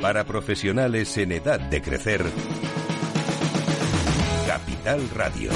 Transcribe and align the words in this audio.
Para 0.00 0.24
profesionales 0.24 1.16
en 1.18 1.32
edad 1.32 1.60
de 1.60 1.82
crecer. 1.82 2.24
Capital 4.46 5.10
Radio. 5.14 5.50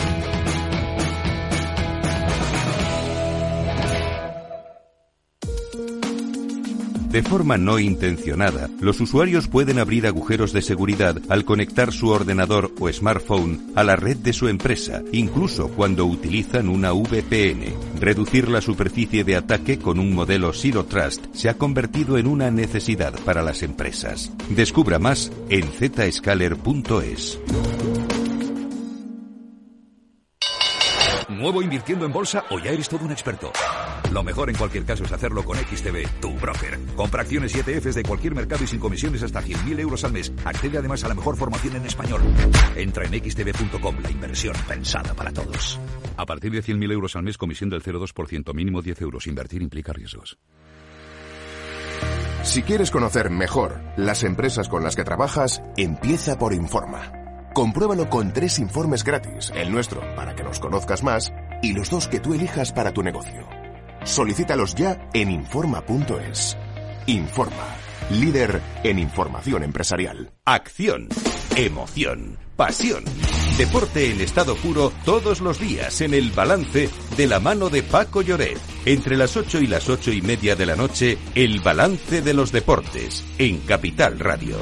De 7.14 7.22
forma 7.22 7.56
no 7.56 7.78
intencionada, 7.78 8.68
los 8.80 9.00
usuarios 9.00 9.46
pueden 9.46 9.78
abrir 9.78 10.04
agujeros 10.04 10.52
de 10.52 10.62
seguridad 10.62 11.16
al 11.28 11.44
conectar 11.44 11.92
su 11.92 12.08
ordenador 12.08 12.72
o 12.80 12.92
smartphone 12.92 13.70
a 13.76 13.84
la 13.84 13.94
red 13.94 14.16
de 14.16 14.32
su 14.32 14.48
empresa, 14.48 15.00
incluso 15.12 15.68
cuando 15.68 16.06
utilizan 16.06 16.68
una 16.68 16.90
VPN. 16.90 18.00
Reducir 18.00 18.48
la 18.48 18.60
superficie 18.60 19.22
de 19.22 19.36
ataque 19.36 19.78
con 19.78 20.00
un 20.00 20.12
modelo 20.12 20.52
Zero 20.52 20.86
Trust 20.86 21.27
se 21.32 21.48
ha 21.48 21.54
convertido 21.54 22.18
en 22.18 22.27
una 22.27 22.50
necesidad 22.50 23.14
para 23.20 23.42
las 23.42 23.62
empresas. 23.62 24.33
Descubra 24.48 24.98
más 24.98 25.30
en 25.50 25.70
zscaler.es. 25.70 27.38
¿Nuevo 31.28 31.62
invirtiendo 31.62 32.06
en 32.06 32.12
bolsa 32.12 32.44
o 32.50 32.58
ya 32.58 32.72
eres 32.72 32.88
todo 32.88 33.05
un 33.05 33.12
experto? 33.12 33.52
Lo 34.14 34.23
mejor 34.23 34.48
en 34.48 34.54
cualquier 34.54 34.84
caso 34.84 35.02
es 35.02 35.10
hacerlo 35.10 35.45
con 35.45 35.59
XTB, 35.59 36.20
tu 36.20 36.32
broker. 36.34 36.78
Compra 36.95 37.22
acciones 37.22 37.52
y 37.56 37.59
ETFs 37.59 37.96
de 37.96 38.05
cualquier 38.05 38.32
mercado 38.32 38.62
y 38.62 38.68
sin 38.68 38.78
comisiones 38.78 39.24
hasta 39.24 39.42
100.000 39.42 39.80
euros 39.80 40.05
al 40.05 40.12
mes. 40.12 40.32
Accede 40.45 40.78
además 40.78 41.02
a 41.02 41.09
la 41.09 41.16
mejor 41.16 41.36
formación 41.36 41.74
en 41.74 41.86
español. 41.86 42.22
Entra 42.77 43.06
en 43.06 43.12
xtb.com, 43.12 43.96
la 44.00 44.10
inversión 44.12 44.55
pensada 44.69 45.14
para 45.14 45.32
todos. 45.32 45.80
A 46.16 46.24
partir 46.27 46.52
de 46.52 46.62
100.000 46.62 46.92
euros 46.92 47.16
al 47.16 47.24
mes, 47.24 47.36
comisión 47.36 47.70
del 47.70 47.82
0,2%, 47.82 48.55
mínimo 48.55 48.82
10 48.82 49.00
euros. 49.00 49.27
Invertir 49.27 49.62
implica 49.62 49.92
riesgos. 49.92 50.38
Si 52.44 52.62
quieres 52.62 52.92
conocer 52.92 53.30
mejor 53.30 53.80
las 53.96 54.22
empresas 54.22 54.69
con 54.69 54.84
las 54.84 54.94
que 54.94 55.02
trabajas, 55.02 55.61
empieza 55.77 56.39
por 56.39 56.55
Informa. 56.55 57.11
Compruébalo 57.52 58.08
con 58.08 58.33
tres 58.33 58.61
informes 58.61 59.02
gratis, 59.02 59.50
el 59.56 59.72
nuestro 59.72 60.02
para 60.14 60.36
que 60.36 60.44
nos 60.44 60.61
conozcas 60.61 61.02
más 61.02 61.33
y 61.62 61.72
los 61.72 61.91
dos 61.91 62.06
que 62.06 62.20
tú 62.20 62.33
elijas 62.33 62.72
para 62.72 62.92
tu 62.92 63.02
negocio. 63.02 63.64
Solicítalos 64.05 64.74
ya 64.74 65.08
en 65.14 65.30
Informa.es. 65.30 66.56
Informa, 67.06 67.77
líder 68.11 68.61
en 68.83 68.98
información 68.98 69.62
empresarial. 69.62 70.30
Acción, 70.44 71.08
emoción, 71.56 72.38
pasión. 72.56 73.05
Deporte 73.56 74.11
en 74.11 74.20
estado 74.20 74.56
puro 74.56 74.92
todos 75.05 75.41
los 75.41 75.58
días 75.58 76.00
en 76.02 76.12
el 76.12 76.30
balance 76.30 76.91
de 77.16 77.27
la 77.27 77.41
mano 77.41 77.70
de 77.70 77.83
Paco 77.83 78.20
Lloret. 78.20 78.58
Entre 78.84 79.16
las 79.16 79.36
8 79.36 79.61
y 79.61 79.66
las 79.66 79.88
ocho 79.88 80.12
y 80.12 80.20
media 80.20 80.55
de 80.55 80.66
la 80.66 80.77
noche, 80.77 81.16
el 81.34 81.61
balance 81.61 82.20
de 82.20 82.34
los 82.34 82.52
deportes 82.52 83.24
en 83.39 83.61
Capital 83.61 84.18
Radio. 84.18 84.56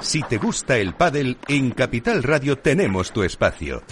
Si 0.00 0.22
te 0.22 0.38
gusta 0.38 0.78
el 0.78 0.94
pádel, 0.94 1.36
en 1.48 1.72
Capital 1.72 2.22
Radio 2.22 2.56
tenemos 2.56 3.12
tu 3.12 3.24
espacio. 3.24 3.82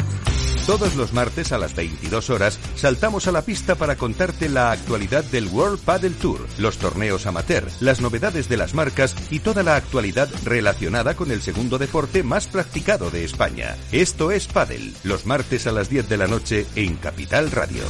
Todos 0.67 0.97
los 0.97 1.13
martes 1.13 1.53
a 1.53 1.59
las 1.59 1.77
22 1.77 2.29
horas 2.29 2.59
saltamos 2.75 3.29
a 3.29 3.33
la 3.33 3.43
pista 3.43 3.77
para 3.77 3.95
contarte 3.95 4.49
la 4.49 4.73
actualidad 4.73 5.23
del 5.23 5.47
World 5.47 5.79
Padel 5.79 6.17
Tour, 6.17 6.45
los 6.59 6.79
torneos 6.79 7.27
amateur, 7.27 7.69
las 7.79 8.01
novedades 8.01 8.49
de 8.49 8.57
las 8.57 8.75
marcas 8.75 9.15
y 9.31 9.39
toda 9.39 9.63
la 9.63 9.77
actualidad 9.77 10.29
relacionada 10.45 11.15
con 11.15 11.31
el 11.31 11.41
segundo 11.41 11.79
deporte 11.79 12.25
más 12.25 12.49
practicado 12.49 13.11
de 13.11 13.25
España. 13.25 13.77
Esto 13.93 14.33
es 14.33 14.49
Padel, 14.49 14.93
los 15.05 15.25
martes 15.25 15.69
a 15.69 15.73
las 15.73 15.89
10 15.89 16.09
de 16.09 16.17
la 16.17 16.27
noche 16.27 16.67
en 16.75 16.97
Capital 16.97 17.53
Radio. 17.53 17.85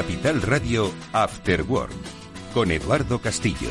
Capital 0.00 0.40
Radio 0.40 0.90
After 1.12 1.62
Work 1.62 1.92
con 2.54 2.70
Eduardo 2.70 3.18
Castillo. 3.18 3.68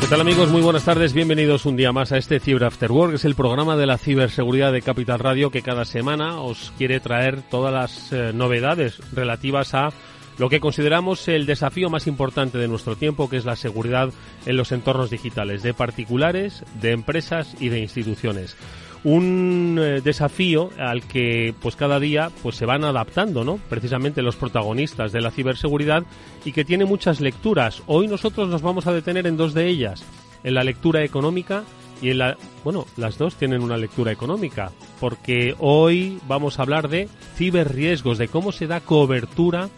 ¿Qué 0.00 0.06
tal 0.10 0.20
amigos? 0.20 0.50
Muy 0.50 0.60
buenas 0.60 0.84
tardes, 0.84 1.14
bienvenidos 1.14 1.64
un 1.64 1.76
día 1.76 1.92
más 1.92 2.12
a 2.12 2.18
este 2.18 2.40
Cyber 2.40 2.64
After 2.64 2.92
Work, 2.92 3.14
es 3.14 3.24
el 3.24 3.34
programa 3.34 3.78
de 3.78 3.86
la 3.86 3.96
ciberseguridad 3.96 4.70
de 4.70 4.82
Capital 4.82 5.18
Radio 5.18 5.50
que 5.50 5.62
cada 5.62 5.86
semana 5.86 6.42
os 6.42 6.74
quiere 6.76 7.00
traer 7.00 7.40
todas 7.40 7.72
las 7.72 8.12
eh, 8.12 8.32
novedades 8.34 9.00
relativas 9.14 9.72
a 9.72 9.94
lo 10.38 10.48
que 10.48 10.60
consideramos 10.60 11.28
el 11.28 11.46
desafío 11.46 11.88
más 11.88 12.06
importante 12.06 12.58
de 12.58 12.68
nuestro 12.68 12.96
tiempo, 12.96 13.28
que 13.28 13.36
es 13.36 13.44
la 13.44 13.56
seguridad 13.56 14.10
en 14.44 14.56
los 14.56 14.72
entornos 14.72 15.10
digitales, 15.10 15.62
de 15.62 15.74
particulares, 15.74 16.64
de 16.80 16.92
empresas 16.92 17.56
y 17.60 17.68
de 17.68 17.80
instituciones. 17.80 18.56
Un 19.04 19.78
eh, 19.80 20.00
desafío 20.00 20.70
al 20.78 21.02
que 21.02 21.54
pues 21.62 21.76
cada 21.76 22.00
día 22.00 22.30
pues 22.42 22.56
se 22.56 22.66
van 22.66 22.84
adaptando, 22.84 23.44
¿no? 23.44 23.58
Precisamente 23.68 24.20
los 24.20 24.36
protagonistas 24.36 25.12
de 25.12 25.20
la 25.20 25.30
ciberseguridad 25.30 26.02
y 26.44 26.52
que 26.52 26.64
tiene 26.64 26.84
muchas 26.84 27.20
lecturas. 27.20 27.82
Hoy 27.86 28.08
nosotros 28.08 28.48
nos 28.48 28.62
vamos 28.62 28.86
a 28.86 28.92
detener 28.92 29.26
en 29.26 29.36
dos 29.36 29.54
de 29.54 29.68
ellas, 29.68 30.04
en 30.42 30.54
la 30.54 30.64
lectura 30.64 31.04
económica 31.04 31.62
y 32.02 32.10
en 32.10 32.18
la 32.18 32.36
bueno, 32.64 32.84
las 32.96 33.16
dos 33.16 33.36
tienen 33.36 33.62
una 33.62 33.76
lectura 33.76 34.10
económica, 34.10 34.72
porque 34.98 35.54
hoy 35.60 36.18
vamos 36.26 36.58
a 36.58 36.62
hablar 36.62 36.88
de 36.88 37.08
ciberriesgos, 37.36 38.18
de 38.18 38.28
cómo 38.28 38.50
se 38.50 38.66
da 38.66 38.80
cobertura 38.80 39.70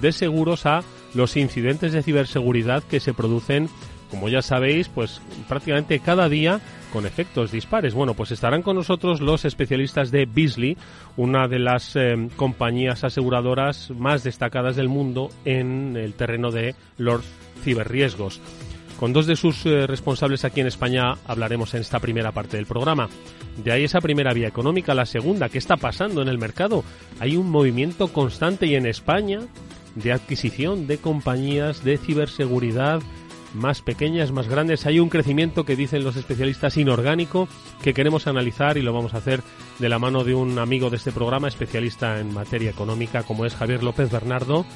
de 0.00 0.12
seguros 0.12 0.66
a 0.66 0.82
los 1.14 1.36
incidentes 1.36 1.92
de 1.92 2.02
ciberseguridad 2.02 2.82
que 2.82 3.00
se 3.00 3.14
producen, 3.14 3.68
como 4.10 4.28
ya 4.28 4.42
sabéis, 4.42 4.88
pues 4.88 5.20
prácticamente 5.48 5.98
cada 6.00 6.28
día 6.28 6.60
con 6.92 7.06
efectos 7.06 7.52
dispares. 7.52 7.94
Bueno, 7.94 8.14
pues 8.14 8.30
estarán 8.30 8.62
con 8.62 8.76
nosotros 8.76 9.20
los 9.20 9.44
especialistas 9.44 10.10
de 10.10 10.26
Beasley, 10.26 10.76
una 11.16 11.48
de 11.48 11.58
las 11.58 11.96
eh, 11.96 12.28
compañías 12.36 13.04
aseguradoras 13.04 13.90
más 13.90 14.22
destacadas 14.22 14.76
del 14.76 14.88
mundo 14.88 15.30
en 15.44 15.96
el 15.96 16.14
terreno 16.14 16.50
de 16.50 16.74
los 16.96 17.22
ciberriesgos. 17.64 18.40
Con 18.98 19.12
dos 19.12 19.26
de 19.26 19.36
sus 19.36 19.66
eh, 19.66 19.86
responsables 19.86 20.44
aquí 20.44 20.60
en 20.60 20.68
España 20.68 21.16
hablaremos 21.26 21.74
en 21.74 21.82
esta 21.82 22.00
primera 22.00 22.32
parte 22.32 22.56
del 22.56 22.64
programa. 22.64 23.08
De 23.62 23.72
ahí 23.72 23.84
esa 23.84 24.00
primera 24.00 24.32
vía 24.32 24.48
económica, 24.48 24.94
la 24.94 25.04
segunda, 25.04 25.50
¿qué 25.50 25.58
está 25.58 25.76
pasando 25.76 26.22
en 26.22 26.28
el 26.28 26.38
mercado? 26.38 26.82
Hay 27.20 27.36
un 27.36 27.50
movimiento 27.50 28.08
constante 28.08 28.66
y 28.66 28.74
en 28.74 28.86
España 28.86 29.40
de 29.96 30.12
adquisición 30.12 30.86
de 30.86 30.98
compañías 30.98 31.82
de 31.82 31.98
ciberseguridad 31.98 33.02
más 33.54 33.80
pequeñas, 33.80 34.30
más 34.32 34.48
grandes. 34.48 34.86
Hay 34.86 35.00
un 35.00 35.08
crecimiento 35.08 35.64
que 35.64 35.76
dicen 35.76 36.04
los 36.04 36.16
especialistas 36.16 36.76
inorgánico 36.76 37.48
que 37.82 37.94
queremos 37.94 38.26
analizar 38.26 38.76
y 38.76 38.82
lo 38.82 38.92
vamos 38.92 39.14
a 39.14 39.18
hacer 39.18 39.42
de 39.78 39.88
la 39.88 39.98
mano 39.98 40.24
de 40.24 40.34
un 40.34 40.58
amigo 40.58 40.90
de 40.90 40.96
este 40.96 41.12
programa, 41.12 41.48
especialista 41.48 42.20
en 42.20 42.32
materia 42.32 42.70
económica, 42.70 43.22
como 43.22 43.46
es 43.46 43.54
Javier 43.54 43.82
López 43.82 44.10
Bernardo 44.10 44.66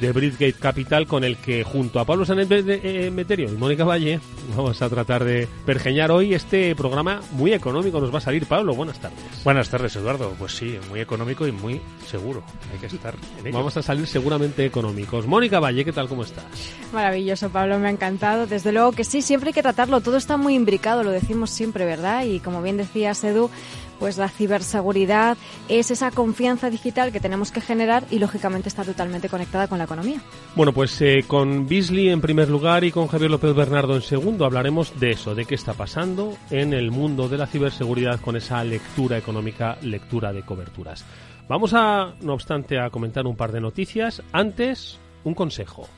de 0.00 0.12
Bridgate 0.12 0.54
Capital, 0.54 1.06
con 1.06 1.24
el 1.24 1.36
que 1.36 1.64
junto 1.64 2.00
a 2.00 2.04
Pablo 2.04 2.24
Sanet 2.24 2.48
eh, 2.50 3.10
Meterio 3.10 3.52
y 3.52 3.56
Mónica 3.56 3.84
Valle 3.84 4.20
vamos 4.56 4.80
a 4.80 4.88
tratar 4.88 5.24
de 5.24 5.48
pergeñar 5.66 6.10
hoy 6.10 6.34
este 6.34 6.74
programa 6.76 7.20
muy 7.32 7.52
económico. 7.52 8.00
Nos 8.00 8.12
va 8.12 8.18
a 8.18 8.22
salir 8.22 8.46
Pablo. 8.46 8.74
Buenas 8.74 8.98
tardes. 9.00 9.18
Buenas 9.44 9.68
tardes, 9.68 9.94
Eduardo. 9.96 10.34
Pues 10.38 10.56
sí, 10.56 10.78
muy 10.88 11.00
económico 11.00 11.46
y 11.46 11.52
muy 11.52 11.80
seguro. 12.06 12.42
Hay 12.72 12.78
que 12.78 12.86
estar 12.86 13.14
en 13.40 13.46
ello. 13.46 13.56
Vamos 13.56 13.76
a 13.76 13.82
salir 13.82 14.06
seguramente 14.06 14.64
económicos. 14.64 15.26
Mónica 15.26 15.60
Valle, 15.60 15.84
¿qué 15.84 15.92
tal? 15.92 16.08
¿Cómo 16.08 16.22
estás? 16.22 16.44
Maravilloso, 16.92 17.50
Pablo. 17.50 17.78
Me 17.78 17.88
ha 17.88 17.90
encantado. 17.90 18.46
Desde 18.46 18.72
luego 18.72 18.92
que 18.92 19.04
sí, 19.04 19.22
siempre 19.22 19.48
hay 19.48 19.54
que 19.54 19.62
tratarlo. 19.62 20.00
Todo 20.00 20.16
está 20.16 20.36
muy 20.36 20.54
imbricado, 20.54 21.02
lo 21.02 21.10
decimos 21.10 21.50
siempre, 21.50 21.84
¿verdad? 21.84 22.24
Y 22.24 22.40
como 22.40 22.62
bien 22.62 22.76
decía 22.76 23.12
Edu, 23.22 23.50
pues 23.98 24.18
la 24.18 24.28
ciberseguridad 24.28 25.36
es 25.68 25.90
esa 25.90 26.10
confianza 26.10 26.70
digital 26.70 27.12
que 27.12 27.20
tenemos 27.20 27.50
que 27.50 27.60
generar 27.60 28.04
y 28.10 28.18
lógicamente 28.18 28.68
está 28.68 28.84
totalmente 28.84 29.28
conectada 29.28 29.68
con 29.68 29.78
la 29.78 29.84
economía. 29.84 30.20
Bueno, 30.54 30.72
pues 30.72 31.00
eh, 31.00 31.24
con 31.26 31.66
Beasley 31.66 32.08
en 32.08 32.20
primer 32.20 32.48
lugar 32.48 32.84
y 32.84 32.92
con 32.92 33.08
Javier 33.08 33.30
López 33.30 33.54
Bernardo 33.54 33.94
en 33.94 34.02
segundo 34.02 34.44
hablaremos 34.44 34.98
de 34.98 35.10
eso, 35.10 35.34
de 35.34 35.44
qué 35.44 35.54
está 35.54 35.74
pasando 35.74 36.36
en 36.50 36.72
el 36.72 36.90
mundo 36.90 37.28
de 37.28 37.38
la 37.38 37.46
ciberseguridad 37.46 38.20
con 38.20 38.36
esa 38.36 38.62
lectura 38.64 39.18
económica, 39.18 39.78
lectura 39.82 40.32
de 40.32 40.42
coberturas. 40.42 41.04
Vamos 41.48 41.72
a, 41.74 42.14
no 42.20 42.34
obstante, 42.34 42.78
a 42.78 42.90
comentar 42.90 43.26
un 43.26 43.36
par 43.36 43.52
de 43.52 43.60
noticias. 43.60 44.22
Antes, 44.32 44.98
un 45.24 45.34
consejo. 45.34 45.88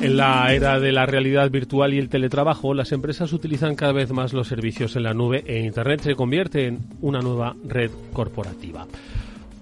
En 0.00 0.16
la 0.16 0.54
era 0.54 0.78
de 0.78 0.92
la 0.92 1.06
realidad 1.06 1.50
virtual 1.50 1.92
y 1.92 1.98
el 1.98 2.08
teletrabajo, 2.08 2.72
las 2.72 2.92
empresas 2.92 3.32
utilizan 3.32 3.74
cada 3.74 3.92
vez 3.92 4.12
más 4.12 4.32
los 4.32 4.46
servicios 4.46 4.94
en 4.94 5.02
la 5.02 5.12
nube 5.12 5.42
e 5.44 5.58
Internet 5.58 6.02
se 6.02 6.14
convierte 6.14 6.66
en 6.66 6.78
una 7.00 7.18
nueva 7.18 7.56
red 7.66 7.90
corporativa. 8.12 8.86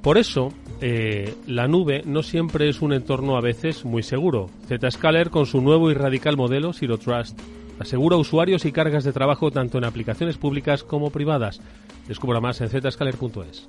Por 0.03 0.19
eso, 0.19 0.53
eh, 0.83 1.35
la 1.47 1.67
nube 1.67 2.03
no 2.05 2.23
siempre 2.23 2.69
es 2.69 2.83
un 2.83 2.93
entorno 2.93 3.39
a 3.39 3.41
veces 3.41 3.87
muy 3.87 4.03
seguro. 4.03 4.51
Zscaler, 4.69 5.31
con 5.31 5.47
su 5.47 5.63
nuevo 5.63 5.91
y 5.91 5.95
radical 5.95 6.37
modelo 6.37 6.75
Zero 6.75 6.99
Trust, 6.99 7.41
asegura 7.79 8.17
usuarios 8.17 8.67
y 8.67 8.73
cargas 8.73 9.05
de 9.05 9.15
trabajo 9.15 9.51
tanto 9.51 9.79
en 9.79 9.85
aplicaciones 9.85 10.37
públicas 10.37 10.85
como 10.85 11.11
privadas. 11.11 11.63
Descubra 12.07 12.41
más 12.41 12.61
en 12.61 12.69
zscaler.es. 12.69 13.69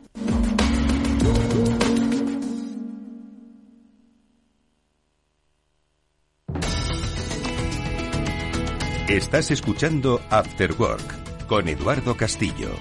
Estás 9.07 9.51
escuchando 9.51 10.19
After 10.29 10.73
Work 10.77 11.47
con 11.47 11.69
Eduardo 11.69 12.17
Castillo. 12.17 12.71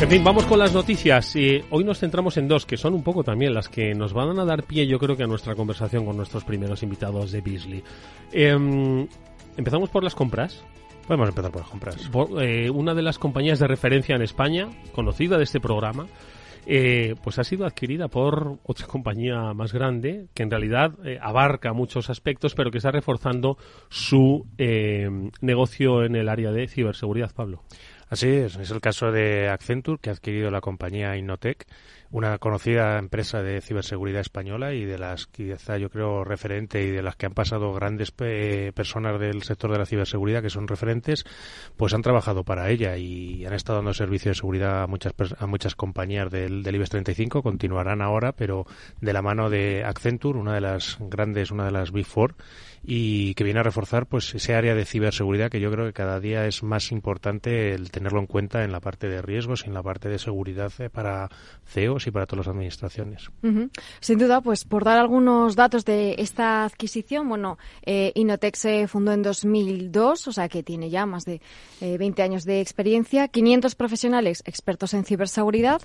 En 0.00 0.08
fin, 0.10 0.24
vamos 0.24 0.44
con 0.46 0.58
las 0.58 0.72
noticias. 0.72 1.36
Eh, 1.36 1.64
hoy 1.70 1.84
nos 1.84 2.00
centramos 2.00 2.36
en 2.36 2.48
dos, 2.48 2.66
que 2.66 2.76
son 2.76 2.94
un 2.94 3.04
poco 3.04 3.22
también 3.22 3.54
las 3.54 3.68
que 3.68 3.94
nos 3.94 4.12
van 4.12 4.36
a 4.40 4.44
dar 4.44 4.64
pie, 4.64 4.88
yo 4.88 4.98
creo 4.98 5.16
que 5.16 5.22
a 5.22 5.28
nuestra 5.28 5.54
conversación 5.54 6.04
con 6.04 6.16
nuestros 6.16 6.42
primeros 6.42 6.82
invitados 6.82 7.30
de 7.30 7.40
Beasley. 7.40 7.84
Em, 8.32 9.06
empezamos 9.56 9.88
por 9.88 10.02
las 10.02 10.16
compras. 10.16 10.64
Podemos 11.06 11.28
empezar 11.28 11.52
por 11.52 11.60
las 11.60 11.70
compras. 11.70 12.10
Eh, 12.40 12.68
una 12.70 12.92
de 12.94 13.02
las 13.02 13.20
compañías 13.20 13.60
de 13.60 13.68
referencia 13.68 14.16
en 14.16 14.22
España, 14.22 14.66
conocida 14.92 15.38
de 15.38 15.44
este 15.44 15.60
programa, 15.60 16.08
eh, 16.66 17.14
pues 17.22 17.38
ha 17.38 17.44
sido 17.44 17.66
adquirida 17.66 18.08
por 18.08 18.58
otra 18.64 18.86
compañía 18.86 19.52
más 19.54 19.72
grande 19.72 20.26
que 20.34 20.42
en 20.42 20.50
realidad 20.50 20.92
abarca 21.20 21.72
muchos 21.72 22.10
aspectos, 22.10 22.54
pero 22.54 22.70
que 22.70 22.78
está 22.78 22.90
reforzando 22.90 23.56
su 23.88 24.46
negocio 25.40 26.04
en 26.04 26.16
el 26.16 26.28
área 26.28 26.52
de 26.52 26.68
ciberseguridad, 26.68 27.32
Pablo. 27.34 27.62
Así 28.12 28.28
es, 28.28 28.56
es 28.56 28.70
el 28.70 28.82
caso 28.82 29.10
de 29.10 29.48
Accenture, 29.48 29.98
que 29.98 30.10
ha 30.10 30.12
adquirido 30.12 30.50
la 30.50 30.60
compañía 30.60 31.16
Innotech, 31.16 31.66
una 32.10 32.36
conocida 32.36 32.98
empresa 32.98 33.42
de 33.42 33.62
ciberseguridad 33.62 34.20
española 34.20 34.74
y 34.74 34.84
de 34.84 34.98
las 34.98 35.26
quizá 35.28 35.78
yo 35.78 35.88
creo 35.88 36.22
referente 36.22 36.82
y 36.82 36.90
de 36.90 37.00
las 37.00 37.16
que 37.16 37.24
han 37.24 37.32
pasado 37.32 37.72
grandes 37.72 38.12
eh, 38.18 38.70
personas 38.74 39.18
del 39.18 39.42
sector 39.44 39.72
de 39.72 39.78
la 39.78 39.86
ciberseguridad 39.86 40.42
que 40.42 40.50
son 40.50 40.68
referentes, 40.68 41.24
pues 41.78 41.94
han 41.94 42.02
trabajado 42.02 42.44
para 42.44 42.68
ella 42.68 42.98
y 42.98 43.46
han 43.46 43.54
estado 43.54 43.78
dando 43.78 43.94
servicio 43.94 44.30
de 44.30 44.34
seguridad 44.34 44.82
a 44.82 44.86
muchas 44.86 45.14
a 45.38 45.46
muchas 45.46 45.74
compañías 45.74 46.30
del, 46.30 46.62
del 46.62 46.74
IBEX 46.74 46.90
35, 46.90 47.42
continuarán 47.42 48.02
ahora, 48.02 48.32
pero 48.32 48.66
de 49.00 49.14
la 49.14 49.22
mano 49.22 49.48
de 49.48 49.84
Accenture, 49.86 50.38
una 50.38 50.52
de 50.52 50.60
las 50.60 50.98
grandes, 51.00 51.50
una 51.50 51.64
de 51.64 51.72
las 51.72 51.92
Big 51.92 52.04
Four 52.04 52.34
y 52.84 53.34
que 53.34 53.44
viene 53.44 53.60
a 53.60 53.62
reforzar 53.62 54.06
pues 54.06 54.34
ese 54.34 54.54
área 54.54 54.74
de 54.74 54.84
ciberseguridad 54.84 55.50
que 55.50 55.60
yo 55.60 55.70
creo 55.70 55.86
que 55.86 55.92
cada 55.92 56.18
día 56.18 56.46
es 56.46 56.62
más 56.62 56.90
importante 56.90 57.72
el 57.72 57.90
tenerlo 57.90 58.18
en 58.18 58.26
cuenta 58.26 58.64
en 58.64 58.72
la 58.72 58.80
parte 58.80 59.08
de 59.08 59.22
riesgos 59.22 59.64
y 59.64 59.68
en 59.68 59.74
la 59.74 59.82
parte 59.82 60.08
de 60.08 60.18
seguridad 60.18 60.72
eh, 60.78 60.90
para 60.90 61.28
CEOs 61.66 62.08
y 62.08 62.10
para 62.10 62.26
todas 62.26 62.46
las 62.46 62.54
administraciones. 62.54 63.30
Sin 64.00 64.18
duda, 64.18 64.40
pues 64.40 64.64
por 64.64 64.84
dar 64.84 64.98
algunos 64.98 65.54
datos 65.54 65.84
de 65.84 66.16
esta 66.18 66.64
adquisición, 66.64 67.28
bueno, 67.28 67.58
eh, 67.84 68.12
Inotec 68.14 68.56
se 68.56 68.88
fundó 68.88 69.12
en 69.12 69.22
2002, 69.22 70.28
o 70.28 70.32
sea 70.32 70.48
que 70.48 70.62
tiene 70.62 70.90
ya 70.90 71.06
más 71.06 71.24
de 71.24 71.40
20 71.80 72.20
eh, 72.20 72.24
años 72.24 72.44
de 72.44 72.60
experiencia, 72.60 73.28
500 73.28 73.74
profesionales 73.76 74.42
expertos 74.44 74.94
en 74.94 75.04
ciberseguridad 75.04 75.82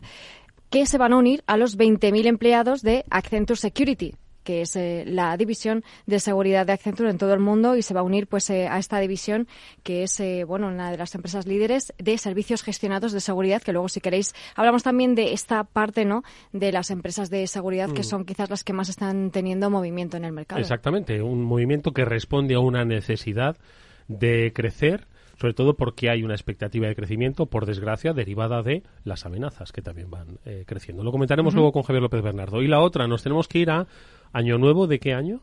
que 0.70 0.86
se 0.86 0.98
van 0.98 1.14
a 1.14 1.18
unir 1.18 1.44
a 1.48 1.58
los 1.58 1.78
20.000 1.78 2.26
empleados 2.26 2.82
de 2.82 3.06
Accenture 3.10 3.58
Security, 3.58 4.16
que 4.48 4.62
es 4.62 4.78
eh, 4.78 5.04
la 5.06 5.36
división 5.36 5.84
de 6.06 6.22
seguridad 6.22 6.66
de 6.66 6.72
Accenture 6.72 7.10
en 7.10 7.18
todo 7.18 7.34
el 7.34 7.42
mundo 7.42 7.76
y 7.76 7.82
se 7.82 7.94
va 7.94 8.00
a 8.00 8.04
unir 8.04 8.28
pues 8.28 8.50
eh, 8.50 8.70
a 8.70 8.80
esta 8.80 8.98
división 8.98 9.46
que 9.84 10.04
es 10.04 10.22
eh, 10.22 10.46
bueno 10.46 10.70
una 10.70 10.90
de 10.90 10.96
las 10.96 11.14
empresas 11.16 11.46
líderes 11.46 11.94
de 11.98 12.18
servicios 12.18 12.64
gestionados 12.64 13.12
de 13.12 13.20
seguridad 13.20 13.62
que 13.62 13.74
luego 13.74 13.90
si 13.90 14.00
queréis 14.00 14.34
hablamos 14.56 14.84
también 14.84 15.16
de 15.16 15.34
esta 15.34 15.66
parte 15.66 16.06
no 16.06 16.24
de 16.54 16.72
las 16.72 16.92
empresas 16.92 17.30
de 17.30 17.46
seguridad 17.48 17.92
que 17.92 18.00
mm. 18.00 18.06
son 18.06 18.24
quizás 18.24 18.50
las 18.50 18.64
que 18.64 18.72
más 18.72 18.88
están 18.88 19.32
teniendo 19.32 19.70
movimiento 19.70 20.16
en 20.16 20.24
el 20.24 20.32
mercado. 20.32 20.62
Exactamente, 20.62 21.22
un 21.22 21.44
movimiento 21.44 21.92
que 21.92 22.06
responde 22.06 22.56
a 22.56 22.60
una 22.60 22.86
necesidad 22.86 23.58
de 24.08 24.54
crecer 24.56 25.08
sobre 25.42 25.54
todo 25.54 25.76
porque 25.76 26.10
hay 26.10 26.24
una 26.24 26.34
expectativa 26.34 26.88
de 26.88 26.96
crecimiento, 26.96 27.46
por 27.46 27.68
desgracia, 27.68 28.12
derivada 28.12 28.64
de 28.64 28.82
las 29.04 29.24
amenazas 29.28 29.72
que 29.72 29.84
también 29.84 30.10
van 30.10 30.40
creciendo. 30.66 31.04
Lo 31.04 31.12
comentaremos 31.12 31.54
luego 31.54 31.72
con 31.72 31.84
Javier 31.84 32.02
López 32.02 32.24
Bernardo. 32.24 32.64
Y 32.64 32.68
la 32.68 32.80
otra, 32.80 33.08
nos 33.08 33.22
tenemos 33.22 33.48
que 33.48 33.60
ir 33.60 33.70
a 33.70 33.86
¿Año 34.34 34.58
nuevo 34.58 34.88
de 34.88 35.00
qué 35.00 35.14
año? 35.14 35.42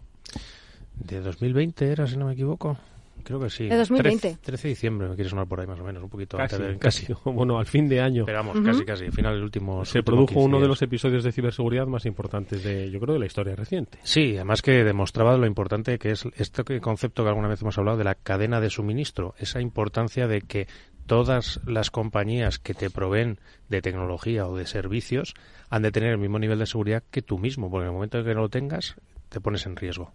De 0.95 1.21
2020 1.21 1.91
era, 1.91 2.07
si 2.07 2.17
no 2.17 2.27
me 2.27 2.35
equivoco. 2.35 2.79
Creo 3.25 3.41
que 3.41 3.49
sí. 3.49 3.67
De 3.67 3.77
2020. 3.77 4.39
13, 4.43 4.69
de 4.69 4.69
diciembre, 4.69 5.09
me 5.09 5.15
quiere 5.15 5.31
sonar 5.31 5.47
por 5.47 5.59
ahí 5.59 5.67
más 5.67 5.81
o 5.81 5.85
menos, 5.85 6.03
un 6.03 6.11
poquito 6.11 6.37
casi, 6.37 6.57
antes 6.57 6.73
de, 6.73 6.79
casi. 6.79 7.07
Bueno, 7.25 7.59
al 7.59 7.67
fin 7.67 7.89
de 7.89 8.01
año. 8.01 8.23
Esperamos, 8.23 8.61
casi, 8.65 8.85
casi. 8.85 9.07
Al 9.07 9.13
final, 9.13 9.35
el 9.37 9.43
último. 9.43 9.85
Se 9.85 10.03
produjo 10.03 10.41
uno 10.41 10.61
de 10.61 10.69
los 10.69 10.81
episodios 10.83 11.25
de 11.25 11.33
ciberseguridad 11.33 11.87
más 11.87 12.05
importantes 12.05 12.63
de, 12.63 12.91
yo 12.91 13.01
creo, 13.01 13.15
de 13.15 13.21
la 13.21 13.27
historia 13.27 13.57
reciente. 13.57 13.99
Sí, 14.03 14.37
además 14.37 14.61
que 14.61 14.85
demostraba 14.85 15.37
lo 15.37 15.47
importante 15.47 15.99
que 15.99 16.11
es 16.11 16.25
este 16.37 16.81
concepto 16.81 17.23
que 17.23 17.31
alguna 17.31 17.49
vez 17.49 17.63
hemos 17.63 17.79
hablado 17.79 17.97
de 17.97 18.05
la 18.05 18.15
cadena 18.15 18.61
de 18.61 18.69
suministro. 18.69 19.35
Esa 19.39 19.61
importancia 19.61 20.29
de 20.29 20.43
que 20.43 20.69
todas 21.07 21.61
las 21.67 21.91
compañías 21.91 22.59
que 22.59 22.75
te 22.75 22.91
proveen 22.91 23.39
de 23.69 23.83
tecnología 23.83 24.47
o 24.47 24.57
de 24.57 24.67
servicios 24.67 25.35
han 25.71 25.83
de 25.83 25.93
tener 25.93 26.11
el 26.11 26.19
mismo 26.19 26.39
nivel 26.39 26.59
de 26.59 26.67
seguridad 26.67 27.03
que 27.11 27.23
tú 27.23 27.39
mismo, 27.39 27.71
porque 27.71 27.85
en 27.85 27.89
el 27.89 27.95
momento 27.95 28.19
en 28.19 28.25
que 28.25 28.35
no 28.35 28.43
lo 28.43 28.49
tengas, 28.49 28.97
te 29.29 29.41
pones 29.41 29.67
en 29.67 29.77
riesgo. 29.77 30.13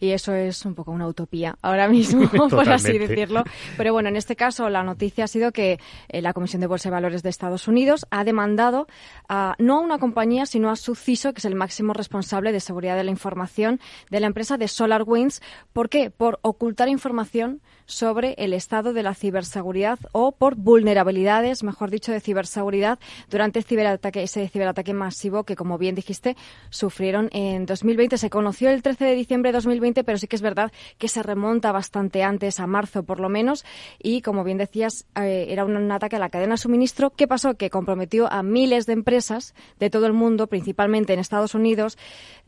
Y 0.00 0.10
eso 0.10 0.34
es 0.34 0.64
un 0.64 0.74
poco 0.74 0.90
una 0.90 1.06
utopía 1.06 1.56
ahora 1.62 1.88
mismo, 1.88 2.28
por 2.50 2.68
así 2.68 2.98
decirlo. 2.98 3.44
Pero 3.76 3.92
bueno, 3.92 4.08
en 4.08 4.16
este 4.16 4.34
caso 4.34 4.68
la 4.68 4.82
noticia 4.82 5.24
ha 5.24 5.28
sido 5.28 5.52
que 5.52 5.78
eh, 6.08 6.22
la 6.22 6.32
Comisión 6.32 6.60
de 6.60 6.66
Bolsa 6.66 6.88
de 6.88 6.94
Valores 6.94 7.22
de 7.22 7.30
Estados 7.30 7.68
Unidos 7.68 8.06
ha 8.10 8.24
demandado 8.24 8.86
a, 9.28 9.54
no 9.58 9.78
a 9.78 9.80
una 9.80 9.98
compañía, 9.98 10.46
sino 10.46 10.70
a 10.70 10.76
su 10.76 10.94
CISO, 10.94 11.32
que 11.32 11.38
es 11.38 11.44
el 11.44 11.54
máximo 11.54 11.92
responsable 11.92 12.52
de 12.52 12.60
seguridad 12.60 12.96
de 12.96 13.04
la 13.04 13.10
información 13.10 13.80
de 14.10 14.20
la 14.20 14.26
empresa 14.26 14.56
de 14.56 14.68
SolarWinds. 14.68 15.40
¿Por 15.72 15.88
qué? 15.88 16.10
Por 16.10 16.38
ocultar 16.42 16.88
información 16.88 17.60
sobre 17.92 18.34
el 18.38 18.52
estado 18.52 18.92
de 18.92 19.02
la 19.02 19.14
ciberseguridad 19.14 19.98
o 20.12 20.32
por 20.32 20.56
vulnerabilidades, 20.56 21.62
mejor 21.62 21.90
dicho, 21.90 22.12
de 22.12 22.20
ciberseguridad 22.20 22.98
durante 23.30 23.58
el 23.58 23.64
ciberataque, 23.64 24.22
ese 24.22 24.48
ciberataque 24.48 24.94
masivo 24.94 25.44
que, 25.44 25.56
como 25.56 25.78
bien 25.78 25.94
dijiste, 25.94 26.36
sufrieron 26.70 27.28
en 27.32 27.66
2020. 27.66 28.18
Se 28.18 28.30
conoció 28.30 28.70
el 28.70 28.82
13 28.82 29.04
de 29.04 29.14
diciembre 29.14 29.50
de 29.50 29.56
2020, 29.56 30.04
pero 30.04 30.18
sí 30.18 30.26
que 30.26 30.36
es 30.36 30.42
verdad 30.42 30.72
que 30.98 31.08
se 31.08 31.22
remonta 31.22 31.72
bastante 31.72 32.22
antes, 32.22 32.60
a 32.60 32.66
marzo 32.66 33.02
por 33.02 33.20
lo 33.20 33.28
menos, 33.28 33.64
y 33.98 34.22
como 34.22 34.44
bien 34.44 34.58
decías, 34.58 35.06
eh, 35.16 35.46
era 35.50 35.64
un, 35.64 35.90
ataque 35.92 36.16
a 36.16 36.18
la 36.18 36.30
cadena 36.30 36.54
de 36.54 36.58
suministro. 36.58 37.10
¿Qué 37.10 37.28
pasó? 37.28 37.54
Que 37.54 37.70
comprometió 37.70 38.32
a 38.32 38.42
miles 38.42 38.86
de 38.86 38.94
empresas 38.94 39.54
de 39.78 39.90
todo 39.90 40.06
el 40.06 40.12
mundo, 40.12 40.46
principalmente 40.46 41.12
en 41.12 41.18
Estados 41.18 41.54
Unidos, 41.54 41.98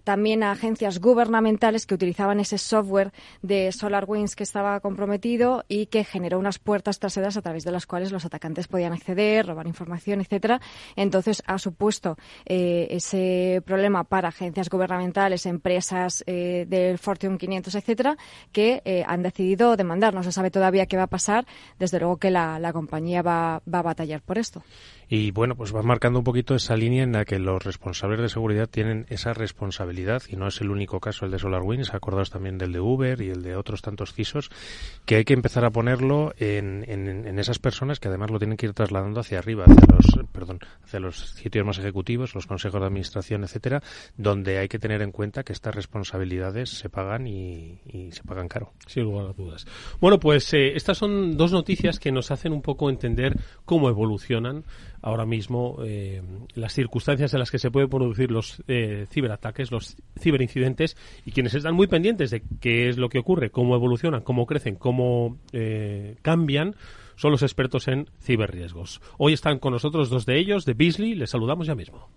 también 0.05 0.43
a 0.43 0.53
agencias 0.53 1.01
gubernamentales 1.01 1.87
que 1.87 1.95
utilizaban 1.95 2.41
ese 2.41 2.59
software 2.59 3.13
de 3.43 3.73
SolarWinds 3.73 4.37
que 4.37 4.43
estaba 4.43 4.79
comprometido 4.81 5.65
y 5.69 5.87
que 5.87 6.05
generó 6.05 6.39
unas 6.39 6.59
puertas 6.59 6.99
traseras 6.99 7.37
a 7.37 7.43
través 7.43 7.65
de 7.65 7.73
las 7.73 7.87
cuales 7.87 8.13
los 8.13 8.25
atacantes 8.25 8.69
podían 8.69 8.93
acceder, 8.93 9.47
robar 9.47 9.67
información, 9.67 10.21
etcétera. 10.21 10.61
Entonces 10.97 11.43
ha 11.47 11.59
supuesto 11.59 12.17
eh, 12.45 12.87
ese 12.91 13.63
problema 13.65 14.05
para 14.05 14.29
agencias 14.29 14.69
gubernamentales, 14.69 15.47
empresas 15.47 16.23
eh, 16.27 16.67
del 16.69 16.99
Fortune 16.99 17.39
500, 17.39 17.75
etcétera, 17.75 18.17
que 18.53 18.83
eh, 18.85 19.05
han 19.07 19.23
decidido 19.23 19.77
demandar. 19.77 20.15
No 20.15 20.23
se 20.23 20.33
sabe 20.33 20.51
todavía 20.51 20.87
qué 20.87 20.97
va 20.97 21.05
a 21.05 21.09
pasar. 21.09 21.47
Desde 21.79 21.99
luego 21.99 22.19
que 22.19 22.31
la, 22.31 22.59
la 22.59 22.73
compañía 22.73 23.23
va, 23.23 23.63
va 23.73 23.79
a 23.79 23.83
batallar 23.83 24.21
por 24.21 24.39
esto. 24.39 24.63
Y 25.17 25.31
bueno, 25.31 25.55
pues 25.55 25.73
va 25.73 25.81
marcando 25.81 26.19
un 26.19 26.25
poquito 26.25 26.57
esa 26.57 26.77
línea 26.77 27.05
en 27.05 27.13
la 27.13 27.25
que 27.25 27.39
los 27.39 27.63
responsables 27.63 28.21
de 28.21 28.29
seguridad 28.29 28.69
tienen 28.69 29.07
esa 29.11 29.33
responsabilidad 29.33 30.25
y 30.29 30.35
no 30.35 30.49
es 30.49 30.61
el 30.61 30.71
único 30.71 30.99
caso 30.99 31.25
el 31.25 31.31
de 31.31 31.39
SolarWinds, 31.39 31.95
acordados 31.95 32.31
también 32.31 32.59
del 32.59 32.73
de 32.73 32.81
Uber 32.81 33.21
y 33.21 33.31
el 33.31 33.45
de 33.45 33.55
otros 33.55 33.81
tantos 33.81 34.13
CISOs, 34.13 34.51
que 35.07 35.15
hay 35.15 35.25
que 35.25 35.35
empezar 35.35 35.65
a 35.65 35.71
ponerlo 35.71 36.35
en, 36.37 36.85
en, 36.89 37.39
esas 37.39 37.61
personas 37.61 38.01
que 38.01 38.09
además 38.09 38.33
lo 38.33 38.41
tienen 38.41 38.57
que 38.57 38.67
ir 38.67 38.73
trasladando 38.73 39.21
hacia 39.21 39.39
arriba, 39.39 39.67
hacia 39.69 39.87
los, 39.87 40.27
perdón, 40.33 40.59
hacia 40.83 40.99
los 40.99 41.17
sitios 41.37 41.65
más 41.65 41.79
ejecutivos, 41.79 42.35
los 42.35 42.49
consejos 42.49 42.81
de 42.81 42.87
administración, 42.89 43.45
etcétera, 43.45 43.85
donde 44.17 44.59
hay 44.59 44.67
que 44.67 44.81
tener 44.81 45.01
en 45.01 45.13
cuenta 45.13 45.45
que 45.45 45.53
estas 45.53 45.77
responsabilidades 45.77 46.71
se 46.71 46.89
pagan 46.89 47.29
y, 47.29 47.79
se 48.11 48.25
pagan 48.25 48.49
caro. 48.49 48.73
Sin 48.89 49.05
lugar 49.05 49.27
a 49.27 49.33
dudas. 49.33 49.65
Bueno, 50.01 50.19
pues 50.19 50.53
eh, 50.55 50.75
estas 50.75 50.99
son 50.99 51.37
dos 51.37 51.53
noticias 51.53 52.01
que 52.01 52.11
nos 52.11 52.33
hacen 52.33 52.53
un 52.53 52.63
poco 52.63 52.91
entender 52.91 53.39
cómo 53.65 53.89
evolucionan 53.89 54.65
ahora 55.05 55.27
mismo 55.27 55.77
eh, 55.85 56.23
las 56.55 56.73
circunstancias 56.73 57.35
en 57.35 57.39
las 57.39 57.51
que 57.51 57.59
se 57.59 57.71
pueden 57.71 57.91
producir 57.91 58.31
los 58.31 58.63
eh, 58.69 59.05
ciberataques, 59.11 59.71
los 59.71 59.97
ciberincidentes 60.19 60.97
y 61.27 61.33
quienes 61.33 61.55
están 61.55 61.75
muy 61.75 61.87
pendientes 61.89 62.31
de 62.31 62.43
qué 62.59 62.89
es 62.89 62.97
lo 62.97 63.11
que 63.11 63.19
ocurre, 63.19 63.51
cómo 63.51 63.75
evolucionan, 63.75 64.23
cómo 64.23 64.47
crecen, 64.47 64.77
cómo 64.77 65.37
eh, 65.53 66.17
cambian, 66.23 66.75
son 67.17 67.33
los 67.33 67.43
expertos 67.43 67.87
en 67.87 68.09
ciberriesgos. 68.19 69.03
Hoy 69.19 69.35
están 69.35 69.59
con 69.59 69.75
nosotros 69.75 70.09
dos 70.09 70.25
de 70.25 70.39
ellos, 70.39 70.65
de 70.65 70.73
Beasley, 70.73 71.15
les 71.15 71.29
saludamos 71.29 71.67
ya 71.67 71.75
mismo. 71.75 72.09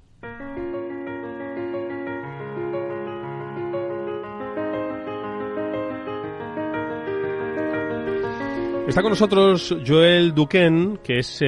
Está 8.87 9.01
con 9.01 9.09
nosotros 9.09 9.75
Joel 9.85 10.33
Duquen, 10.33 10.99
que 11.03 11.19
es 11.19 11.41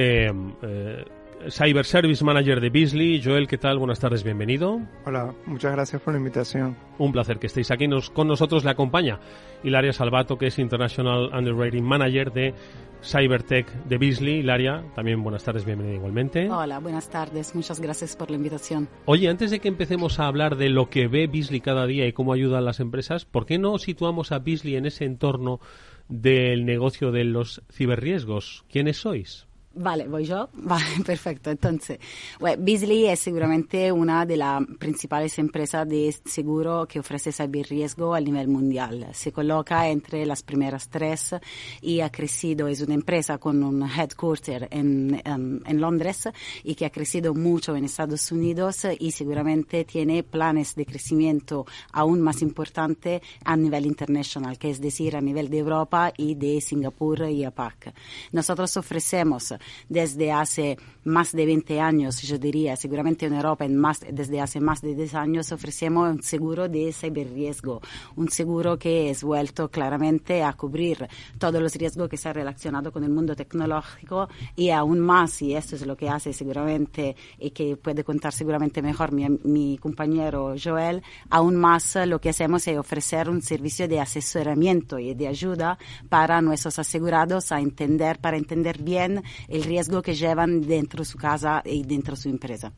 Cyber 1.48 1.86
Service 1.86 2.22
Manager 2.22 2.60
de 2.60 2.68
Beasley. 2.68 3.22
Joel, 3.22 3.48
¿qué 3.48 3.56
tal? 3.56 3.78
Buenas 3.78 3.98
tardes, 3.98 4.22
bienvenido. 4.22 4.80
Hola, 5.06 5.34
muchas 5.46 5.72
gracias 5.72 6.02
por 6.02 6.12
la 6.12 6.18
invitación. 6.18 6.76
Un 6.98 7.12
placer 7.12 7.38
que 7.38 7.46
estéis 7.46 7.70
aquí. 7.70 7.88
Nos, 7.88 8.10
con 8.10 8.28
nosotros 8.28 8.64
le 8.64 8.70
acompaña 8.70 9.20
Hilaria 9.64 9.92
Salvato, 9.92 10.36
que 10.36 10.48
es 10.48 10.58
International 10.58 11.30
Underwriting 11.32 11.84
Manager 11.84 12.32
de 12.32 12.54
Cybertech 13.02 13.66
de 13.84 13.98
Beasley. 13.98 14.40
Hilaria, 14.40 14.84
también 14.94 15.22
buenas 15.22 15.42
tardes, 15.42 15.64
bienvenida 15.64 15.96
igualmente. 15.96 16.50
Hola, 16.50 16.78
buenas 16.78 17.08
tardes, 17.08 17.54
muchas 17.54 17.80
gracias 17.80 18.16
por 18.16 18.30
la 18.30 18.36
invitación. 18.36 18.88
Oye, 19.06 19.28
antes 19.28 19.50
de 19.50 19.60
que 19.60 19.68
empecemos 19.68 20.20
a 20.20 20.26
hablar 20.26 20.56
de 20.56 20.68
lo 20.68 20.90
que 20.90 21.08
ve 21.08 21.26
Beasley 21.26 21.60
cada 21.60 21.86
día 21.86 22.06
y 22.06 22.12
cómo 22.12 22.34
ayuda 22.34 22.58
a 22.58 22.62
las 22.62 22.80
empresas, 22.80 23.24
¿por 23.24 23.46
qué 23.46 23.58
no 23.58 23.78
situamos 23.78 24.32
a 24.32 24.40
Beasley 24.40 24.76
en 24.76 24.86
ese 24.86 25.06
entorno 25.06 25.60
del 26.08 26.66
negocio 26.66 27.12
de 27.12 27.24
los 27.24 27.62
ciberriesgos? 27.72 28.64
¿Quiénes 28.68 28.98
sois? 28.98 29.46
Vale, 29.72 30.08
voy 30.08 30.24
yo. 30.24 30.48
Vale, 30.54 30.84
perfecto. 31.04 31.50
Entonces, 31.50 31.98
bueno, 32.40 32.62
Beasley 32.64 33.06
es 33.06 33.20
seguramente 33.20 33.92
una 33.92 34.26
de 34.26 34.36
las 34.36 34.64
principales 34.78 35.38
empresas 35.38 35.88
de 35.88 36.14
seguro 36.24 36.86
que 36.88 36.98
ofrece 36.98 37.30
riesgo 37.62 38.14
a 38.14 38.20
nivel 38.20 38.48
mundial. 38.48 39.08
Se 39.12 39.30
coloca 39.32 39.88
entre 39.88 40.26
las 40.26 40.42
primeras 40.42 40.88
tres 40.88 41.34
y 41.80 42.00
ha 42.00 42.10
crecido. 42.10 42.66
Es 42.66 42.80
una 42.80 42.94
empresa 42.94 43.38
con 43.38 43.62
un 43.62 43.88
headquarter 43.88 44.68
en, 44.70 45.22
um, 45.26 45.60
en 45.64 45.80
Londres 45.80 46.28
y 46.64 46.74
que 46.74 46.86
ha 46.86 46.90
crecido 46.90 47.32
mucho 47.32 47.76
en 47.76 47.84
Estados 47.84 48.32
Unidos 48.32 48.86
y 48.98 49.12
seguramente 49.12 49.84
tiene 49.84 50.24
planes 50.24 50.74
de 50.74 50.84
crecimiento 50.84 51.66
aún 51.92 52.20
más 52.20 52.42
importantes 52.42 53.22
a 53.44 53.56
nivel 53.56 53.86
internacional, 53.86 54.58
que 54.58 54.70
es 54.70 54.80
decir, 54.80 55.16
a 55.16 55.20
nivel 55.20 55.48
de 55.48 55.58
Europa 55.58 56.12
y 56.16 56.34
de 56.34 56.60
Singapur 56.60 57.28
y 57.30 57.44
APAC. 57.44 57.94
Nosotros 58.32 58.76
ofrecemos 58.76 59.54
desde 59.88 60.32
hace 60.32 60.78
más 61.04 61.32
de 61.32 61.46
20 61.46 61.80
años, 61.80 62.20
yo 62.22 62.38
diría, 62.38 62.76
seguramente 62.76 63.26
en 63.26 63.34
Europa 63.34 63.64
en 63.64 63.76
más, 63.76 64.00
desde 64.10 64.40
hace 64.40 64.60
más 64.60 64.82
de 64.82 64.94
10 64.94 65.14
años 65.14 65.52
ofrecemos 65.52 66.10
un 66.10 66.22
seguro 66.22 66.68
de 66.68 66.92
ciberriesgo, 66.92 67.80
un 68.16 68.28
seguro 68.28 68.78
que 68.78 69.10
es 69.10 69.22
vuelto 69.22 69.70
claramente 69.70 70.42
a 70.42 70.52
cubrir 70.52 71.08
todos 71.38 71.60
los 71.62 71.74
riesgos 71.74 72.08
que 72.08 72.16
se 72.16 72.28
han 72.28 72.34
relacionado 72.34 72.92
con 72.92 73.04
el 73.04 73.10
mundo 73.10 73.34
tecnológico 73.34 74.28
y 74.56 74.70
aún 74.70 75.00
más, 75.00 75.40
y 75.42 75.54
esto 75.54 75.76
es 75.76 75.86
lo 75.86 75.96
que 75.96 76.08
hace 76.08 76.32
seguramente 76.32 77.16
y 77.38 77.50
que 77.50 77.76
puede 77.76 78.04
contar 78.04 78.32
seguramente 78.32 78.82
mejor 78.82 79.12
mi, 79.12 79.26
mi 79.44 79.78
compañero 79.78 80.54
Joel, 80.62 81.02
aún 81.30 81.56
más 81.56 81.96
lo 82.06 82.20
que 82.20 82.30
hacemos 82.30 82.66
es 82.68 82.78
ofrecer 82.78 83.28
un 83.30 83.42
servicio 83.42 83.88
de 83.88 84.00
asesoramiento 84.00 84.98
y 84.98 85.14
de 85.14 85.28
ayuda 85.28 85.78
para 86.08 86.42
nuestros 86.42 86.78
asegurados 86.78 87.52
a 87.52 87.60
entender, 87.60 88.18
para 88.18 88.36
entender 88.36 88.82
bien 88.82 89.22
el 89.50 89.64
riesgo 89.64 90.00
que 90.00 90.14
llevan 90.14 90.62
dentro 90.62 91.00
de 91.00 91.04
su 91.04 91.18
casa 91.18 91.62
y 91.64 91.82
dentro 91.82 92.14
de 92.14 92.20
su 92.20 92.28
empresa. 92.28 92.72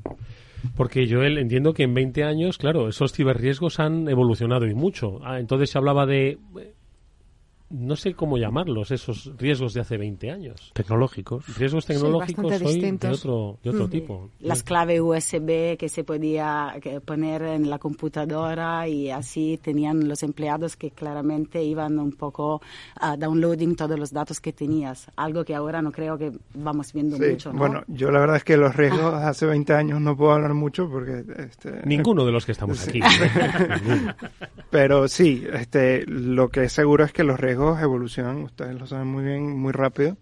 Porque 0.77 1.07
yo 1.07 1.23
entiendo 1.23 1.75
que 1.75 1.83
en 1.83 1.95
20 1.95 2.25
años, 2.25 2.59
claro, 2.59 2.89
esos 2.89 3.13
ciberriesgos 3.13 3.81
han 3.81 4.09
evolucionado 4.09 4.67
y 4.67 4.75
mucho. 4.75 5.21
Ah, 5.25 5.39
entonces 5.39 5.71
se 5.71 5.79
hablaba 5.79 6.07
de 6.07 6.39
no 7.73 7.97
sé 7.97 8.15
cómo 8.15 8.37
llamarlos, 8.37 8.91
esos 8.91 9.33
riesgos 9.39 9.73
de 9.75 9.81
hace 9.81 9.97
20 9.97 10.31
años. 10.31 10.71
Tecnológicos. 10.75 11.57
Riesgos 11.57 11.87
tecnológicos 11.87 12.61
hoy 12.63 12.81
de 12.81 13.09
otro, 13.09 13.59
de 13.63 13.71
otro 13.71 13.89
tipo. 13.89 14.31
Las 14.41 14.63
claves 14.63 15.01
USB 15.01 15.77
que 15.79 15.89
se 15.89 16.05
podía 16.05 16.75
poner 17.05 17.43
en 17.43 17.71
la 17.71 17.79
computadora 17.79 18.87
y 18.87 19.11
así 19.11 19.59
tenían 19.63 20.07
los 20.07 20.23
empleados 20.23 20.77
que 20.77 20.91
claramente 20.91 21.63
iban 21.63 21.99
un 21.99 22.13
poco 22.13 22.61
a 23.01 23.17
downloading 23.17 23.75
todos 23.75 23.99
los 23.99 24.13
datos 24.13 24.41
que 24.41 24.53
tenías. 24.53 25.11
Algo 25.17 25.45
que 25.45 25.55
ahora 25.55 25.81
no 25.81 25.93
creo 25.93 26.19
que 26.19 26.33
vamos 26.55 26.93
viendo 26.93 27.19
mucho. 27.19 27.53
Bueno, 27.53 27.83
yo 27.89 28.11
la 28.11 28.21
verdad 28.21 28.37
es 28.37 28.45
que 28.45 28.57
los 28.57 28.77
riesgos 28.77 29.15
hace 29.15 29.47
20 29.47 29.73
años 29.73 30.01
no 30.01 30.17
puedo 30.17 30.33
hablar 30.33 30.53
mucho 30.55 30.89
porque... 30.91 31.25
Este, 31.39 31.81
Ninguno 31.87 32.27
de 32.27 32.33
los 32.33 32.45
que 32.45 32.53
estamos 32.53 32.87
aquí. 32.87 33.01
Pero 34.71 35.09
sí, 35.09 35.47
este, 35.53 36.05
lo 36.07 36.49
que 36.49 36.65
es 36.65 36.73
seguro 36.73 37.05
es 37.05 37.13
que 37.13 37.25
los 37.25 37.39
riesgos 37.41 37.62
evolucionan, 37.81 38.43
ustedes 38.43 38.79
lo 38.79 38.87
saben 38.87 39.09
muy 39.09 39.25
bien, 39.25 39.59
muy 39.59 39.73
rápido. 39.73 40.17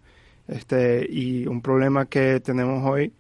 Este, 0.49 1.07
y 1.09 1.47
un 1.47 1.63
problema 1.63 2.07
que 2.07 2.41
tenemos 2.41 2.85
hoy 2.85 3.13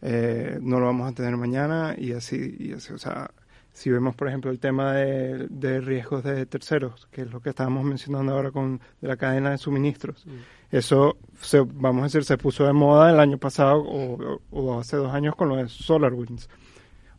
eh, 0.00 0.58
no 0.62 0.78
lo 0.78 0.86
vamos 0.86 1.10
a 1.10 1.14
tener 1.14 1.36
mañana 1.36 1.94
y 1.98 2.12
así, 2.12 2.56
y 2.58 2.72
así, 2.72 2.92
o 2.92 2.98
sea, 2.98 3.32
si 3.72 3.90
vemos 3.90 4.14
por 4.14 4.28
ejemplo 4.28 4.50
el 4.50 4.60
tema 4.60 4.92
de, 4.92 5.80
riesgos 5.80 6.22
de 6.22 6.46
terceros, 6.46 7.08
que 7.10 7.22
es 7.22 7.30
lo 7.32 7.40
que 7.40 7.50
estábamos 7.50 7.84
mencionando 7.84 8.32
ahora 8.32 8.52
con 8.52 8.80
la 9.00 9.16
cadena 9.16 9.50
de 9.50 9.58
suministros, 9.58 10.24
eso 10.70 11.16
se, 11.40 11.60
vamos 11.60 12.02
a 12.02 12.04
decir 12.04 12.24
se 12.24 12.38
puso 12.38 12.64
de 12.64 12.72
moda 12.72 13.10
el 13.10 13.18
año 13.18 13.38
pasado 13.38 13.82
o, 13.82 14.40
o, 14.50 14.78
hace 14.78 14.96
dos 14.96 15.12
años 15.12 15.34
con 15.34 15.48
lo 15.48 15.56
de 15.56 15.68
SolarWinds. 15.68 16.48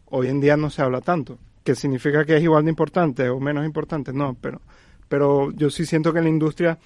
Hoy 0.05 0.27
en 0.27 0.39
día 0.39 0.55
no 0.55 0.69
se 0.69 0.81
habla 0.81 1.01
tanto, 1.01 1.37
que 1.63 1.75
significa 1.75 2.23
que 2.23 2.37
es 2.37 2.43
igual 2.43 2.63
de 2.63 2.69
importante 2.71 3.29
o 3.29 3.39
menos 3.39 3.65
importante, 3.65 4.13
no, 4.13 4.35
pero 4.39 4.61
pero 5.09 5.51
yo 5.51 5.69
sí 5.69 5.85
siento 5.85 6.13
que 6.13 6.21
la 6.21 6.29
industria 6.29 6.77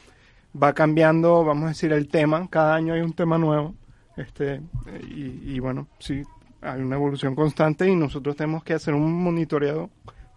va 0.62 0.74
cambiando, 0.74 1.44
vamos 1.44 1.66
a 1.66 1.70
decir, 1.70 1.94
el 1.94 2.08
tema, 2.08 2.48
cada 2.50 2.76
año 2.76 2.94
hay 2.94 3.02
un 3.02 3.14
tema 3.14 3.38
nuevo, 3.38 3.76
este, 4.18 4.62
y, 5.10 5.60
bueno, 5.60 5.88
sí, 6.00 6.24
hay 6.62 6.82
una 6.82 6.96
evolución 6.96 7.36
constante 7.36 7.88
y 7.88 7.96
nosotros 7.96 8.36
tenemos 8.36 8.64
que 8.64 8.74
hacer 8.74 8.94
un 8.94 9.24
monitoreado 9.24 9.90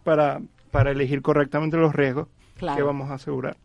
para, 0.05 0.41
para 0.71 0.91
elegir 0.91 1.23
correctamente 1.23 1.77
los 1.77 1.95
riesgos 1.95 2.29
que 2.59 2.83
vamos 2.83 3.11
a 3.11 3.15
asegurar. 3.15 3.57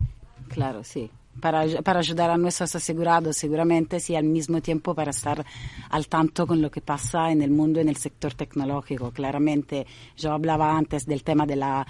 Claro, 0.49 0.83
sí 0.83 1.11
para, 1.39 1.65
para, 1.81 1.99
ayudar 1.99 2.29
a 2.29 2.37
nuestros 2.37 2.75
asegurados 2.75 3.37
seguramente 3.37 3.97
y 4.07 4.15
al 4.15 4.25
mismo 4.25 4.61
tiempo 4.61 4.93
para 4.93 5.11
estar 5.11 5.45
al 5.89 6.07
tanto 6.07 6.45
con 6.45 6.61
lo 6.61 6.69
que 6.69 6.81
pasa 6.81 7.31
en 7.31 7.41
el 7.41 7.51
mundo 7.51 7.79
en 7.79 7.89
el 7.89 7.95
sector 7.95 8.33
tecnológico. 8.33 9.11
Claramente 9.11 9.85
yo 10.17 10.33
hablaba 10.33 10.75
antes 10.77 11.05
del 11.05 11.23
tema 11.23 11.45
de 11.45 11.55
la, 11.55 11.87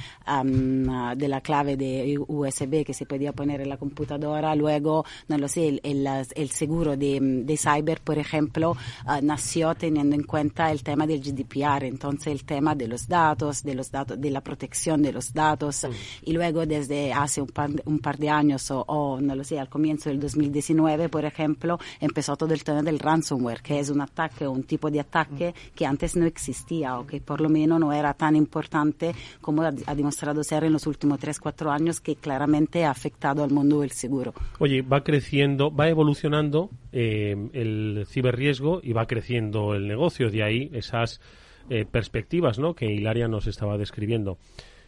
de 1.15 1.27
la 1.27 1.41
clave 1.41 1.77
de 1.77 2.19
USB 2.27 2.85
que 2.85 2.93
se 2.93 3.05
podía 3.05 3.33
poner 3.33 3.61
en 3.61 3.69
la 3.69 3.77
computadora, 3.77 4.55
luego, 4.55 5.05
no 5.27 5.37
lo 5.37 5.47
sé, 5.47 5.79
el, 5.83 6.07
el, 6.35 6.49
seguro 6.49 6.95
de, 6.95 7.19
de, 7.21 7.57
cyber, 7.57 8.01
por 8.01 8.17
ejemplo, 8.17 8.75
ah, 9.05 9.19
nació 9.21 9.75
teniendo 9.75 10.15
en 10.15 10.23
cuenta 10.23 10.71
el 10.71 10.83
tema 10.83 11.07
del 11.07 11.21
GDPR, 11.21 11.85
entonces 11.85 12.27
el 12.27 12.43
tema 12.43 12.75
de 12.75 12.87
los 12.87 13.07
datos, 13.07 13.63
de 13.63 13.75
los 13.75 13.91
datos, 13.91 14.19
de 14.19 14.31
la 14.31 14.41
protección 14.41 15.01
de 15.01 15.13
los 15.13 15.33
datos. 15.33 15.87
Y 16.23 16.33
luego 16.33 16.65
desde 16.65 17.13
hace 17.13 17.41
un 17.41 17.47
par, 17.47 17.71
un 17.85 17.99
par 17.99 18.17
de 18.17 18.29
años 18.29 18.69
o, 18.71 18.81
o 18.87 19.19
no 19.31 19.37
lo 19.37 19.43
sé, 19.45 19.57
al 19.59 19.69
comienzo 19.69 20.09
del 20.09 20.19
2019, 20.19 21.07
por 21.07 21.23
ejemplo, 21.23 21.79
empezó 22.01 22.35
todo 22.35 22.53
el 22.53 22.65
tema 22.65 22.83
del 22.83 22.99
ransomware, 22.99 23.61
que 23.61 23.79
es 23.79 23.89
un 23.89 24.01
ataque, 24.01 24.45
un 24.45 24.63
tipo 24.63 24.91
de 24.91 24.99
ataque 24.99 25.55
que 25.73 25.85
antes 25.85 26.17
no 26.17 26.25
existía 26.25 26.99
o 26.99 27.07
que 27.07 27.21
por 27.21 27.39
lo 27.39 27.47
menos 27.47 27.79
no 27.79 27.93
era 27.93 28.13
tan 28.13 28.35
importante 28.35 29.13
como 29.39 29.61
ha, 29.61 29.71
demostrado 29.71 30.43
ser 30.43 30.65
en 30.65 30.73
los 30.73 30.85
últimos 30.85 31.17
3, 31.19 31.39
4 31.39 31.71
años, 31.71 32.01
que 32.01 32.17
claramente 32.17 32.83
ha 32.83 32.91
afectado 32.91 33.41
al 33.43 33.51
mundo 33.51 33.79
del 33.79 33.91
seguro. 33.91 34.33
Oye, 34.59 34.81
va 34.81 35.01
creciendo, 35.03 35.73
va 35.73 35.87
evolucionando 35.87 36.69
eh, 36.91 37.37
el 37.53 38.05
ciberriesgo 38.09 38.81
y 38.83 38.91
va 38.91 39.07
creciendo 39.07 39.75
el 39.75 39.87
negocio, 39.87 40.29
de 40.29 40.43
ahí 40.43 40.69
esas 40.73 41.21
eh, 41.69 41.85
perspectivas 41.89 42.59
¿no? 42.59 42.75
que 42.75 42.91
Hilaria 42.91 43.29
nos 43.29 43.47
estaba 43.47 43.77
describiendo. 43.77 44.37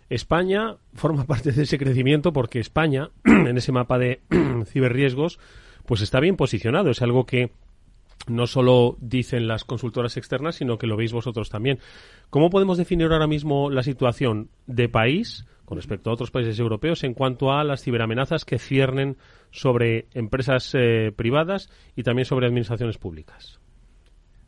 España 0.10 0.78
forma 0.94 1.26
parte 1.26 1.52
de 1.52 1.64
ese 1.64 1.78
crecimiento 1.78 2.34
porque 2.34 2.60
España, 2.60 3.10
en 3.26 3.58
ese 3.58 3.72
mapa 3.72 3.98
de 3.98 4.22
ciberriesgos, 4.66 5.40
pues 5.86 6.02
está 6.02 6.20
bien 6.20 6.36
posicionado. 6.36 6.90
Es 6.90 7.02
algo 7.02 7.26
que 7.26 7.52
no 8.28 8.48
solo 8.48 8.98
dicen 9.02 9.48
las 9.48 9.66
consultoras 9.66 10.18
externas, 10.18 10.56
sino 10.56 10.78
que 10.78 10.88
lo 10.88 10.96
veis 10.96 11.12
vosotros 11.12 11.50
también. 11.50 11.80
¿Cómo 12.30 12.50
podemos 12.50 12.78
definir 12.78 13.12
ahora 13.12 13.28
mismo 13.28 13.70
la 13.70 13.84
situación 13.84 14.50
de 14.66 14.90
país 14.90 15.46
con 15.66 15.78
respecto 15.78 16.10
a 16.10 16.14
otros 16.14 16.32
países 16.32 16.60
europeos 16.60 17.04
en 17.04 17.14
cuanto 17.14 17.52
a 17.52 17.64
las 17.64 17.84
ciberamenazas 17.84 18.46
que 18.46 18.60
ciernen 18.60 19.18
sobre 19.52 20.08
empresas 20.14 20.72
eh, 20.74 21.12
privadas 21.16 21.70
y 21.96 22.04
también 22.04 22.26
sobre 22.26 22.48
administraciones 22.48 22.98
públicas? 22.98 23.60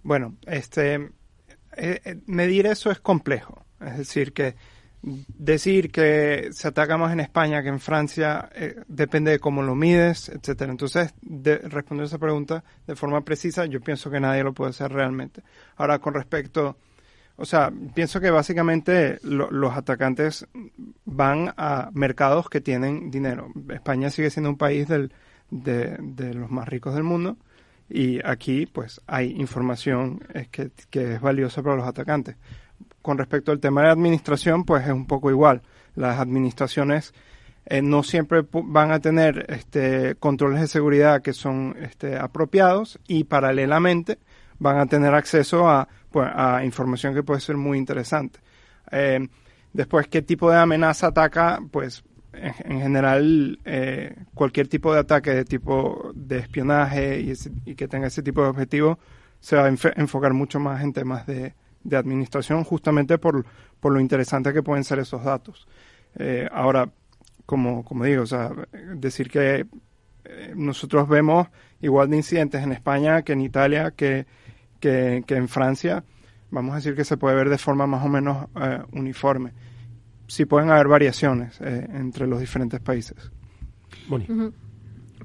Bueno, 0.04 0.36
este 0.46 0.96
eh, 0.96 2.02
eh, 2.04 2.22
medir 2.26 2.66
eso 2.68 2.92
es 2.92 3.00
complejo. 3.00 3.66
Es 3.82 3.98
decir, 3.98 4.34
que 4.34 4.56
decir 5.06 5.92
que 5.92 6.50
se 6.52 6.68
ataca 6.68 6.98
más 6.98 7.14
en 7.14 7.20
España 7.20 7.62
que 7.62 7.70
en 7.70 7.80
Francia 7.80 8.50
eh, 8.56 8.76
depende 8.88 9.32
de 9.32 9.40
cómo 9.40 9.62
lo 9.62 9.76
mides, 9.76 10.30
etcétera. 10.30 10.72
Entonces, 10.72 11.14
de 11.22 11.58
responder 11.58 12.06
esa 12.06 12.18
pregunta 12.18 12.64
de 12.88 12.96
forma 12.96 13.22
precisa, 13.22 13.66
yo 13.66 13.82
pienso 13.82 14.10
que 14.10 14.20
nadie 14.20 14.44
lo 14.44 14.54
puede 14.54 14.72
hacer 14.72 14.92
realmente. 14.92 15.44
Ahora, 15.78 16.00
con 16.00 16.16
respecto, 16.16 16.78
o 17.36 17.46
sea, 17.46 17.72
pienso 17.94 18.20
que 18.20 18.32
básicamente 18.32 19.20
los 19.24 19.78
atacantes 19.78 20.48
van 21.06 21.54
a 21.56 21.90
mercados 21.94 22.50
que 22.50 22.62
tienen 22.62 23.12
dinero. 23.12 23.52
España 23.70 24.10
sigue 24.10 24.32
siendo 24.32 24.50
un 24.50 24.58
país 24.58 24.88
de, 24.88 26.34
los 26.34 26.50
más 26.50 26.68
ricos 26.68 26.96
del 26.96 27.04
mundo 27.04 27.38
y 27.88 28.26
aquí, 28.26 28.66
pues, 28.66 29.02
hay 29.06 29.32
información 29.40 30.20
que 30.90 31.14
es 31.14 31.22
valiosa 31.22 31.62
para 31.62 31.76
los 31.76 31.88
atacantes 31.88 32.38
con 33.06 33.20
respecto 33.20 33.52
al 33.52 33.60
tema 33.60 33.84
de 33.84 33.90
administración, 33.90 34.64
pues 34.64 34.84
es 34.84 34.92
un 34.92 35.06
poco 35.06 35.30
igual. 35.30 35.62
Las 35.94 36.20
administraciones 36.20 37.14
eh, 37.68 37.84
no 37.84 38.02
siempre 38.02 38.44
van 38.52 38.92
a 38.92 39.00
tener 39.00 39.46
este, 39.48 40.16
controles 40.16 40.60
de 40.60 40.68
seguridad 40.68 41.22
que 41.22 41.32
son 41.32 41.76
este, 41.80 42.18
apropiados 42.18 43.00
y 43.08 43.26
paralelamente 43.26 44.18
van 44.58 44.80
a 44.80 44.88
tener 44.88 45.14
acceso 45.14 45.70
a, 45.70 45.88
pues, 46.10 46.28
información 46.64 47.14
que 47.14 47.22
puede 47.22 47.42
ser 47.42 47.58
muy 47.58 47.78
interesante. 47.78 48.40
Eh, 48.90 49.20
después, 49.72 50.08
¿qué 50.08 50.24
tipo 50.24 50.50
de 50.50 50.58
amenaza 50.58 51.06
ataca? 51.06 51.60
Pues 51.70 52.04
en, 52.34 52.82
general 52.82 53.60
eh, 53.66 54.16
cualquier 54.34 54.68
tipo 54.68 54.92
de 54.92 55.02
ataque 55.02 55.30
de 55.30 55.46
tipo 55.46 56.12
de 56.16 56.40
espionaje 56.40 57.20
y, 57.66 57.76
que 57.76 57.88
tenga 57.88 58.08
ese 58.08 58.24
tipo 58.24 58.42
de 58.42 58.48
objetivo 58.48 58.98
se 59.40 59.58
va 59.58 59.66
a 59.66 59.68
enfocar 59.68 60.34
mucho 60.34 60.60
más 60.60 60.82
en 60.82 60.92
temas 60.92 61.28
de, 61.28 61.54
administración 61.92 62.64
justamente 62.64 63.18
por, 63.18 63.46
por, 63.80 63.94
lo 63.94 64.00
interesante 64.00 64.54
que 64.54 64.64
pueden 64.64 64.84
ser 64.84 65.00
esos 65.00 65.24
datos. 65.24 65.68
Eh, 66.16 66.48
ahora, 66.52 66.90
como, 67.46 67.84
como 67.84 68.06
digo, 68.06 68.24
o 68.24 68.28
sea, 68.28 68.52
decir 68.96 69.30
que 69.30 69.68
eh, 70.26 70.54
nosotros 70.56 71.08
vemos 71.08 71.48
igual 71.82 72.10
de 72.10 72.18
incidentes 72.18 72.64
en 72.64 72.72
España 72.72 73.22
que 73.22 73.34
en 73.34 73.42
Italia, 73.42 73.92
que, 73.92 74.26
que, 74.80 75.24
en 75.28 75.48
Francia, 75.48 76.04
vamos 76.52 76.74
a 76.74 76.76
decir 76.78 76.96
que 76.96 77.04
se 77.04 77.18
puede 77.18 77.36
ver 77.36 77.50
de 77.50 77.58
forma 77.58 77.86
más 77.88 78.06
o 78.06 78.10
menos 78.10 78.48
uniforme 78.92 79.54
sí 80.28 80.46
pueden 80.46 80.70
haber 80.70 80.88
variaciones 80.88 81.60
eh, 81.62 81.88
entre 81.94 82.28
los 82.28 82.40
diferentes 82.40 82.80
países. 82.80 83.32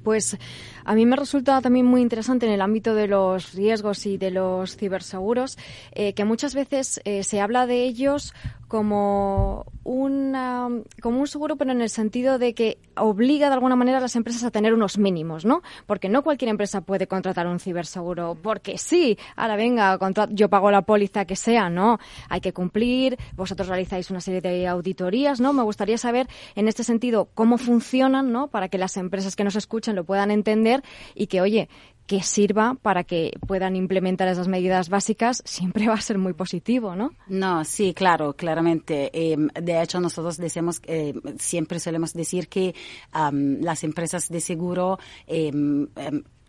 Pues 0.03 0.37
a 0.83 0.95
mí 0.95 1.05
me 1.05 1.15
resulta 1.15 1.61
también 1.61 1.85
muy 1.85 2.01
interesante 2.01 2.45
en 2.45 2.51
el 2.51 2.61
ámbito 2.61 2.95
de 2.95 3.07
los 3.07 3.53
riesgos 3.53 4.05
y 4.05 4.17
de 4.17 4.31
los 4.31 4.75
ciberseguros 4.75 5.57
eh, 5.91 6.13
que 6.13 6.25
muchas 6.25 6.55
veces 6.55 7.01
eh, 7.05 7.23
se 7.23 7.41
habla 7.41 7.67
de 7.67 7.83
ellos 7.83 8.33
como, 8.71 9.65
una, 9.83 10.69
como 11.01 11.19
un 11.19 11.27
seguro, 11.27 11.57
pero 11.57 11.73
en 11.73 11.81
el 11.81 11.89
sentido 11.89 12.39
de 12.39 12.53
que 12.53 12.77
obliga 12.95 13.49
de 13.49 13.55
alguna 13.55 13.75
manera 13.75 13.97
a 13.97 14.01
las 14.01 14.15
empresas 14.15 14.45
a 14.45 14.49
tener 14.49 14.73
unos 14.73 14.97
mínimos, 14.97 15.43
¿no? 15.43 15.61
Porque 15.85 16.07
no 16.07 16.23
cualquier 16.23 16.47
empresa 16.47 16.79
puede 16.79 17.05
contratar 17.05 17.47
un 17.47 17.59
ciberseguro 17.59 18.37
porque 18.41 18.77
sí, 18.77 19.17
ahora 19.35 19.57
venga, 19.57 19.99
yo 20.29 20.47
pago 20.47 20.71
la 20.71 20.83
póliza 20.83 21.25
que 21.25 21.35
sea, 21.35 21.69
¿no? 21.69 21.99
Hay 22.29 22.39
que 22.39 22.53
cumplir, 22.53 23.17
vosotros 23.35 23.67
realizáis 23.67 24.09
una 24.09 24.21
serie 24.21 24.39
de 24.39 24.65
auditorías, 24.69 25.41
¿no? 25.41 25.51
Me 25.51 25.63
gustaría 25.63 25.97
saber 25.97 26.29
en 26.55 26.69
este 26.69 26.85
sentido 26.85 27.27
cómo 27.33 27.57
funcionan, 27.57 28.31
¿no? 28.31 28.47
Para 28.47 28.69
que 28.69 28.77
las 28.77 28.95
empresas 28.95 29.35
que 29.35 29.43
nos 29.43 29.57
escuchen 29.57 29.97
lo 29.97 30.05
puedan 30.05 30.31
entender 30.31 30.81
y 31.13 31.27
que, 31.27 31.41
oye, 31.41 31.67
que 32.11 32.23
sirva 32.23 32.75
para 32.81 33.05
que 33.05 33.31
puedan 33.47 33.77
implementar 33.77 34.27
esas 34.27 34.49
medidas 34.49 34.89
básicas, 34.89 35.41
siempre 35.45 35.87
va 35.87 35.93
a 35.93 36.01
ser 36.01 36.17
muy 36.17 36.33
positivo, 36.33 36.93
¿no? 36.93 37.13
No, 37.29 37.63
sí, 37.63 37.93
claro, 37.93 38.33
claramente. 38.33 39.09
Eh, 39.13 39.37
de 39.37 39.81
hecho, 39.81 40.01
nosotros 40.01 40.35
decimos, 40.35 40.81
eh, 40.87 41.13
siempre 41.39 41.79
solemos 41.79 42.11
decir 42.11 42.49
que 42.49 42.75
las 43.13 43.85
empresas 43.85 44.27
de 44.27 44.41
seguro 44.41 44.99
eh, 45.25 45.53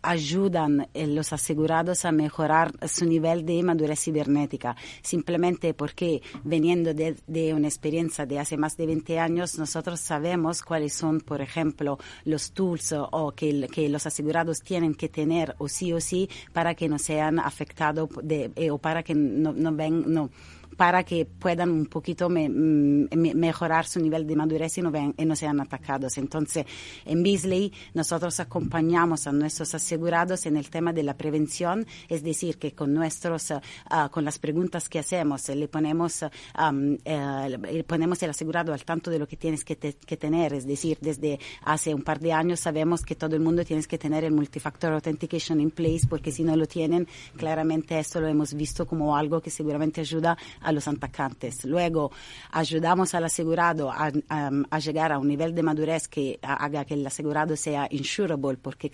ayudan 0.03 0.87
eh, 0.93 1.07
los 1.07 1.33
asegurados 1.33 2.05
a 2.05 2.11
mejorar 2.11 2.71
su 2.87 3.05
nivel 3.05 3.45
de 3.45 3.63
madurez 3.63 4.01
cibernética, 4.01 4.75
simplemente 5.01 5.73
porque 5.73 6.21
veniendo 6.43 6.93
de, 6.93 7.53
una 7.53 7.67
experiencia 7.67 8.25
de 8.25 8.39
hace 8.39 8.57
más 8.57 8.77
de 8.77 8.85
20 8.85 9.19
años, 9.19 9.57
nosotros 9.57 9.99
sabemos 9.99 10.61
cuáles 10.61 10.93
son, 10.93 11.21
por 11.21 11.41
ejemplo, 11.41 11.97
los 12.25 12.51
tools 12.51 12.93
o 12.93 13.31
que, 13.31 13.53
los 13.89 14.05
asegurados 14.05 14.61
tienen 14.61 14.93
que 14.93 15.09
tener 15.09 15.55
o 15.57 15.67
sí 15.67 15.93
o 15.93 16.01
sí 16.01 16.29
para 16.51 16.75
que 16.75 16.89
no 16.89 16.99
sean 16.99 17.39
afectados 17.39 18.09
eh, 18.29 18.71
o 18.71 18.77
para 18.77 19.03
que 19.03 19.15
no, 19.15 19.53
no 19.53 19.73
ven, 19.73 20.03
no 20.13 20.29
para 20.77 21.03
que 21.03 21.25
puedan 21.25 21.69
un 21.69 21.85
poquito 21.85 22.29
mm, 22.29 23.07
mejorar 23.35 23.85
su 23.85 23.99
nivel 23.99 24.25
de 24.25 24.35
madurez 24.35 24.77
y 24.77 24.81
no, 24.81 24.91
ven, 24.91 25.13
y 25.17 25.25
no 25.25 25.35
sean 25.35 25.59
atacados. 25.59 26.17
Entonces, 26.17 26.65
en 27.05 27.23
Beasley 27.23 27.71
nosotros 27.93 28.39
acompañamos 28.39 29.27
a 29.27 29.31
nuestros 29.31 29.73
asegurados 29.75 30.45
en 30.45 30.57
el 30.57 30.69
tema 30.69 30.93
de 30.93 31.03
la 31.03 31.15
prevención, 31.15 31.85
es 32.09 32.23
decir, 32.23 32.57
que 32.57 32.73
con 32.73 32.93
nuestros, 32.93 33.51
uh, 33.51 34.09
con 34.11 34.25
las 34.25 34.39
preguntas 34.39 34.89
que 34.89 34.99
hacemos, 34.99 35.47
le 35.49 35.67
ponemos, 35.67 36.23
um, 36.23 36.93
uh, 36.93 37.83
ponemos 37.85 38.21
el 38.23 38.29
asegurado 38.29 38.73
al 38.73 38.83
tanto 38.83 39.11
de 39.11 39.19
lo 39.19 39.27
que 39.27 39.37
tienes 39.37 39.63
que, 39.63 39.77
que, 39.77 40.17
tener, 40.17 40.53
es 40.53 40.65
decir, 40.65 40.97
desde 41.01 41.39
hace 41.63 41.93
un 41.93 42.03
par 42.03 42.19
de 42.19 42.33
años 42.33 42.59
sabemos 42.59 43.03
que 43.03 43.15
todo 43.15 43.35
el 43.35 43.41
mundo 43.41 43.63
tiene 43.65 43.83
que 43.83 43.97
tener 43.97 44.23
el 44.23 44.31
multifactor 44.31 44.93
authentication 44.93 45.59
in 45.59 45.71
place, 45.71 46.07
porque 46.07 46.31
si 46.31 46.43
no 46.43 46.55
lo 46.55 46.65
tienen, 46.65 47.07
claramente 47.37 47.99
esto 47.99 48.21
lo 48.21 48.27
hemos 48.27 48.53
visto 48.53 48.85
como 48.85 49.15
algo 49.17 49.41
que 49.41 49.49
seguramente 49.49 50.01
ayuda 50.01 50.37
a 50.63 50.71
los 50.71 50.87
atacantes. 50.87 51.65
Luego 51.65 52.11
ayudamos 52.51 53.13
al 53.13 53.25
asegurado 53.25 53.91
a, 53.91 54.11
a, 54.29 54.79
llegar 54.79 55.11
a 55.11 55.19
un 55.19 55.27
nivel 55.27 55.53
de 55.53 55.63
madurez 55.63 56.07
que 56.07 56.39
haga 56.41 56.85
que 56.85 56.93
el 56.95 57.05
asegurado 57.05 57.55
sea 57.55 57.87
insurable, 57.91 58.57
porque, 58.61 58.91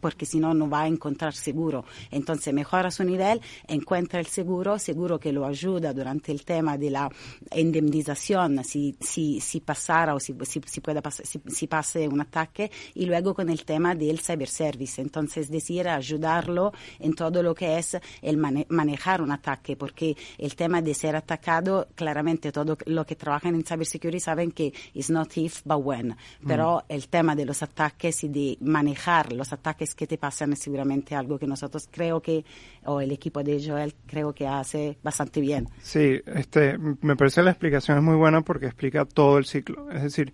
porque 0.00 0.26
si 0.26 0.38
no, 0.38 0.54
no 0.54 0.68
va 0.68 0.82
a 0.82 0.86
encontrar 0.88 1.34
seguro. 1.34 1.84
Entonces 2.10 2.52
mejora 2.52 2.90
su 2.90 3.04
nivel, 3.04 3.40
encuentra 3.66 4.20
el 4.20 4.26
seguro, 4.26 4.78
seguro 4.78 5.18
que 5.18 5.32
lo 5.32 5.46
ayuda 5.46 5.92
durante 5.92 6.32
el 6.32 6.44
tema 6.44 6.76
de 6.76 6.90
la 6.90 7.10
indemnización, 7.54 8.64
si, 8.64 8.96
si, 9.00 9.40
si 9.40 9.60
pasara 9.60 10.14
o 10.14 10.20
si, 10.20 10.34
si, 10.42 10.60
si 10.66 10.80
pueda 10.80 11.02
si, 11.10 11.40
si, 11.46 11.66
pase 11.66 12.08
un 12.08 12.20
ataque, 12.20 12.70
y 12.94 13.06
luego 13.06 13.34
con 13.34 13.48
el 13.48 13.64
tema 13.64 13.94
del 13.94 14.20
cyber 14.20 14.48
service. 14.48 15.00
Entonces, 15.00 15.46
es 15.46 15.50
decir, 15.50 15.88
ayudarlo 15.88 16.72
en 16.98 17.14
todo 17.14 17.42
lo 17.42 17.54
que 17.54 17.78
es 17.78 17.96
el 18.22 18.36
manejar 18.36 19.22
un 19.22 19.32
ataque, 19.32 19.76
porque 19.76 20.16
el 20.38 20.56
tema 20.56 20.82
de 20.82 20.94
ser 20.96 21.14
atacado, 21.14 21.86
claramente 21.94 22.50
todo 22.50 22.76
lo 22.86 23.06
que 23.06 23.14
trabajan 23.14 23.54
en 23.54 23.64
cybersecurity 23.64 24.20
saben 24.20 24.50
que 24.50 24.72
es 24.94 25.10
not 25.10 25.36
if, 25.36 25.62
but 25.64 25.78
when. 25.84 26.16
Pero 26.46 26.78
mm. 26.78 26.92
el 26.92 27.08
tema 27.08 27.36
de 27.36 27.44
los 27.44 27.62
ataques 27.62 28.24
y 28.24 28.28
de 28.28 28.58
manejar 28.60 29.32
los 29.32 29.52
ataques 29.52 29.94
que 29.94 30.06
te 30.06 30.18
pasan 30.18 30.52
es 30.52 30.58
seguramente 30.58 31.14
algo 31.14 31.38
que 31.38 31.46
nosotros 31.46 31.88
creo 31.90 32.20
que, 32.20 32.44
o 32.84 33.00
el 33.00 33.12
equipo 33.12 33.42
de 33.42 33.62
Joel 33.64 33.94
creo 34.06 34.34
que 34.34 34.46
hace 34.46 34.98
bastante 35.02 35.40
bien. 35.40 35.68
Sí, 35.82 36.20
este, 36.26 36.76
me 36.78 37.16
parece 37.16 37.42
la 37.42 37.50
explicación 37.50 37.98
es 37.98 38.02
muy 38.02 38.16
buena 38.16 38.42
porque 38.42 38.66
explica 38.66 39.04
todo 39.04 39.38
el 39.38 39.44
ciclo. 39.44 39.90
Es 39.90 40.02
decir, 40.02 40.32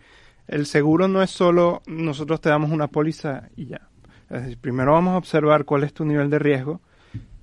el 0.48 0.66
seguro 0.66 1.08
no 1.08 1.22
es 1.22 1.30
solo 1.30 1.82
nosotros 1.86 2.40
te 2.40 2.48
damos 2.48 2.70
una 2.70 2.88
póliza 2.88 3.48
y 3.56 3.66
ya. 3.66 3.88
Es 4.30 4.42
decir, 4.42 4.58
primero 4.58 4.92
vamos 4.92 5.14
a 5.14 5.18
observar 5.18 5.64
cuál 5.64 5.84
es 5.84 5.92
tu 5.92 6.04
nivel 6.04 6.30
de 6.30 6.38
riesgo 6.38 6.80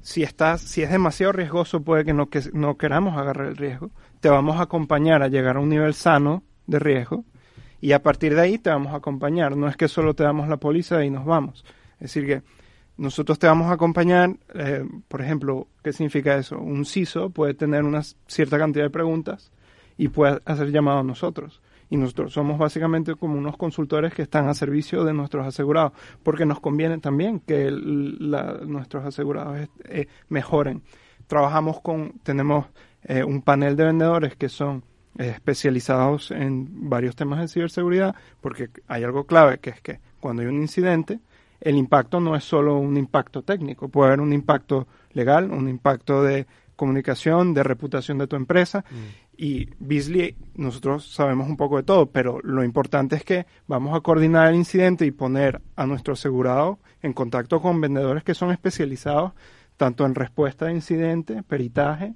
si 0.10 0.24
estás, 0.24 0.62
si 0.62 0.82
es 0.82 0.89
demasiado 0.89 1.34
riesgoso, 1.34 1.84
puede 1.84 2.04
que 2.04 2.15
no, 2.15 2.32
que 2.32 2.41
no 2.52 2.78
queramos 2.78 3.15
agarrar 3.15 3.45
el 3.45 3.58
riesgo. 3.58 3.91
Te 4.19 4.28
vamos 4.28 4.58
a 4.60 4.63
acompañar 4.63 5.22
a 5.22 5.28
llegar 5.28 5.58
a 5.58 5.60
un 5.60 5.69
nivel 5.69 5.93
sano 5.93 6.41
de 6.65 6.80
riesgo 6.80 7.26
y 7.80 7.91
a 7.91 8.02
partir 8.02 8.34
de 8.34 8.41
ahí 8.41 8.58
te 8.58 8.72
vamos 8.72 8.91
a 8.91 8.95
acompañar. 8.95 9.56
No 9.56 9.67
es 9.67 9.78
que 9.78 9.88
solo 9.88 10.15
te 10.15 10.24
damos 10.24 10.50
la 10.50 10.58
póliza 10.58 11.06
y 11.06 11.12
nos 11.12 11.26
vamos. 11.26 11.63
Es 12.00 12.12
decir, 12.12 12.26
que 12.26 12.41
nosotros 12.98 13.38
te 13.38 13.45
vamos 13.45 13.69
a 13.69 13.74
acompañar, 13.74 14.36
eh, 14.56 14.84
por 15.08 15.22
ejemplo, 15.22 15.67
¿qué 15.84 15.93
significa 15.93 16.36
eso? 16.36 16.58
Un 16.58 16.86
CISO 16.86 17.30
puede 17.30 17.54
tener 17.54 17.84
una 17.84 18.02
cierta 18.26 18.58
cantidad 18.58 18.86
de 18.86 18.89
preguntas 18.89 19.52
y 19.95 20.08
puede 20.08 20.41
hacer 20.43 20.72
llamado 20.72 21.02
a 21.02 21.04
nosotros 21.04 21.62
y 21.89 21.97
nosotros 21.97 22.34
somos 22.34 22.58
básicamente 22.58 23.15
como 23.15 23.38
unos 23.38 23.58
consultores 23.58 24.13
que 24.13 24.21
están 24.21 24.47
a 24.47 24.54
servicio 24.54 25.04
de 25.04 25.13
nuestros 25.13 25.45
asegurados, 25.45 25.93
porque 26.23 26.45
nos 26.45 26.60
conviene 26.60 26.99
también 26.99 27.39
que 27.39 27.71
nuestros 27.71 29.06
asegurados 29.06 29.67
eh, 29.86 30.08
mejoren. 30.30 30.84
Trabajamos 31.28 31.82
con, 31.82 32.19
tenemos 32.23 32.67
eh, 33.04 33.23
un 33.23 33.41
panel 33.41 33.75
de 33.75 33.86
vendedores 33.86 34.36
que 34.36 34.49
son 34.49 34.84
eh, 35.17 35.30
especializados 35.30 36.32
en 36.32 36.89
varios 36.89 37.15
temas 37.15 37.39
de 37.39 37.47
ciberseguridad, 37.47 38.15
porque 38.41 38.69
hay 38.88 39.04
algo 39.04 39.25
clave 39.25 39.60
que 39.60 39.71
es 39.71 39.82
que 39.82 39.99
cuando 40.19 40.41
hay 40.41 40.47
un 40.47 40.62
incidente, 40.62 41.19
el 41.62 41.75
impacto 41.75 42.19
no 42.19 42.36
es 42.36 42.43
solo 42.43 42.78
un 42.78 42.97
impacto 42.97 43.41
técnico, 43.41 43.89
puede 43.89 44.10
haber 44.10 44.21
un 44.21 44.32
impacto 44.32 44.88
legal, 45.13 45.52
un 45.52 45.67
impacto 45.67 46.23
de 46.23 46.47
comunicación, 46.80 47.54
de 47.54 47.63
reputación 47.63 48.18
de 48.18 48.28
tu 48.28 48.36
empresa. 48.36 48.84
Mm 48.89 49.30
y 49.42 49.70
Beasley, 49.80 50.36
nosotros 50.56 51.13
sabemos 51.13 51.48
un 51.48 51.56
poco 51.56 51.78
de 51.78 51.84
todo, 51.84 52.08
pero 52.08 52.42
lo 52.44 52.62
importante 52.62 53.15
es 53.15 53.24
que 53.24 53.46
vamos 53.68 53.96
a 53.96 54.02
coordinar 54.02 54.50
el 54.50 54.56
incidente 54.56 55.06
y 55.06 55.12
poner 55.12 55.62
a 55.78 55.86
nuestro 55.86 56.12
asegurado 56.12 56.80
en 57.02 57.13
contacto 57.13 57.62
con 57.62 57.80
vendedores 57.80 58.26
que 58.26 58.34
son 58.34 58.52
especializados 58.52 59.32
tanto 59.78 60.06
en 60.06 60.13
respuesta 60.13 60.65
de 60.65 60.74
incidente, 60.74 61.42
peritaje, 61.42 62.15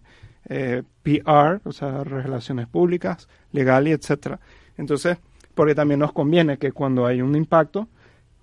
eh, 0.50 0.84
PR, 1.02 1.62
o 1.64 1.72
sea, 1.72 2.04
relaciones 2.04 2.68
públicas, 2.68 3.30
legal 3.54 3.88
y 3.88 3.92
etcétera. 3.92 4.42
Entonces, 4.76 5.18
porque 5.56 5.76
también 5.76 6.02
nos 6.02 6.12
conviene 6.12 6.58
que 6.58 6.74
cuando 6.74 7.06
hay 7.06 7.22
un 7.22 7.38
impacto, 7.38 7.88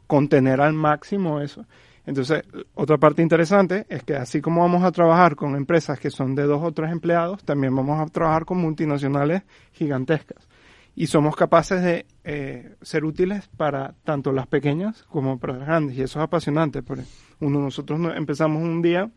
contener 0.07 0.63
al 0.63 0.73
máximo 0.73 1.43
eso. 1.43 1.67
Entonces, 2.11 2.43
otra 2.75 2.99
parte 2.99 3.23
interesante 3.23 3.87
es 3.89 4.03
que 4.03 4.17
así 4.17 4.41
como 4.41 4.63
vamos 4.63 4.83
a 4.83 4.91
trabajar 4.91 5.37
con 5.37 5.55
empresas 5.55 6.01
que 6.01 6.11
son 6.11 6.35
de 6.35 6.43
dos 6.43 6.61
o 6.61 6.73
tres 6.73 6.91
empleados, 6.91 7.45
también 7.45 7.73
vamos 7.77 8.01
a 8.01 8.07
trabajar 8.07 8.45
con 8.45 8.59
multinacionales 8.59 9.43
gigantescas. 9.71 10.49
Y 10.97 11.07
somos 11.07 11.37
capaces 11.37 11.81
de 11.85 12.07
eh, 12.25 12.75
ser 12.83 13.05
útiles 13.05 13.49
para 13.57 13.95
tanto 14.03 14.33
las 14.33 14.49
pequeñas 14.49 15.05
como 15.05 15.39
para 15.39 15.59
las 15.59 15.69
grandes. 15.69 15.97
Y 15.99 16.03
eso 16.03 16.19
es 16.19 16.25
apasionante. 16.25 16.83
Porque 16.83 17.05
uno, 17.39 17.61
nosotros 17.61 18.01
empezamos 18.17 18.61
un 18.61 18.83
día 18.83 19.09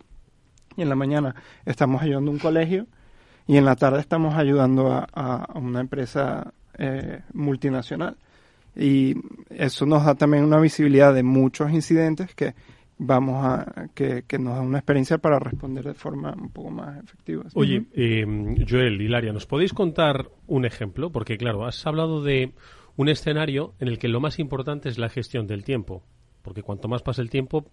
y 0.78 0.84
en 0.84 0.90
la 0.90 0.96
mañana 0.96 1.34
estamos 1.66 2.00
ayudando 2.04 2.30
a 2.30 2.34
un 2.36 2.40
colegio 2.40 2.86
y 3.48 3.58
en 3.58 3.66
la 3.66 3.76
tarde 3.76 4.02
estamos 4.02 4.36
ayudando 4.36 4.92
a, 4.92 5.50
una 5.56 5.80
empresa 5.80 6.54
eh, 6.78 7.22
multinacional. 7.34 8.18
Y 8.76 9.16
eso 9.50 9.88
nos 9.88 10.06
da 10.06 10.14
también 10.14 10.44
una 10.44 10.60
visibilidad 10.60 11.12
de 11.12 11.24
muchos 11.24 11.72
incidentes 11.72 12.36
que 12.36 12.54
vamos 12.98 13.44
a 13.46 13.90
que, 13.94 14.24
nos 14.40 14.56
da 14.56 14.62
una 14.62 14.80
experiencia 14.80 15.18
para 15.18 15.40
responder 15.40 15.86
de 15.86 15.94
forma 15.94 16.34
un 16.34 16.50
poco 16.50 16.72
más 16.72 17.04
efectiva. 17.04 17.44
Oye, 17.54 17.86
eh, 17.94 18.26
Joel, 18.70 19.02
Hilaria, 19.02 19.34
¿nos 19.34 19.46
podéis 19.46 19.74
contar 19.74 20.30
un 20.48 20.66
ejemplo? 20.66 21.12
Porque 21.12 21.38
claro, 21.38 21.66
has 21.66 21.86
hablado 21.86 22.24
de 22.24 22.54
un 22.96 23.10
escenario 23.10 23.74
en 23.80 23.88
el 23.88 23.98
que 23.98 24.08
lo 24.08 24.20
más 24.20 24.40
importante 24.40 24.90
es 24.90 24.98
la 24.98 25.10
gestión 25.10 25.48
del 25.48 25.64
tiempo, 25.64 26.04
porque 26.42 26.62
cuanto 26.62 26.88
más 26.88 27.02
pasa 27.02 27.22
el 27.22 27.30
tiempo, 27.30 27.66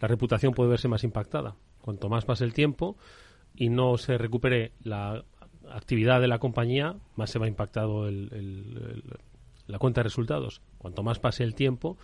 la 0.00 0.08
reputación 0.08 0.52
puede 0.52 0.70
verse 0.70 0.88
más 0.88 1.04
impactada. 1.04 1.56
Cuanto 1.80 2.08
más 2.08 2.24
pase 2.24 2.44
el 2.44 2.54
tiempo 2.54 2.96
y 3.54 3.68
no 3.68 3.96
se 3.98 4.18
recupere 4.18 4.72
la 4.82 5.24
actividad 5.70 6.20
de 6.20 6.28
la 6.28 6.38
compañía, 6.38 6.96
más 7.16 7.30
se 7.30 7.38
va 7.38 7.46
impactado 7.46 8.10
la 8.10 9.78
cuenta 9.78 10.00
de 10.00 10.04
resultados. 10.04 10.60
Cuanto 10.78 11.02
más 11.02 11.18
pase 11.18 11.44
el 11.44 11.54
tiempo, 11.54 11.96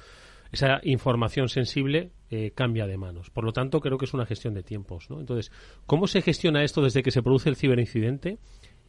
esa 0.53 0.81
información 0.83 1.49
sensible 1.49 2.11
eh, 2.31 2.53
cambia 2.55 2.87
de 2.87 2.97
manos. 2.97 3.31
Por 3.31 3.45
lo 3.45 3.53
tanto, 3.53 3.81
creo 3.81 3.99
que 3.99 4.05
es 4.05 4.15
una 4.15 4.27
gestión 4.27 4.55
de 4.55 4.63
tiempos. 4.63 5.11
¿no? 5.11 5.21
Entonces, 5.21 5.53
¿cómo 5.87 6.07
se 6.07 6.23
gestiona 6.23 6.65
esto 6.65 6.83
desde 6.83 7.03
que 7.03 7.11
se 7.11 7.23
produce 7.23 7.49
el 7.49 7.57
ciberincidente? 7.57 8.39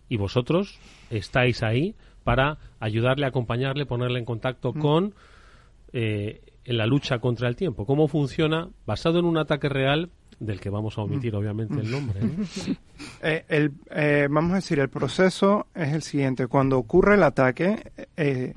Y 0.10 0.18
vosotros 0.18 0.80
estáis 1.10 1.64
ahí 1.64 1.96
para 2.24 2.58
ayudarle, 2.80 3.26
acompañarle, 3.26 3.86
ponerle 3.86 4.20
en 4.20 4.26
contacto 4.26 4.74
mm. 4.74 4.80
con 4.80 5.16
eh, 5.94 6.42
en 6.66 6.78
la 6.78 6.86
lucha 6.86 7.20
contra 7.20 7.48
el 7.48 7.56
tiempo. 7.56 7.86
¿Cómo 7.86 8.08
funciona 8.08 8.70
basado 8.86 9.20
en 9.20 9.26
un 9.26 9.38
ataque 9.38 9.70
real 9.70 10.10
del 10.40 10.60
que 10.60 10.70
vamos 10.70 10.98
a 10.98 11.02
omitir 11.02 11.34
mm. 11.34 11.38
obviamente 11.38 11.80
el 11.80 11.92
nombre? 11.92 12.20
Eh, 13.24 13.44
el, 13.50 14.30
vamos 14.30 14.52
a 14.52 14.56
decir, 14.56 14.80
el 14.80 14.90
proceso 14.90 15.66
es 15.74 15.92
el 15.92 16.04
siguiente. 16.04 16.46
Cuando 16.46 16.78
ocurre 16.78 17.16
el 17.16 17.24
ataque, 17.24 17.92
Mm, 18.22 18.24
eh, 18.24 18.54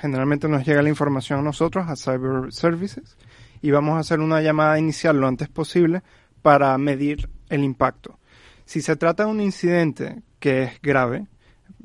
generalmente 0.00 0.48
nos 0.48 0.66
llega 0.66 0.82
la 0.82 0.88
información 0.88 1.38
a 1.38 1.42
nosotros, 1.42 1.86
a 1.88 1.96
Cyber 1.96 2.52
Services, 2.52 3.16
y 3.62 3.70
vamos 3.70 3.96
a 3.96 4.00
hacer 4.00 4.20
una 4.20 4.42
llamada 4.42 4.78
inicial 4.78 5.18
lo 5.18 5.26
antes 5.26 5.48
posible 5.48 6.02
para 6.42 6.76
medir 6.76 7.30
el 7.48 7.64
impacto. 7.64 8.18
Si 8.66 8.82
se 8.82 8.96
trata 8.96 9.24
de 9.24 9.30
un 9.30 9.40
incidente 9.40 10.22
que 10.38 10.64
es 10.64 10.82
grave, 10.82 11.26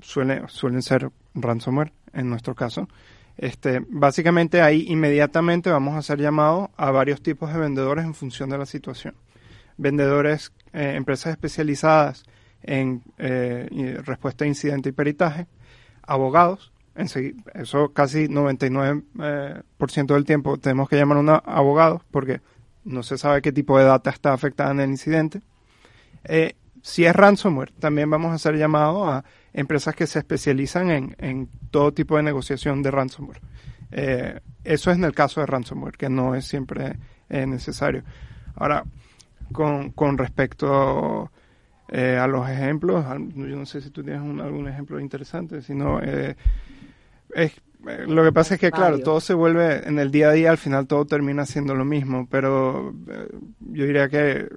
suele, 0.01 0.43
suelen 0.47 0.81
ser 0.81 1.11
ransomware 1.33 1.93
en 2.13 2.29
nuestro 2.29 2.55
caso, 2.55 2.89
este, 3.37 3.81
básicamente 3.87 4.61
ahí 4.61 4.85
inmediatamente 4.89 5.69
vamos 5.69 5.95
a 5.95 5.99
hacer 5.99 6.19
llamado 6.19 6.71
a 6.75 6.91
varios 6.91 7.21
tipos 7.21 7.53
de 7.53 7.59
vendedores 7.59 8.03
en 8.03 8.13
función 8.13 8.49
de 8.49 8.57
la 8.57 8.65
situación. 8.65 9.15
Vendedores, 9.77 10.51
eh, 10.73 10.95
empresas 10.95 11.31
especializadas 11.31 12.25
en 12.61 13.01
eh, 13.17 14.01
respuesta 14.03 14.43
a 14.43 14.47
incidente 14.47 14.89
y 14.89 14.91
peritaje, 14.91 15.47
abogados, 16.01 16.73
eso 16.95 17.93
casi 17.93 18.27
99% 18.27 19.03
eh, 19.21 20.13
del 20.13 20.25
tiempo 20.25 20.57
tenemos 20.57 20.89
que 20.89 20.97
llamar 20.97 21.17
a 21.17 21.21
un 21.21 21.29
abogado 21.29 22.03
porque 22.11 22.41
no 22.83 23.03
se 23.03 23.17
sabe 23.17 23.41
qué 23.41 23.51
tipo 23.51 23.77
de 23.77 23.85
data 23.85 24.09
está 24.09 24.33
afectada 24.33 24.71
en 24.71 24.79
el 24.81 24.89
incidente. 24.89 25.41
Eh, 26.23 26.55
si 26.81 27.05
es 27.05 27.15
ransomware, 27.15 27.71
también 27.73 28.09
vamos 28.09 28.31
a 28.31 28.35
hacer 28.35 28.57
llamado 28.57 29.09
a 29.09 29.23
empresas 29.53 29.95
que 29.95 30.07
se 30.07 30.19
especializan 30.19 31.13
en, 31.17 31.49
todo 31.71 31.93
tipo 31.93 32.17
de 32.17 32.23
negociación 32.23 32.81
de 32.81 32.91
ransomware. 32.91 33.41
Eh, 33.91 34.39
eso 34.63 34.91
es 34.91 34.97
en 34.97 35.03
el 35.03 35.13
caso 35.13 35.41
de 35.41 35.45
ransomware, 35.45 35.97
que 35.97 36.09
no 36.09 36.35
es 36.35 36.45
siempre 36.45 36.97
necesario. 37.29 38.03
Ahora, 38.55 38.83
con, 39.51 39.91
con 39.91 40.17
respecto 40.17 41.31
a 41.91 42.27
los 42.27 42.49
ejemplos, 42.49 43.05
yo 43.35 43.55
no 43.55 43.65
sé 43.65 43.81
si 43.81 43.89
tú 43.89 44.03
tienes 44.03 44.21
algún 44.21 44.67
ejemplo 44.67 44.99
interesante, 44.99 45.61
sino 45.61 45.99
es, 47.33 47.53
eh, 47.87 48.05
lo 48.07 48.23
que 48.23 48.31
pasa 48.31 48.55
es 48.55 48.59
que, 48.59 48.71
claro, 48.71 48.99
todo 48.99 49.21
se 49.21 49.33
vuelve 49.33 49.87
en 49.87 49.99
el 49.99 50.11
día 50.11 50.29
a 50.29 50.33
día, 50.33 50.51
al 50.51 50.57
final 50.57 50.87
todo 50.87 51.05
termina 51.05 51.45
siendo 51.45 51.75
lo 51.75 51.85
mismo, 51.85 52.27
pero 52.29 52.93
eh, 53.09 53.29
yo 53.59 53.85
diría 53.85 54.09
que 54.09 54.47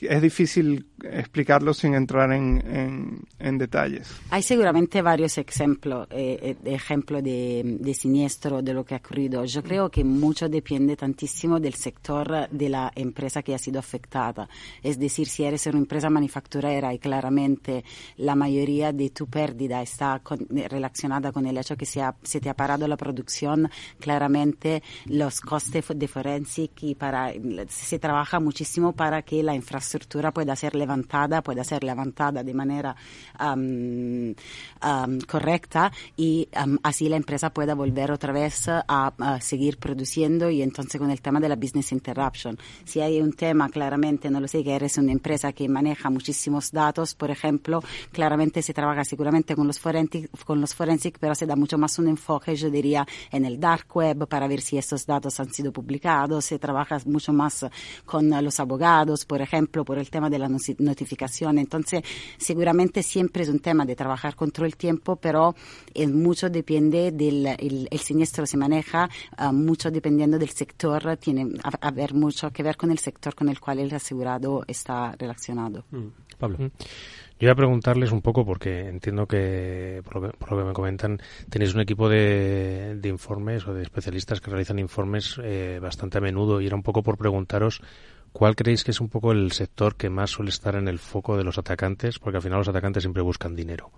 es, 0.00 0.22
difícil 0.22 0.86
explicarlo 1.02 1.74
sin 1.74 1.94
entrar 1.94 2.32
en, 2.32 3.24
en, 3.38 3.58
detalles. 3.58 4.08
Hay 4.30 4.42
seguramente 4.42 5.02
varios 5.02 5.38
ejemplos, 5.38 6.06
eh, 6.10 6.56
eh 6.64 6.96
de, 7.22 7.78
de, 7.80 7.94
siniestro 7.94 8.62
de 8.62 8.72
lo 8.74 8.84
que 8.84 8.94
ha 8.94 8.98
ocurrido. 8.98 9.44
Yo 9.44 9.62
creo 9.62 9.90
que 9.90 10.04
mucho 10.04 10.48
depende 10.48 10.96
tantísimo 10.96 11.58
del 11.58 11.74
sector 11.74 12.48
de 12.50 12.68
la 12.68 12.92
empresa 12.94 13.42
que 13.42 13.54
ha 13.54 13.58
sido 13.58 13.78
afectada. 13.78 14.48
Es 14.82 14.98
decir, 14.98 15.26
si 15.26 15.44
eres 15.44 15.66
una 15.66 15.78
empresa 15.78 16.10
manufacturera 16.10 16.94
y 16.94 16.98
claramente 16.98 17.84
la 18.16 18.34
mayoría 18.34 18.92
de 18.92 19.10
tu 19.10 19.26
pérdida 19.26 19.82
está 19.82 20.20
relacionada 20.68 21.32
con 21.32 21.46
el 21.46 21.58
hecho 21.58 21.76
que 21.76 21.86
se, 21.86 22.02
se 22.22 22.40
te 22.40 22.48
ha 22.48 22.54
parado 22.54 22.86
la 22.86 22.96
producción, 22.96 23.70
claramente 23.98 24.82
los 25.06 25.40
costes 25.40 25.84
de 25.94 26.08
forensic 26.08 26.82
y 26.82 26.94
para, 26.94 27.32
se 27.68 27.98
trabaja 27.98 28.40
muchísimo 28.40 28.92
para 28.92 29.15
que 29.22 29.42
la 29.42 29.54
infraestructura 29.54 30.32
pueda 30.32 30.56
ser 30.56 30.74
levantada, 30.74 31.42
pueda 31.42 31.64
ser 31.64 31.84
levantada 31.84 32.42
de 32.42 32.54
manera 32.54 32.96
correcta 35.26 35.92
y 36.16 36.48
así 36.82 37.08
la 37.08 37.16
empresa 37.16 37.50
pueda 37.50 37.74
volver 37.74 38.10
otra 38.10 38.32
vez 38.32 38.68
a, 38.68 39.12
seguir 39.40 39.78
produciendo 39.78 40.50
y 40.50 40.62
entonces 40.62 41.00
con 41.00 41.10
el 41.10 41.20
tema 41.20 41.40
de 41.40 41.48
la 41.48 41.56
business 41.56 41.92
interruption. 41.92 42.58
Si 42.84 43.00
hay 43.00 43.20
un 43.20 43.32
tema 43.32 43.68
claramente, 43.68 44.30
no 44.30 44.40
lo 44.40 44.48
sé, 44.48 44.62
que 44.62 44.74
eres 44.74 44.98
una 44.98 45.12
empresa 45.12 45.52
que 45.52 45.68
maneja 45.68 46.10
muchísimos 46.10 46.72
datos, 46.72 47.14
por 47.14 47.30
ejemplo, 47.30 47.82
claramente 48.12 48.62
se 48.62 48.72
trabaja 48.72 49.04
seguramente 49.04 49.54
con 49.54 49.66
los 49.66 49.78
forensic, 49.78 50.30
con 50.44 50.60
los 50.60 50.74
forensic, 50.74 51.18
pero 51.18 51.34
se 51.34 51.46
da 51.46 51.56
mucho 51.56 51.78
más 51.78 51.98
un 51.98 52.08
enfoque, 52.08 52.56
yo 52.56 52.70
diría, 52.70 53.06
en 53.30 53.44
el 53.44 53.58
dark 53.60 53.86
web 53.94 54.26
para 54.28 54.48
ver 54.48 54.60
si 54.60 54.78
estos 54.78 55.06
datos 55.06 55.38
han 55.40 55.52
sido 55.52 55.72
publicados, 55.72 56.44
se 56.44 56.58
trabaja 56.58 56.98
mucho 57.06 57.32
más 57.32 57.66
con 58.04 58.30
los 58.44 58.60
abogados, 58.60 59.05
por 59.26 59.40
ejemplo, 59.40 59.84
por 59.84 59.98
el 59.98 60.10
tema 60.10 60.28
de 60.28 60.38
la 60.38 60.48
notificación. 60.48 61.58
Entonces, 61.58 62.02
seguramente 62.36 63.02
siempre 63.02 63.42
es 63.42 63.48
un 63.48 63.60
tema 63.60 63.84
de 63.84 63.96
trabajar 63.96 64.34
contra 64.34 64.66
el 64.66 64.76
tiempo, 64.76 65.16
pero 65.16 65.54
mucho 66.08 66.50
depende 66.50 67.12
del 67.12 67.46
el, 67.46 67.98
siniestro 67.98 68.46
se 68.46 68.56
maneja, 68.56 69.08
ah, 69.36 69.52
mucho 69.52 69.90
dependiendo 69.90 70.38
del 70.38 70.50
sector, 70.50 71.16
tiene 71.16 71.48
a, 71.62 71.90
ver 71.90 72.14
mucho 72.14 72.50
que 72.50 72.62
ver 72.62 72.76
con 72.76 72.90
el 72.90 72.98
sector 72.98 73.34
con 73.34 73.48
el 73.48 73.60
cual 73.60 73.78
el 73.78 73.94
asegurado 73.94 74.64
está 74.66 75.14
relacionado. 75.18 75.84
Mm. 75.90 76.06
Pablo. 76.38 76.58
Mm. 76.58 76.70
Yo 77.38 77.48
voy 77.48 77.50
a 77.50 77.54
preguntarles 77.54 78.12
un 78.12 78.22
poco, 78.22 78.46
porque 78.46 78.88
entiendo 78.88 79.26
que, 79.26 80.00
por 80.04 80.22
lo 80.22 80.58
que, 80.58 80.64
me 80.64 80.72
comentan, 80.72 81.20
tenéis 81.50 81.74
un 81.74 81.82
equipo 81.82 82.08
de, 82.08 82.98
informes 83.04 83.66
o 83.66 83.74
de 83.74 83.82
especialistas 83.82 84.40
que 84.40 84.50
realizan 84.50 84.78
informes 84.78 85.38
eh, 85.42 85.78
bastante 85.80 86.16
a 86.16 86.22
menudo 86.22 86.62
y 86.62 86.66
era 86.66 86.76
un 86.76 86.82
poco 86.82 87.02
por 87.02 87.18
preguntaros 87.18 87.82
¿Cuál 88.36 88.54
creéis 88.54 88.84
que 88.84 88.90
es 88.90 89.00
un 89.00 89.08
poco 89.08 89.32
el 89.32 89.50
sector 89.52 89.96
que 89.96 90.10
más 90.10 90.28
suele 90.28 90.50
estar 90.50 90.74
en 90.76 90.88
el 90.88 90.98
foco 90.98 91.38
de 91.38 91.42
los 91.42 91.56
atacantes? 91.56 92.18
Porque 92.18 92.36
al 92.36 92.42
final 92.42 92.58
los 92.58 92.68
atacantes 92.68 93.02
siempre 93.02 93.22
buscan 93.22 93.56
dinero. 93.56 93.90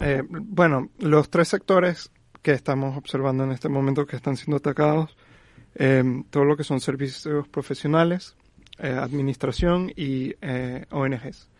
Eh, 0.00 0.24
bueno, 0.28 0.90
los 0.98 1.30
tres 1.30 1.46
sectores 1.46 2.10
que 2.42 2.50
estamos 2.50 2.96
observando 2.96 3.44
en 3.44 3.52
este 3.52 3.68
momento 3.68 4.04
que 4.04 4.16
están 4.16 4.36
siendo 4.36 4.56
atacados, 4.56 5.16
eh, 5.76 6.02
todo 6.30 6.44
lo 6.44 6.56
que 6.56 6.64
son 6.64 6.80
servicios 6.80 7.46
profesionales, 7.46 8.34
eh, 8.80 8.90
administración 8.90 9.92
y 9.94 10.34
ONGs. 10.90 11.50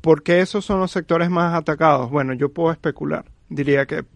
¿Por 0.00 0.22
qué 0.22 0.40
esos 0.40 0.64
son 0.64 0.80
los 0.80 0.92
sectores 0.92 1.28
más 1.28 1.52
atacados? 1.52 2.08
Bueno, 2.08 2.32
yo 2.32 2.48
puedo 2.48 2.72
especular. 2.72 3.26
Diría 3.50 3.84
que 3.84 4.06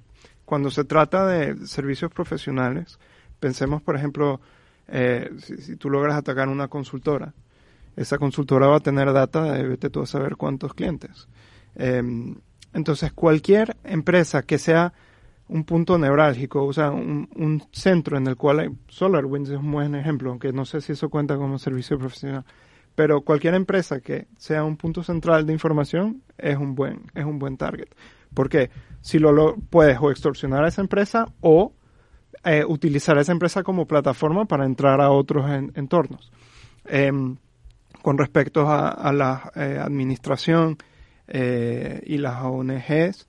cuando 0.46 0.70
se 0.70 0.84
trata 0.84 1.26
de 1.26 1.66
servicios 1.66 2.10
profesionales, 2.10 2.98
pensemos, 3.38 3.82
por 3.82 3.96
ejemplo, 3.96 4.40
eh, 4.88 5.30
si, 5.38 5.76
tú 5.76 5.90
logras 5.90 6.16
atacar 6.16 6.48
una 6.48 6.68
consultora, 6.68 7.34
esa 7.96 8.18
consultora 8.18 8.66
va 8.68 8.76
a 8.76 8.80
tener 8.80 9.12
data 9.12 9.52
de 9.52 9.66
vete 9.66 9.90
tú 9.90 10.02
a 10.02 10.06
saber 10.06 10.36
cuántos 10.36 10.74
clientes. 10.74 11.28
Em, 11.74 12.36
entonces, 12.72 13.12
cualquier 13.12 13.76
empresa 13.84 14.42
que 14.42 14.58
sea 14.58 14.92
un 15.48 15.64
punto 15.64 15.98
neurálgico, 15.98 16.64
o 16.64 16.72
sea, 16.72 16.90
un, 16.90 17.62
centro 17.72 18.16
en 18.16 18.26
el 18.26 18.36
cual 18.36 18.60
hay, 18.60 18.68
SolarWinds 18.88 19.50
es 19.50 19.56
un 19.56 19.72
buen 19.72 19.94
ejemplo, 19.94 20.30
aunque 20.30 20.52
no 20.52 20.64
sé 20.64 20.80
si 20.80 20.92
eso 20.92 21.08
cuenta 21.08 21.36
como 21.36 21.58
servicio 21.58 21.98
profesional, 21.98 22.44
pero 22.94 23.22
cualquier 23.22 23.54
empresa 23.54 24.00
que 24.00 24.26
sea 24.36 24.64
un 24.64 24.76
punto 24.76 25.02
central 25.02 25.46
de 25.46 25.52
información 25.52 26.22
es 26.36 26.56
un 26.56 26.74
buen, 26.74 27.02
es 27.14 27.24
un 27.24 27.38
buen 27.38 27.56
target. 27.56 27.88
Porque 28.34 28.70
si 29.00 29.18
lo, 29.18 29.32
lo 29.32 29.56
puedes 29.56 29.98
o 30.00 30.10
extorsionar 30.10 30.64
a 30.64 30.68
esa 30.68 30.82
empresa 30.82 31.26
o 31.40 31.72
eh, 32.44 32.64
utilizar 32.64 33.18
esa 33.18 33.32
empresa 33.32 33.62
como 33.62 33.86
plataforma 33.86 34.44
para 34.44 34.64
entrar 34.64 35.00
a 35.00 35.10
otros 35.10 35.50
entornos. 35.74 36.30
Em, 36.84 37.36
con 38.02 38.16
respecto 38.16 38.68
a, 38.68 39.12
la 39.12 39.52
eh, 39.54 39.78
administración 39.80 40.78
eh, 41.26 42.00
y 42.06 42.18
las 42.18 42.42
ONGs, 42.42 43.26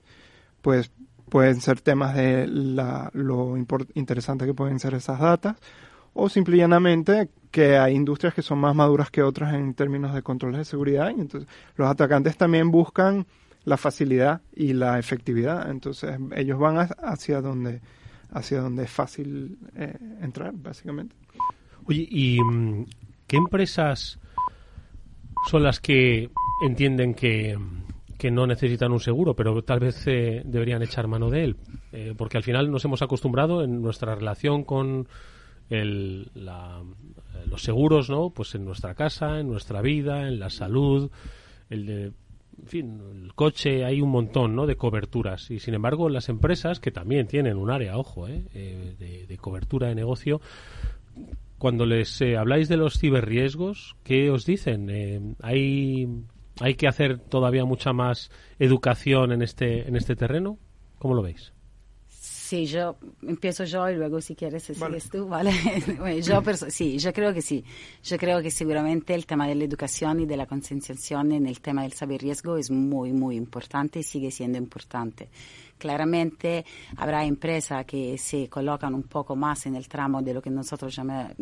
pues 0.62 0.90
pueden 1.28 1.60
ser 1.60 1.80
temas 1.80 2.14
de 2.14 2.46
lo 2.46 3.56
interesante 3.94 4.46
que 4.46 4.54
pueden 4.54 4.78
ser 4.78 4.94
esas 4.94 5.20
datas, 5.20 5.56
o 6.14 6.28
simplemente 6.28 7.30
que 7.50 7.78
hay 7.78 7.94
industrias 7.94 8.34
que 8.34 8.42
son 8.42 8.58
más 8.58 8.74
maduras 8.74 9.10
que 9.10 9.22
otras 9.22 9.54
en 9.54 9.74
términos 9.74 10.14
de 10.14 10.22
controles 10.22 10.58
de 10.58 10.64
seguridad, 10.64 11.10
y 11.16 11.20
entonces 11.20 11.48
los 11.76 11.88
atacantes 11.88 12.36
también 12.36 12.70
buscan 12.70 13.26
la 13.64 13.76
facilidad 13.76 14.40
y 14.54 14.72
la 14.72 14.98
efectividad, 14.98 15.70
entonces 15.70 16.18
ellos 16.34 16.58
van 16.58 16.88
hacia 17.02 17.40
donde 17.40 17.80
hacia 18.32 18.60
donde 18.60 18.84
es 18.84 18.90
fácil 18.90 19.58
eh, 19.76 19.96
entrar, 20.20 20.52
básicamente. 20.54 21.16
Oye, 21.86 22.06
¿y 22.10 22.40
mm, 22.42 22.86
qué 23.26 23.36
empresas 23.36 24.18
son 25.48 25.62
las 25.62 25.80
que 25.80 26.30
entienden 26.64 27.14
que, 27.14 27.58
que 28.18 28.30
no 28.30 28.46
necesitan 28.46 28.92
un 28.92 29.00
seguro, 29.00 29.34
pero 29.34 29.62
tal 29.62 29.80
vez 29.80 30.06
eh, 30.06 30.42
deberían 30.44 30.82
echar 30.82 31.06
mano 31.08 31.30
de 31.30 31.44
él? 31.44 31.56
Eh, 31.92 32.14
porque 32.16 32.36
al 32.36 32.44
final 32.44 32.70
nos 32.70 32.84
hemos 32.84 33.02
acostumbrado 33.02 33.64
en 33.64 33.82
nuestra 33.82 34.14
relación 34.14 34.64
con 34.64 35.08
el, 35.70 36.30
la, 36.34 36.82
los 37.46 37.62
seguros, 37.62 38.10
¿no? 38.10 38.30
Pues 38.30 38.54
en 38.54 38.64
nuestra 38.64 38.94
casa, 38.94 39.40
en 39.40 39.48
nuestra 39.48 39.80
vida, 39.80 40.28
en 40.28 40.38
la 40.38 40.50
salud, 40.50 41.10
el 41.68 41.86
de 41.86 42.12
en 42.60 42.66
fin, 42.66 43.00
el 43.12 43.34
coche, 43.34 43.84
hay 43.84 44.00
un 44.00 44.10
montón 44.10 44.54
¿no? 44.54 44.66
de 44.66 44.76
coberturas. 44.76 45.50
Y 45.50 45.60
sin 45.60 45.74
embargo, 45.74 46.08
las 46.08 46.28
empresas, 46.28 46.80
que 46.80 46.90
también 46.90 47.26
tienen 47.26 47.56
un 47.56 47.70
área, 47.70 47.96
ojo, 47.96 48.28
¿eh? 48.28 48.44
de, 48.52 49.26
de, 49.26 49.38
cobertura 49.38 49.88
de 49.88 49.94
negocio, 49.94 50.40
cuando 51.58 51.86
les 51.86 52.20
eh, 52.20 52.36
habláis 52.36 52.68
de 52.68 52.76
los 52.76 52.98
ciberriesgos, 52.98 53.96
¿qué 54.02 54.30
os 54.30 54.46
dicen? 54.46 54.88
Eh, 54.90 55.20
¿hay, 55.42 56.08
¿Hay 56.60 56.74
que 56.74 56.88
hacer 56.88 57.18
todavía 57.18 57.64
mucha 57.64 57.92
más 57.92 58.30
educación 58.58 59.32
en 59.32 59.42
este, 59.42 59.86
en 59.88 59.96
este 59.96 60.16
terreno? 60.16 60.58
¿Cómo 60.98 61.14
lo 61.14 61.22
veis? 61.22 61.52
Sí, 62.50 62.66
yo 62.66 62.96
empiezo 63.22 63.62
yo 63.62 63.88
y 63.88 63.94
luego 63.94 64.20
si 64.20 64.34
quieres 64.34 64.64
sigues 64.64 65.08
tú, 65.08 65.28
¿vale? 65.28 65.52
yo 66.20 66.42
sí, 66.68 66.98
yo 66.98 67.12
creo 67.12 67.32
que 67.32 67.42
sí. 67.42 67.64
Yo 68.02 68.18
creo 68.18 68.42
que 68.42 68.50
seguramente 68.50 69.14
el 69.14 69.24
tema 69.24 69.46
de 69.46 69.54
la 69.54 69.62
educación 69.62 70.18
y 70.18 70.26
de 70.26 70.36
la 70.36 70.46
concienciación 70.46 71.30
en 71.30 71.46
el 71.46 71.60
tema 71.60 71.82
del 71.82 71.92
saber 71.92 72.22
riesgo 72.22 72.56
es 72.56 72.72
muy, 72.72 73.12
muy 73.12 73.36
importante 73.36 74.00
y 74.00 74.02
sigue 74.02 74.32
siendo 74.32 74.58
importante. 74.58 75.28
Claramente 75.80 76.64
habrá 76.98 77.24
empresas 77.24 77.86
que 77.86 78.18
se 78.18 78.48
colocan 78.50 78.94
un 78.94 79.04
poco 79.04 79.34
más 79.34 79.64
en 79.64 79.74
el 79.74 79.88
tramo 79.88 80.20
de 80.20 80.34
lo 80.34 80.42
que 80.42 80.50
nosotros 80.50 80.94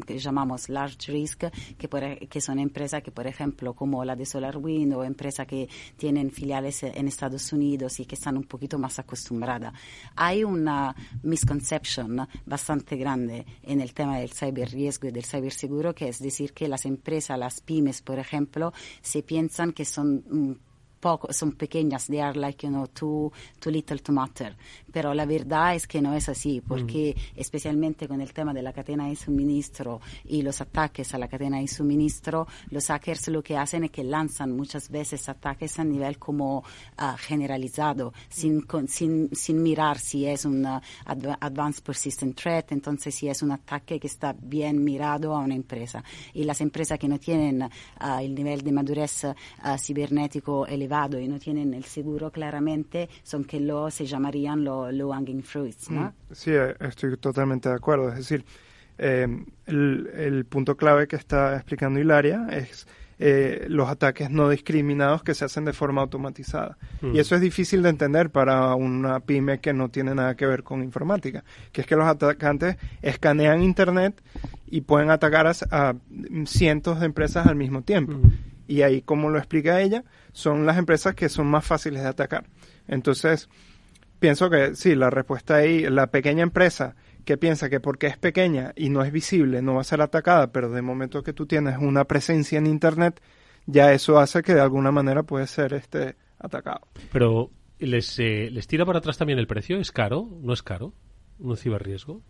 llamamos 0.06 0.68
large 0.68 1.10
risk, 1.12 1.44
que, 1.76 2.28
que 2.30 2.40
son 2.40 2.60
empresas 2.60 3.02
que, 3.02 3.10
por 3.10 3.26
ejemplo, 3.26 3.74
como 3.74 4.04
la 4.04 4.14
de 4.14 4.24
SolarWind 4.24 4.94
o 4.94 5.02
empresas 5.02 5.44
que 5.46 5.68
tienen 5.96 6.30
filiales 6.30 6.84
en 6.84 7.08
Estados 7.08 7.52
Unidos 7.52 7.98
y 7.98 8.06
que 8.06 8.14
están 8.14 8.36
un 8.36 8.44
poquito 8.44 8.78
más 8.78 9.00
acostumbradas. 9.00 9.74
Hay 10.14 10.44
una 10.44 10.94
misconception 11.24 12.28
bastante 12.46 12.96
grande 12.96 13.44
en 13.64 13.80
el 13.80 13.92
tema 13.92 14.18
del 14.18 14.30
riesgo 14.70 15.08
y 15.08 15.10
del 15.10 15.24
seguro, 15.24 15.94
que 15.94 16.08
es 16.08 16.20
decir 16.20 16.52
que 16.52 16.68
las 16.68 16.86
empresas, 16.86 17.36
las 17.36 17.60
pymes, 17.60 18.02
por 18.02 18.20
ejemplo, 18.20 18.72
se 19.02 19.24
piensan 19.24 19.72
que 19.72 19.84
son 19.84 20.58
poco, 21.00 21.32
son 21.32 21.52
pequeñas, 21.52 22.06
they 22.06 22.20
are 22.20 22.38
like, 22.38 22.66
you 22.66 22.70
know, 22.70 22.86
too, 22.86 23.32
too 23.58 23.70
little 23.70 23.98
to 23.98 24.12
matter. 24.12 24.56
Pero 24.92 25.14
la 25.14 25.26
verdad 25.26 25.74
es 25.74 25.86
que 25.86 26.00
no 26.00 26.14
es 26.14 26.28
así, 26.28 26.60
porque 26.60 27.14
mm. 27.16 27.40
especialmente 27.40 28.08
con 28.08 28.20
el 28.20 28.32
tema 28.32 28.52
de 28.52 28.62
la 28.62 28.72
cadena 28.72 29.08
de 29.08 29.16
suministro 29.16 30.00
y 30.24 30.42
los 30.42 30.60
ataques 30.60 31.14
a 31.14 31.18
la 31.18 31.28
cadena 31.28 31.58
de 31.58 31.68
suministro, 31.68 32.46
los 32.70 32.86
hackers 32.86 33.28
lo 33.28 33.42
que 33.42 33.56
hacen 33.56 33.84
es 33.84 33.90
que 33.90 34.04
lanzan 34.04 34.56
muchas 34.56 34.90
veces 34.90 35.28
ataques 35.28 35.78
a 35.78 35.84
nivel 35.84 36.18
como 36.18 36.58
uh, 36.58 37.16
generalizado, 37.18 38.12
sin, 38.28 38.62
con, 38.62 38.88
sin, 38.88 39.30
sin 39.34 39.62
mirar 39.62 39.98
si 39.98 40.26
es 40.26 40.44
un 40.44 40.64
uh, 40.64 40.80
advanced 41.40 41.82
persistent 41.82 42.36
threat, 42.36 42.72
entonces 42.72 43.14
si 43.14 43.28
es 43.28 43.42
un 43.42 43.52
ataque 43.52 44.00
que 44.00 44.06
está 44.06 44.34
bien 44.38 44.82
mirado 44.82 45.34
a 45.34 45.40
una 45.40 45.54
empresa. 45.54 46.02
Y 46.34 46.44
las 46.44 46.60
empresas 46.60 46.98
que 46.98 47.08
no 47.08 47.18
tienen 47.18 47.62
uh, 47.62 48.18
el 48.20 48.34
nivel 48.34 48.62
de 48.62 48.72
madurez 48.72 49.26
cibernético 49.78 50.66
elevado, 50.66 50.87
elevado 50.88 51.20
y 51.20 51.28
no 51.28 51.38
tienen 51.38 51.74
el 51.74 51.84
seguro 51.84 52.30
claramente, 52.30 53.08
son 53.22 53.44
que 53.44 53.60
lo 53.60 53.90
se 53.90 54.06
llamarían 54.06 54.64
los 54.64 54.92
low 54.92 55.12
hanging 55.12 55.42
fruits, 55.42 55.90
¿no? 55.90 56.02
Mm, 56.02 56.12
sí, 56.32 56.50
eh, 56.52 56.74
estoy 56.80 57.16
totalmente 57.18 57.68
de 57.68 57.74
acuerdo. 57.74 58.08
Es 58.08 58.16
decir, 58.16 58.44
eh, 58.98 59.26
el, 59.66 60.10
el, 60.14 60.44
punto 60.44 60.76
clave 60.76 61.06
que 61.06 61.16
está 61.16 61.54
explicando 61.56 62.00
Hilaria 62.00 62.48
es 62.50 62.86
eh, 63.20 63.66
los 63.68 63.88
ataques 63.88 64.30
no 64.30 64.48
discriminados 64.48 65.24
que 65.24 65.34
se 65.34 65.44
hacen 65.44 65.64
de 65.64 65.72
forma 65.72 66.02
automatizada. 66.02 66.78
Mm. 67.00 67.16
Y 67.16 67.18
eso 67.18 67.34
es 67.34 67.40
difícil 67.40 67.82
de 67.82 67.88
entender 67.88 68.30
para 68.30 68.74
una 68.76 69.18
pyme 69.18 69.58
que 69.58 69.72
no 69.72 69.88
tiene 69.88 70.14
nada 70.14 70.36
que 70.36 70.46
ver 70.46 70.62
con 70.62 70.84
informática, 70.84 71.42
que 71.72 71.80
es 71.80 71.86
que 71.86 71.96
los 71.96 72.06
atacantes 72.06 72.76
escanean 73.02 73.62
Internet 73.62 74.22
y 74.68 74.82
pueden 74.82 75.10
atacar 75.10 75.48
a, 75.48 75.94
cientos 76.46 77.00
de 77.00 77.06
empresas 77.06 77.46
al 77.48 77.56
mismo 77.56 77.82
tiempo. 77.82 78.12
Mm. 78.12 78.32
Y 78.68 78.82
ahí, 78.82 79.02
como 79.02 79.30
lo 79.30 79.38
explica 79.38 79.80
ella, 79.80 80.04
son 80.32 80.66
las 80.66 80.78
empresas 80.78 81.16
que 81.16 81.28
son 81.28 81.48
más 81.48 81.64
fáciles 81.64 82.02
de 82.02 82.08
atacar. 82.08 82.44
Entonces, 82.86 83.48
pienso 84.20 84.50
que 84.50 84.76
sí, 84.76 84.94
la 84.94 85.10
respuesta 85.10 85.56
ahí, 85.56 85.88
la 85.88 86.08
pequeña 86.08 86.44
empresa 86.44 86.94
que 87.24 87.36
piensa 87.36 87.68
que 87.68 87.80
porque 87.80 88.06
es 88.06 88.16
pequeña 88.16 88.72
y 88.76 88.88
no 88.88 89.02
es 89.02 89.12
visible 89.12 89.60
no 89.60 89.74
va 89.74 89.82
a 89.82 89.84
ser 89.84 90.00
atacada, 90.00 90.50
pero 90.52 90.70
de 90.70 90.80
momento 90.80 91.22
que 91.22 91.32
tú 91.32 91.46
tienes 91.46 91.76
una 91.78 92.04
presencia 92.04 92.58
en 92.58 92.66
Internet, 92.66 93.20
ya 93.66 93.92
eso 93.92 94.18
hace 94.18 94.42
que 94.42 94.54
de 94.54 94.60
alguna 94.60 94.92
manera 94.92 95.22
puede 95.22 95.46
ser 95.46 95.74
este 95.74 96.16
atacado. 96.38 96.88
Pero 97.12 97.50
les, 97.78 98.18
eh, 98.18 98.48
les 98.50 98.66
tira 98.66 98.86
para 98.86 99.00
atrás 99.00 99.18
también 99.18 99.38
el 99.38 99.46
precio, 99.46 99.78
¿es 99.78 99.92
caro? 99.92 100.28
¿No 100.40 100.52
es 100.52 100.62
caro? 100.62 100.94
¿Un 101.38 101.56
ciberriesgo? 101.56 102.22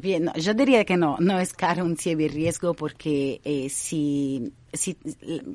Yo 0.00 0.54
diría 0.54 0.84
que 0.84 0.96
no, 0.96 1.16
no 1.20 1.38
es 1.38 1.52
caro 1.52 1.84
un 1.84 1.96
ciberriesgo 1.96 2.74
porque 2.74 3.40
eh, 3.44 3.68
si 3.68 4.52
si, 4.74 4.96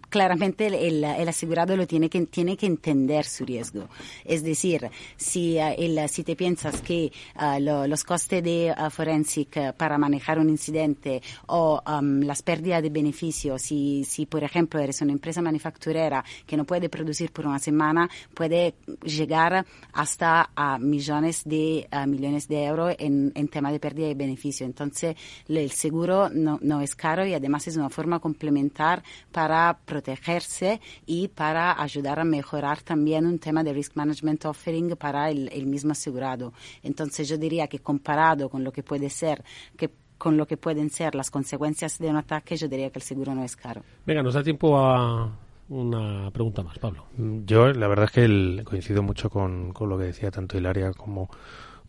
claramente 0.10 0.67
el, 0.67 1.04
el, 1.04 1.30
asegurado 1.30 1.75
lo 1.75 1.86
tiene 1.86 2.10
que, 2.10 2.25
tiene 2.25 2.58
que 2.58 2.65
entender 2.65 3.25
su 3.25 3.45
riesgo. 3.45 3.89
Es 4.25 4.43
decir, 4.43 4.89
si, 5.17 5.58
eh, 5.58 5.75
el, 5.78 6.10
si 6.10 6.23
te 6.23 6.36
piensas 6.36 6.82
que 6.82 7.12
lo, 7.60 7.88
los 7.88 8.04
costes 8.04 8.43
de 8.43 8.73
uh, 8.78 8.89
forensic 8.89 9.73
para 9.73 9.97
manejar 9.97 10.39
un 10.39 10.49
incidente 10.49 11.21
o 11.47 11.82
um, 11.88 12.21
las 12.21 12.41
pérdidas 12.41 12.82
de 12.82 12.89
beneficio, 12.89 13.58
si, 13.60 14.04
si 14.06 14.25
por 14.25 14.43
ejemplo 14.43 14.80
eres 14.80 15.02
una 15.02 15.12
empresa 15.12 15.41
manufacturera 15.41 16.23
que 16.45 16.58
no 16.58 16.65
puede 16.65 16.89
producir 16.89 17.32
por 17.32 17.45
una 17.45 17.60
semana, 17.60 18.10
puede 18.34 18.75
llegar 19.04 19.65
hasta 19.93 20.49
a 20.56 20.78
millones 20.80 21.43
de 21.45 21.88
millones 22.08 22.47
de 22.47 22.65
euros 22.65 22.95
en, 22.99 23.32
en 23.36 23.47
tema 23.47 23.71
de 23.71 23.80
pérdida 23.80 24.08
de 24.08 24.15
beneficio. 24.15 24.28
Entonces, 24.65 25.15
el 25.47 25.71
seguro 25.71 26.29
no, 26.29 26.59
no 26.61 26.81
es 26.81 26.95
caro 26.95 27.25
y 27.25 27.33
además 27.33 27.67
es 27.67 27.77
una 27.77 27.89
forma 27.89 28.19
complementar 28.19 29.03
para 29.31 29.77
protegerse 29.85 30.79
y 31.05 31.27
para 31.29 31.81
ayudar 31.81 32.19
a 32.19 32.23
mejorar 32.23 32.81
también 32.81 33.25
un 33.25 33.39
tema 33.39 33.63
de 33.63 33.73
risk 33.73 33.95
management 33.95 34.45
offering 34.45 34.95
para 34.95 35.29
el, 35.29 35.65
mismo 35.65 35.91
asegurado. 35.91 36.53
Entonces 36.83 37.27
yo 37.27 37.37
diría 37.37 37.67
que 37.67 37.79
comparado 37.79 38.49
con 38.49 38.63
lo 38.63 38.71
que 38.71 38.83
puede 38.83 39.09
ser, 39.09 39.43
que 39.77 39.89
con 40.17 40.35
lo 40.35 40.45
que 40.45 40.57
pueden 40.57 40.89
ser 40.89 41.15
las 41.15 41.31
consecuencias 41.31 41.97
de 41.97 42.09
un 42.09 42.17
ataque, 42.17 42.57
yo 42.57 42.67
diría 42.67 42.89
que 42.89 42.99
el 42.99 43.03
seguro 43.03 43.33
no 43.33 43.43
es 43.43 43.55
caro. 43.55 43.83
Venga, 44.05 44.21
nos 44.21 44.33
da 44.33 44.43
tiempo 44.43 44.77
a 44.77 45.31
una 45.69 46.29
pregunta 46.31 46.63
más, 46.63 46.77
Pablo. 46.79 47.05
Yo, 47.45 47.71
la 47.71 47.87
verdad 47.87 48.05
es 48.05 48.11
que 48.11 48.63
coincido 48.63 49.01
mucho 49.03 49.29
con, 49.29 49.73
lo 49.79 49.97
que 49.97 50.05
decía 50.05 50.31
tanto 50.31 50.57
Hilaria 50.57 50.91
como, 50.93 51.29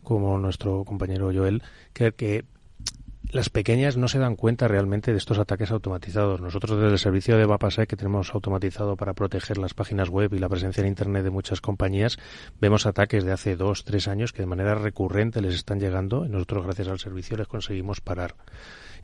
como 0.03 0.37
nuestro 0.37 0.83
compañero 0.85 1.31
Joel, 1.33 1.63
que, 1.93 2.45
las 3.31 3.49
pequeñas 3.49 3.95
no 3.95 4.09
se 4.09 4.19
dan 4.19 4.35
cuenta 4.35 4.67
realmente 4.67 5.11
de 5.11 5.17
estos 5.17 5.39
ataques 5.39 5.71
automatizados. 5.71 6.41
Nosotros 6.41 6.77
desde 6.77 6.91
el 6.91 6.99
servicio 6.99 7.37
de 7.37 7.45
Bapasec 7.45 7.87
que 7.87 7.95
tenemos 7.95 8.33
automatizado 8.33 8.97
para 8.97 9.13
proteger 9.13 9.57
las 9.57 9.73
páginas 9.73 10.09
web 10.09 10.33
y 10.33 10.39
la 10.39 10.49
presencia 10.49 10.81
en 10.81 10.87
Internet 10.87 11.23
de 11.23 11.29
muchas 11.29 11.61
compañías, 11.61 12.17
vemos 12.59 12.85
ataques 12.85 13.23
de 13.23 13.31
hace 13.31 13.55
dos, 13.55 13.85
tres 13.85 14.09
años 14.09 14.33
que 14.33 14.41
de 14.41 14.47
manera 14.47 14.75
recurrente 14.75 15.39
les 15.39 15.55
están 15.55 15.79
llegando 15.79 16.25
y 16.25 16.29
nosotros 16.29 16.65
gracias 16.65 16.89
al 16.89 16.99
servicio 16.99 17.37
les 17.37 17.47
conseguimos 17.47 18.01
parar. 18.01 18.35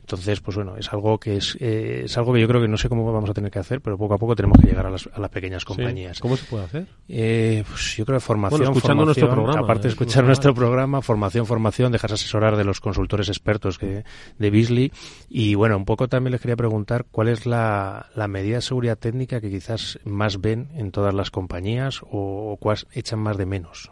Entonces, 0.08 0.40
pues 0.40 0.56
bueno, 0.56 0.78
es 0.78 0.94
algo 0.94 1.20
que 1.20 1.36
es, 1.36 1.58
eh, 1.60 2.04
es 2.06 2.18
algo 2.18 2.32
que 2.32 2.40
yo 2.40 2.48
creo 2.48 2.62
que 2.62 2.70
no 2.70 2.78
sé 2.78 2.88
cómo 2.88 3.12
vamos 3.12 3.30
a 3.30 3.34
tener 3.34 3.52
que 3.52 3.60
hacer, 3.60 3.82
pero 3.82 3.98
poco 3.98 4.14
a 4.14 4.18
poco 4.18 4.38
tenemos 4.38 4.58
que 4.58 4.68
llegar 4.68 4.86
a 4.86 4.90
las, 4.90 5.10
a 5.14 5.20
las 5.20 5.30
pequeñas 5.30 5.66
compañías. 5.66 6.22
¿Cómo 6.22 6.38
se 6.38 6.46
puede 6.46 6.64
hacer? 6.64 6.88
Eh, 7.10 7.66
pues 7.68 7.98
yo 7.98 8.06
creo 8.06 8.18
que 8.18 8.22
formación, 8.22 8.64
escuchando 8.64 9.04
nuestro 9.04 9.30
programa. 9.30 9.60
Aparte 9.60 9.84
de 9.84 9.90
escuchar 9.90 10.24
nuestro 10.24 10.54
programa, 10.54 11.02
formación, 11.02 11.46
formación, 11.46 11.92
dejarse 11.92 12.14
asesorar 12.14 12.56
de 12.56 12.64
los 12.64 12.80
consultores 12.80 13.28
expertos 13.28 13.78
que, 13.78 14.06
de 14.40 14.50
Beasley. 14.50 14.94
Y 15.28 15.56
bueno, 15.56 15.76
un 15.76 15.84
poco 15.84 16.08
también 16.08 16.32
les 16.32 16.40
quería 16.40 16.56
preguntar 16.56 17.06
cuál 17.12 17.28
es 17.28 17.46
la, 17.46 18.06
la 18.16 18.30
medida 18.30 18.56
de 18.56 18.62
seguridad 18.62 18.98
técnica 18.98 19.42
que 19.42 19.50
quizás 19.50 20.00
más 20.06 20.40
ven 20.40 20.70
en 20.76 20.92
todas 20.92 21.14
las 21.14 21.32
compañías 21.32 22.02
o, 22.04 22.54
o 22.54 22.56
cuál 22.56 22.78
echan 22.94 23.20
más 23.20 23.36
de 23.36 23.46
menos. 23.46 23.92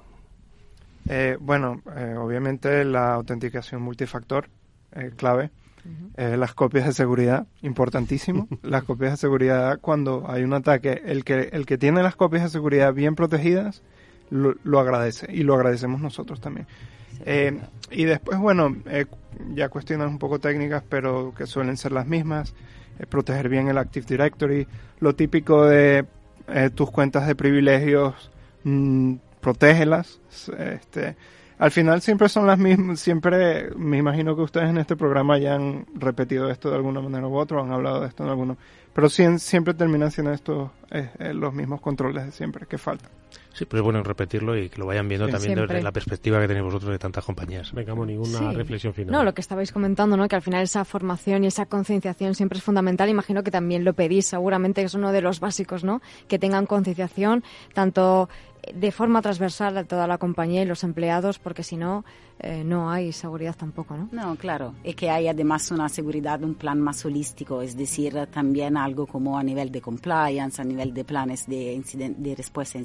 Eh, 1.09 1.35
bueno, 1.41 1.81
eh, 1.93 2.15
obviamente 2.17 2.85
la 2.85 3.15
autenticación 3.15 3.81
multifactor, 3.81 4.47
eh. 5.85 6.33
Eh, 6.33 6.37
las 6.37 6.53
copias 6.53 6.85
de 6.85 6.93
seguridad, 6.93 7.47
importantísimo. 7.61 8.47
las 8.63 8.83
copias 8.83 9.11
de 9.11 9.17
seguridad, 9.17 9.79
cuando 9.79 10.25
hay 10.27 10.43
un 10.43 10.53
ataque, 10.53 11.01
el 11.05 11.23
que, 11.23 11.49
el 11.51 11.65
que 11.65 11.77
tiene 11.77 12.03
las 12.03 12.15
copias 12.15 12.43
de 12.43 12.49
seguridad 12.49 12.93
bien 12.93 13.15
protegidas, 13.15 13.83
lo, 14.29 14.79
agradece 14.79 15.27
y 15.31 15.43
lo 15.43 15.53
agradecemos 15.53 16.01
nosotros 16.01 16.41
también. 16.41 16.67
Eh, 17.25 17.59
y 17.91 18.05
después, 18.05 18.39
bueno, 18.39 18.75
eh, 18.87 19.05
ya 19.53 19.69
cuestiones 19.69 20.07
un 20.07 20.17
poco 20.17 20.39
técnicas, 20.39 20.83
pero 20.87 21.33
que 21.35 21.45
suelen 21.45 21.77
ser 21.77 21.91
las 21.91 22.07
mismas. 22.07 22.53
proteger 23.09 23.49
bien 23.49 23.67
el 23.67 23.77
Active 23.77 24.05
Directory. 24.07 24.67
Lo 24.99 25.15
típico 25.15 25.65
de 25.65 26.05
tus 26.75 26.91
cuentas 26.91 27.27
de 27.27 27.35
privilegios, 27.35 28.31
mmm, 28.63 29.15
protégelas. 29.41 30.19
Este, 30.57 31.15
al 31.57 31.71
final 31.71 32.01
siempre 32.01 32.29
son 32.29 32.47
las 32.47 32.59
mismas, 32.59 32.99
siempre 32.99 33.69
me 33.75 33.97
imagino 33.97 34.35
que 34.35 34.41
ustedes 34.41 34.69
en 34.69 34.77
este 34.77 34.95
programa 34.95 35.37
ya 35.37 35.55
han 35.55 35.85
repetido 35.95 36.49
esto 36.49 36.69
de 36.69 36.75
alguna 36.75 37.01
manera 37.01 37.27
u 37.27 37.37
otra, 37.37 37.61
han 37.61 37.71
hablado 37.71 38.01
de 38.01 38.07
esto 38.07 38.23
en 38.23 38.29
alguno, 38.29 38.57
pero 38.93 39.09
siempre 39.09 39.73
terminan 39.73 40.11
siendo 40.11 40.33
estos 40.33 40.71
eh, 40.91 41.09
eh, 41.19 41.33
los 41.33 41.53
mismos 41.53 41.81
controles 41.81 42.25
de 42.25 42.31
siempre 42.31 42.65
que 42.65 42.77
faltan. 42.77 43.09
Sí, 43.55 43.63
pero 43.63 43.79
es 43.79 43.83
bueno 43.85 44.03
repetirlo 44.03 44.57
y 44.57 44.67
que 44.67 44.79
lo 44.79 44.85
vayan 44.85 45.07
viendo 45.07 45.29
también 45.29 45.55
desde 45.55 45.81
la 45.81 45.93
perspectiva 45.93 46.41
que 46.41 46.47
tenéis 46.47 46.65
vosotros 46.65 46.91
de 46.91 46.99
tantas 46.99 47.23
compañías. 47.23 47.71
Venga, 47.71 47.95
ninguna 47.95 48.51
reflexión 48.51 48.93
final. 48.93 49.13
No, 49.13 49.23
lo 49.23 49.33
que 49.33 49.39
estabais 49.39 49.71
comentando, 49.71 50.17
¿no? 50.17 50.27
Que 50.27 50.35
al 50.35 50.41
final 50.41 50.61
esa 50.61 50.83
formación 50.83 51.45
y 51.45 51.47
esa 51.47 51.65
concienciación 51.65 52.35
siempre 52.35 52.57
es 52.57 52.63
fundamental. 52.65 53.07
Imagino 53.07 53.43
que 53.43 53.51
también 53.51 53.85
lo 53.85 53.93
pedís, 53.93 54.27
seguramente 54.27 54.81
es 54.81 54.93
uno 54.93 55.13
de 55.13 55.21
los 55.21 55.39
básicos, 55.39 55.85
¿no? 55.85 56.01
Que 56.27 56.37
tengan 56.37 56.65
concienciación 56.65 57.45
tanto 57.73 58.27
de 58.73 58.91
forma 58.91 59.21
transversal 59.21 59.77
a 59.77 59.83
toda 59.83 60.07
la 60.07 60.17
compañía 60.17 60.61
y 60.61 60.65
los 60.65 60.83
empleados, 60.83 61.39
porque 61.39 61.63
si 61.63 61.77
no, 61.77 62.03
eh, 62.39 62.63
no 62.63 62.89
hay 62.89 63.11
seguridad 63.11 63.55
tampoco, 63.55 63.95
¿no? 63.95 64.09
No, 64.11 64.35
claro. 64.35 64.73
Y 64.83 64.93
que 64.93 65.09
hay 65.09 65.27
además 65.27 65.71
una 65.71 65.89
seguridad, 65.89 66.41
un 66.43 66.55
plan 66.55 66.79
más 66.79 67.05
holístico, 67.05 67.61
es 67.61 67.77
decir, 67.77 68.13
también 68.31 68.77
algo 68.77 69.07
como 69.07 69.37
a 69.37 69.43
nivel 69.43 69.71
de 69.71 69.81
compliance, 69.81 70.61
a 70.61 70.65
nivel 70.65 70.93
de 70.93 71.03
planes 71.03 71.47
de, 71.47 71.81
de 72.17 72.35
respuesta 72.35 72.77
a 72.77 72.81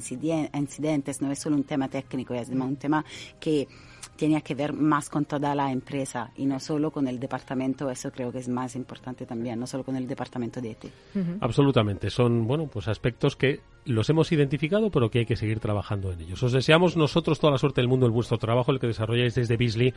incidentes, 0.57 1.21
no 1.21 1.31
es 1.31 1.39
solo 1.39 1.55
un 1.55 1.63
tema 1.63 1.87
técnico, 1.87 2.33
es 2.33 2.49
un 2.49 2.75
tema 2.75 3.03
que 3.39 3.67
tiene 4.21 4.39
que 4.43 4.53
ver 4.53 4.71
más 4.71 5.09
con 5.09 5.25
toda 5.25 5.55
la 5.55 5.71
empresa 5.71 6.29
y 6.37 6.45
no 6.45 6.59
solo 6.59 6.91
con 6.91 7.07
el 7.07 7.19
departamento, 7.19 7.89
eso 7.89 8.11
creo 8.11 8.31
que 8.31 8.37
es 8.37 8.47
más 8.47 8.75
importante 8.75 9.25
también, 9.25 9.59
no 9.59 9.65
solo 9.65 9.83
con 9.83 9.95
el 9.95 10.07
departamento 10.07 10.61
de 10.61 10.73
ETI. 10.73 10.91
Absolutamente, 11.39 12.11
son 12.11 12.45
bueno, 12.45 12.67
pues 12.67 12.87
aspectos 12.87 13.35
que 13.35 13.61
los 13.85 14.07
hemos 14.11 14.31
identificado, 14.31 14.91
pero 14.91 15.09
que 15.09 15.19
hay 15.19 15.25
que 15.25 15.35
seguir 15.35 15.59
trabajando 15.59 16.11
en 16.11 16.21
ellos. 16.21 16.43
Os 16.43 16.51
deseamos 16.51 16.95
nosotros 16.95 17.39
toda 17.39 17.53
la 17.53 17.57
suerte 17.57 17.81
del 17.81 17.87
mundo 17.87 18.05
en 18.05 18.13
vuestro 18.13 18.37
trabajo, 18.37 18.71
el 18.71 18.79
que 18.79 18.85
desarrolláis 18.85 19.33
desde 19.33 19.57
Beasley, 19.57 19.91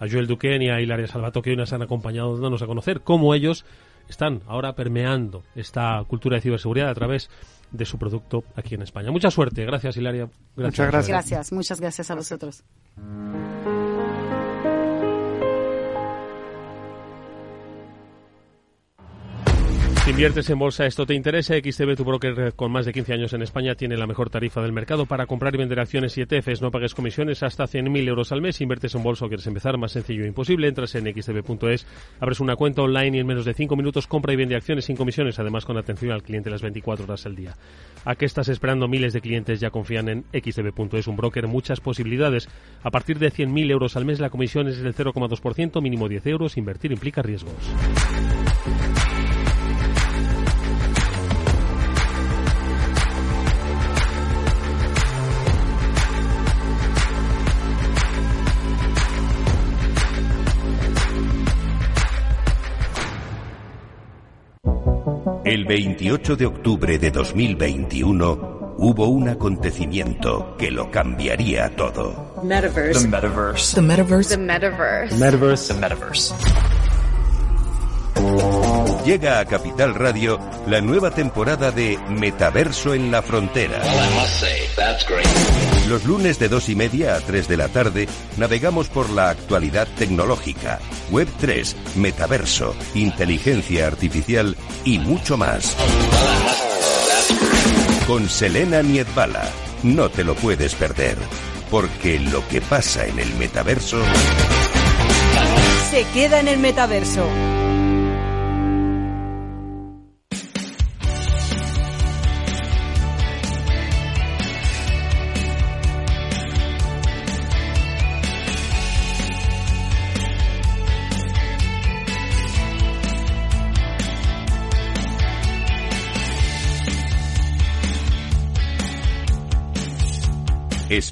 a 0.00 0.08
Joel 0.10 0.26
Duquén 0.26 0.62
y 0.62 0.70
a 0.70 0.80
Hilaria 0.80 1.06
Salvato, 1.06 1.42
que 1.42 1.50
hoy 1.50 1.56
nos 1.56 1.74
han 1.74 1.82
acompañado 1.82 2.32
dándonos 2.32 2.62
a 2.62 2.66
conocer 2.66 3.02
cómo 3.02 3.34
ellos 3.34 3.66
están 4.08 4.42
ahora 4.46 4.74
permeando 4.74 5.42
esta 5.54 6.02
cultura 6.06 6.36
de 6.36 6.42
ciberseguridad 6.42 6.90
a 6.90 6.94
través 6.94 7.30
de 7.70 7.84
su 7.84 7.98
producto 7.98 8.44
aquí 8.54 8.74
en 8.74 8.82
España. 8.82 9.10
Mucha 9.10 9.30
suerte. 9.30 9.64
Gracias, 9.64 9.96
Hilaria. 9.96 10.28
Muchas 10.56 10.86
gracias. 10.86 11.08
Gracias, 11.08 11.52
muchas 11.52 11.80
gracias 11.80 12.10
a 12.10 12.14
vosotros. 12.14 12.64
Si 20.06 20.10
inviertes 20.10 20.48
en 20.50 20.58
bolsa, 20.60 20.86
esto 20.86 21.04
te 21.04 21.14
interesa. 21.14 21.56
XTB, 21.56 21.96
tu 21.96 22.04
broker 22.04 22.54
con 22.54 22.70
más 22.70 22.86
de 22.86 22.92
15 22.92 23.12
años 23.12 23.32
en 23.32 23.42
España, 23.42 23.74
tiene 23.74 23.96
la 23.96 24.06
mejor 24.06 24.30
tarifa 24.30 24.62
del 24.62 24.72
mercado 24.72 25.04
para 25.04 25.26
comprar 25.26 25.52
y 25.56 25.58
vender 25.58 25.80
acciones 25.80 26.16
y 26.16 26.20
ETFs. 26.20 26.62
No 26.62 26.70
pagues 26.70 26.94
comisiones 26.94 27.42
hasta 27.42 27.64
100.000 27.64 28.06
euros 28.06 28.30
al 28.30 28.40
mes. 28.40 28.60
inviertes 28.60 28.94
en 28.94 29.02
bolsa 29.02 29.24
o 29.24 29.28
quieres 29.28 29.48
empezar, 29.48 29.76
más 29.78 29.90
sencillo 29.90 30.22
e 30.22 30.28
imposible. 30.28 30.68
Entras 30.68 30.94
en 30.94 31.12
xtb.es, 31.12 31.88
abres 32.20 32.38
una 32.38 32.54
cuenta 32.54 32.82
online 32.82 33.16
y 33.16 33.20
en 33.20 33.26
menos 33.26 33.44
de 33.44 33.52
5 33.52 33.74
minutos 33.74 34.06
compra 34.06 34.32
y 34.32 34.36
vende 34.36 34.54
acciones 34.54 34.84
sin 34.84 34.94
comisiones, 34.94 35.40
además 35.40 35.64
con 35.64 35.76
atención 35.76 36.12
al 36.12 36.22
cliente 36.22 36.50
las 36.50 36.62
24 36.62 37.04
horas 37.04 37.26
al 37.26 37.34
día. 37.34 37.56
¿A 38.04 38.14
qué 38.14 38.26
estás 38.26 38.48
esperando? 38.48 38.86
Miles 38.86 39.12
de 39.12 39.20
clientes 39.20 39.58
ya 39.58 39.70
confían 39.70 40.08
en 40.08 40.24
xtb.es, 40.32 41.08
un 41.08 41.16
broker, 41.16 41.48
muchas 41.48 41.80
posibilidades. 41.80 42.48
A 42.84 42.92
partir 42.92 43.18
de 43.18 43.32
100.000 43.32 43.72
euros 43.72 43.96
al 43.96 44.04
mes, 44.04 44.20
la 44.20 44.30
comisión 44.30 44.68
es 44.68 44.80
del 44.80 44.94
0,2%, 44.94 45.82
mínimo 45.82 46.08
10 46.08 46.26
euros. 46.28 46.56
Invertir 46.56 46.92
implica 46.92 47.22
riesgos. 47.22 47.56
El 65.56 65.64
28 65.64 66.36
de 66.36 66.44
octubre 66.44 66.98
de 66.98 67.10
2021 67.10 68.74
hubo 68.76 69.06
un 69.06 69.30
acontecimiento 69.30 70.54
que 70.58 70.70
lo 70.70 70.90
cambiaría 70.90 71.74
todo. 71.74 72.34
Metaverse. 72.44 73.00
The 73.00 73.08
metaverse. 73.08 73.74
The 73.74 73.80
metaverse. 73.80 74.28
The 74.28 74.36
metaverse. 74.36 75.08
The 75.08 75.16
metaverse. 75.16 75.74
The 75.74 75.80
metaverse. 75.80 76.34
Llega 79.06 79.38
a 79.38 79.44
Capital 79.44 79.94
Radio 79.94 80.40
la 80.66 80.80
nueva 80.80 81.12
temporada 81.12 81.70
de 81.70 81.96
Metaverso 82.08 82.92
en 82.92 83.12
la 83.12 83.22
Frontera. 83.22 83.80
Los 85.88 86.04
lunes 86.06 86.40
de 86.40 86.48
dos 86.48 86.68
y 86.68 86.74
media 86.74 87.14
a 87.14 87.20
3 87.20 87.46
de 87.46 87.56
la 87.56 87.68
tarde 87.68 88.08
navegamos 88.36 88.88
por 88.88 89.08
la 89.10 89.30
actualidad 89.30 89.86
tecnológica, 89.96 90.80
Web 91.12 91.28
3, 91.38 91.76
Metaverso, 91.94 92.74
inteligencia 92.96 93.86
artificial 93.86 94.56
y 94.84 94.98
mucho 94.98 95.36
más. 95.36 95.76
Con 98.08 98.28
Selena 98.28 98.82
Niedbala. 98.82 99.44
No 99.84 100.08
te 100.08 100.24
lo 100.24 100.34
puedes 100.34 100.74
perder, 100.74 101.16
porque 101.70 102.18
lo 102.18 102.46
que 102.48 102.60
pasa 102.60 103.06
en 103.06 103.20
el 103.20 103.32
metaverso... 103.36 104.02
Se 105.92 106.02
queda 106.12 106.40
en 106.40 106.48
el 106.48 106.58
metaverso. 106.58 107.24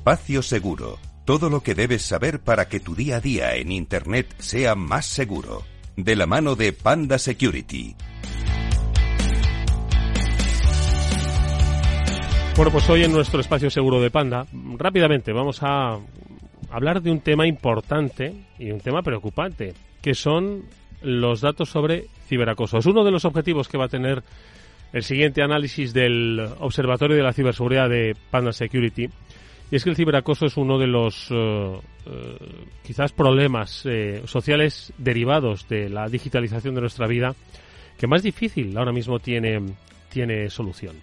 Espacio 0.04 0.42
Seguro. 0.42 0.98
Todo 1.24 1.48
lo 1.48 1.62
que 1.62 1.74
debes 1.74 2.02
saber 2.02 2.40
para 2.40 2.68
que 2.68 2.78
tu 2.78 2.94
día 2.94 3.16
a 3.16 3.20
día 3.20 3.54
en 3.54 3.72
Internet 3.72 4.34
sea 4.36 4.74
más 4.74 5.06
seguro. 5.06 5.62
De 5.96 6.14
la 6.14 6.26
mano 6.26 6.56
de 6.56 6.74
Panda 6.74 7.16
Security. 7.16 7.96
Bueno, 12.54 12.70
pues 12.70 12.86
hoy 12.90 13.04
en 13.04 13.12
nuestro 13.12 13.40
espacio 13.40 13.70
seguro 13.70 13.98
de 14.02 14.10
Panda, 14.10 14.46
rápidamente 14.76 15.32
vamos 15.32 15.62
a 15.62 15.98
hablar 16.70 17.00
de 17.00 17.10
un 17.10 17.20
tema 17.20 17.46
importante 17.46 18.44
y 18.58 18.72
un 18.72 18.80
tema 18.80 19.00
preocupante, 19.00 19.72
que 20.02 20.14
son 20.14 20.64
los 21.00 21.40
datos 21.40 21.70
sobre 21.70 22.08
ciberacoso. 22.28 22.76
Es 22.76 22.84
uno 22.84 23.04
de 23.04 23.10
los 23.10 23.24
objetivos 23.24 23.68
que 23.68 23.78
va 23.78 23.86
a 23.86 23.88
tener 23.88 24.22
el 24.92 25.02
siguiente 25.02 25.40
análisis 25.40 25.94
del 25.94 26.46
Observatorio 26.58 27.16
de 27.16 27.22
la 27.22 27.32
Ciberseguridad 27.32 27.88
de 27.88 28.14
Panda 28.30 28.52
Security, 28.52 29.08
y 29.74 29.76
es 29.76 29.82
que 29.82 29.90
el 29.90 29.96
ciberacoso 29.96 30.46
es 30.46 30.56
uno 30.56 30.78
de 30.78 30.87
los 30.87 31.26
eh, 31.32 31.80
eh, 32.06 32.38
quizás 32.84 33.10
problemas 33.10 33.84
eh, 33.87 34.22
sociales 34.24 34.92
derivados 34.98 35.68
de 35.68 35.88
la 35.88 36.06
digitalización 36.06 36.76
de 36.76 36.82
nuestra 36.82 37.08
vida 37.08 37.34
que 37.98 38.06
más 38.06 38.22
difícil 38.22 38.78
ahora 38.78 38.92
mismo 38.92 39.18
tiene, 39.18 39.60
tiene 40.10 40.48
solución. 40.48 40.94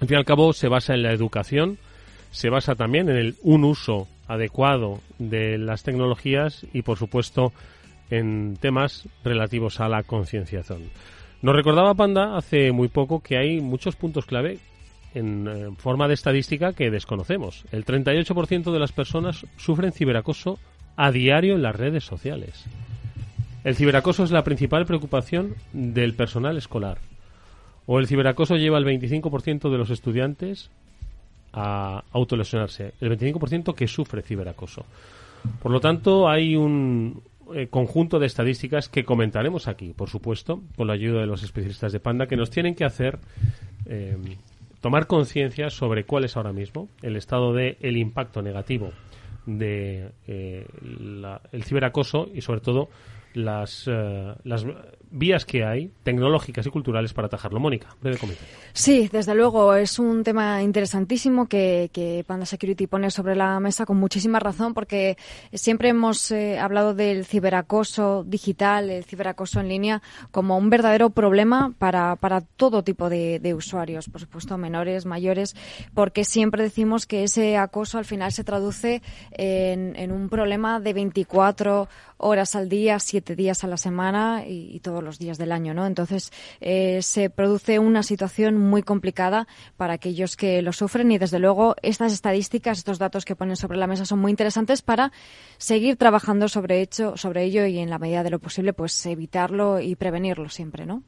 Al 0.00 0.06
fin 0.06 0.14
y 0.14 0.18
al 0.18 0.24
cabo 0.24 0.52
se 0.52 0.68
basa 0.68 0.94
en 0.94 1.02
la 1.02 1.10
educación, 1.10 1.78
se 2.30 2.48
basa 2.48 2.76
también 2.76 3.08
en 3.08 3.16
el, 3.16 3.34
un 3.42 3.64
uso 3.64 4.06
adecuado 4.28 5.00
de 5.18 5.58
las 5.58 5.82
tecnologías 5.82 6.64
y 6.72 6.82
por 6.82 6.98
supuesto 6.98 7.52
en 8.08 8.56
temas 8.60 9.08
relativos 9.24 9.80
a 9.80 9.88
la 9.88 10.04
concienciación. 10.04 10.92
Nos 11.42 11.56
recordaba 11.56 11.94
Panda 11.94 12.36
hace 12.36 12.70
muy 12.70 12.86
poco 12.86 13.20
que 13.20 13.36
hay 13.36 13.60
muchos 13.60 13.96
puntos 13.96 14.26
clave 14.26 14.60
en 15.16 15.76
forma 15.76 16.08
de 16.08 16.14
estadística 16.14 16.74
que 16.74 16.90
desconocemos. 16.90 17.64
El 17.72 17.86
38% 17.86 18.70
de 18.70 18.78
las 18.78 18.92
personas 18.92 19.46
sufren 19.56 19.92
ciberacoso 19.92 20.58
a 20.96 21.10
diario 21.10 21.54
en 21.54 21.62
las 21.62 21.74
redes 21.74 22.04
sociales. 22.04 22.64
El 23.64 23.76
ciberacoso 23.76 24.24
es 24.24 24.30
la 24.30 24.44
principal 24.44 24.84
preocupación 24.84 25.54
del 25.72 26.14
personal 26.14 26.58
escolar. 26.58 26.98
O 27.86 27.98
el 27.98 28.06
ciberacoso 28.06 28.56
lleva 28.56 28.78
el 28.78 28.84
25% 28.84 29.70
de 29.70 29.78
los 29.78 29.90
estudiantes 29.90 30.70
a 31.52 32.04
autolesionarse. 32.12 32.92
El 33.00 33.16
25% 33.18 33.74
que 33.74 33.88
sufre 33.88 34.20
ciberacoso. 34.20 34.84
Por 35.62 35.72
lo 35.72 35.80
tanto, 35.80 36.28
hay 36.28 36.56
un 36.56 37.22
eh, 37.54 37.68
conjunto 37.68 38.18
de 38.18 38.26
estadísticas 38.26 38.90
que 38.90 39.04
comentaremos 39.04 39.66
aquí, 39.66 39.94
por 39.94 40.10
supuesto, 40.10 40.62
con 40.76 40.88
la 40.88 40.92
ayuda 40.92 41.20
de 41.20 41.26
los 41.26 41.42
especialistas 41.42 41.92
de 41.92 42.00
Panda, 42.00 42.26
que 42.26 42.36
nos 42.36 42.50
tienen 42.50 42.74
que 42.74 42.84
hacer 42.84 43.18
eh, 43.86 44.16
tomar 44.86 45.08
conciencia 45.08 45.68
sobre 45.68 46.04
cuál 46.04 46.26
es 46.26 46.36
ahora 46.36 46.52
mismo 46.52 46.88
el 47.02 47.16
estado 47.16 47.52
de 47.52 47.76
el 47.80 47.96
impacto 47.96 48.40
negativo 48.40 48.92
de 49.44 50.12
eh, 50.28 50.64
el 51.50 51.64
ciberacoso 51.64 52.28
y 52.32 52.40
sobre 52.42 52.60
todo 52.60 52.88
las, 53.36 53.84
eh, 53.86 54.34
las 54.44 54.64
vías 55.10 55.44
que 55.44 55.64
hay, 55.64 55.92
tecnológicas 56.02 56.66
y 56.66 56.70
culturales, 56.70 57.12
para 57.12 57.26
atajarlo. 57.26 57.60
Mónica, 57.60 57.88
breve 58.00 58.18
comentario. 58.18 58.48
Sí, 58.72 59.08
desde 59.12 59.34
luego, 59.34 59.74
es 59.74 59.98
un 59.98 60.24
tema 60.24 60.62
interesantísimo 60.62 61.46
que, 61.46 61.90
que 61.92 62.24
Panda 62.26 62.46
Security 62.46 62.86
pone 62.86 63.10
sobre 63.10 63.36
la 63.36 63.60
mesa 63.60 63.86
con 63.86 63.98
muchísima 63.98 64.40
razón, 64.40 64.74
porque 64.74 65.16
siempre 65.52 65.90
hemos 65.90 66.30
eh, 66.30 66.58
hablado 66.58 66.94
del 66.94 67.26
ciberacoso 67.26 68.24
digital, 68.24 68.90
el 68.90 69.04
ciberacoso 69.04 69.60
en 69.60 69.68
línea, 69.68 70.02
como 70.30 70.56
un 70.56 70.70
verdadero 70.70 71.10
problema 71.10 71.74
para, 71.78 72.16
para 72.16 72.40
todo 72.40 72.82
tipo 72.82 73.10
de, 73.10 73.38
de 73.38 73.54
usuarios, 73.54 74.08
por 74.08 74.22
supuesto, 74.22 74.56
menores, 74.56 75.04
mayores, 75.04 75.54
porque 75.94 76.24
siempre 76.24 76.62
decimos 76.62 77.06
que 77.06 77.24
ese 77.24 77.58
acoso 77.58 77.98
al 77.98 78.06
final 78.06 78.32
se 78.32 78.44
traduce 78.44 79.02
en, 79.32 79.94
en 79.96 80.10
un 80.10 80.28
problema 80.30 80.80
de 80.80 80.94
24 80.94 81.88
horas 82.18 82.54
al 82.54 82.68
día, 82.68 82.98
siete 82.98 83.36
días 83.36 83.64
a 83.64 83.66
la 83.66 83.76
semana 83.76 84.44
y, 84.46 84.80
todos 84.80 85.02
los 85.02 85.18
días 85.18 85.38
del 85.38 85.52
año, 85.52 85.74
¿no? 85.74 85.86
Entonces 85.86 86.32
eh, 86.60 87.00
se 87.02 87.30
produce 87.30 87.78
una 87.78 88.02
situación 88.02 88.58
muy 88.58 88.82
complicada 88.82 89.46
para 89.76 89.94
aquellos 89.94 90.36
que 90.36 90.62
lo 90.62 90.72
sufren 90.72 91.10
y 91.10 91.18
desde 91.18 91.38
luego 91.38 91.74
estas 91.82 92.12
estadísticas, 92.12 92.78
estos 92.78 92.98
datos 92.98 93.24
que 93.24 93.36
ponen 93.36 93.56
sobre 93.56 93.78
la 93.78 93.86
mesa 93.86 94.04
son 94.04 94.20
muy 94.20 94.30
interesantes 94.30 94.82
para 94.82 95.12
seguir 95.58 95.96
trabajando 95.96 96.48
sobre 96.48 96.82
hecho, 96.82 97.16
sobre 97.16 97.44
ello 97.44 97.66
y 97.66 97.78
en 97.78 97.90
la 97.90 97.98
medida 97.98 98.22
de 98.22 98.30
lo 98.30 98.38
posible 98.38 98.72
pues 98.72 99.04
evitarlo 99.06 99.80
y 99.80 99.96
prevenirlo 99.96 100.48
siempre, 100.48 100.86
¿no? 100.86 101.02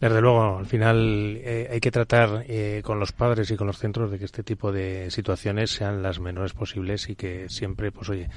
Desde 0.00 0.20
luego, 0.20 0.58
al 0.58 0.66
final 0.66 1.38
eh, 1.44 1.68
hay 1.70 1.78
que 1.78 1.92
tratar 1.92 2.44
eh, 2.48 2.82
con 2.84 2.98
los 2.98 3.12
padres 3.12 3.50
y 3.52 3.56
con 3.56 3.68
los 3.68 3.78
centros 3.78 4.10
de 4.10 4.18
que 4.18 4.24
este 4.24 4.42
tipo 4.42 4.72
de 4.72 5.12
situaciones 5.12 5.70
sean 5.70 6.02
las 6.02 6.18
menores 6.18 6.54
posibles 6.54 7.08
y 7.08 7.14
que 7.14 7.48
siempre, 7.48 7.92
pues 7.92 8.08
oye, 8.08 8.28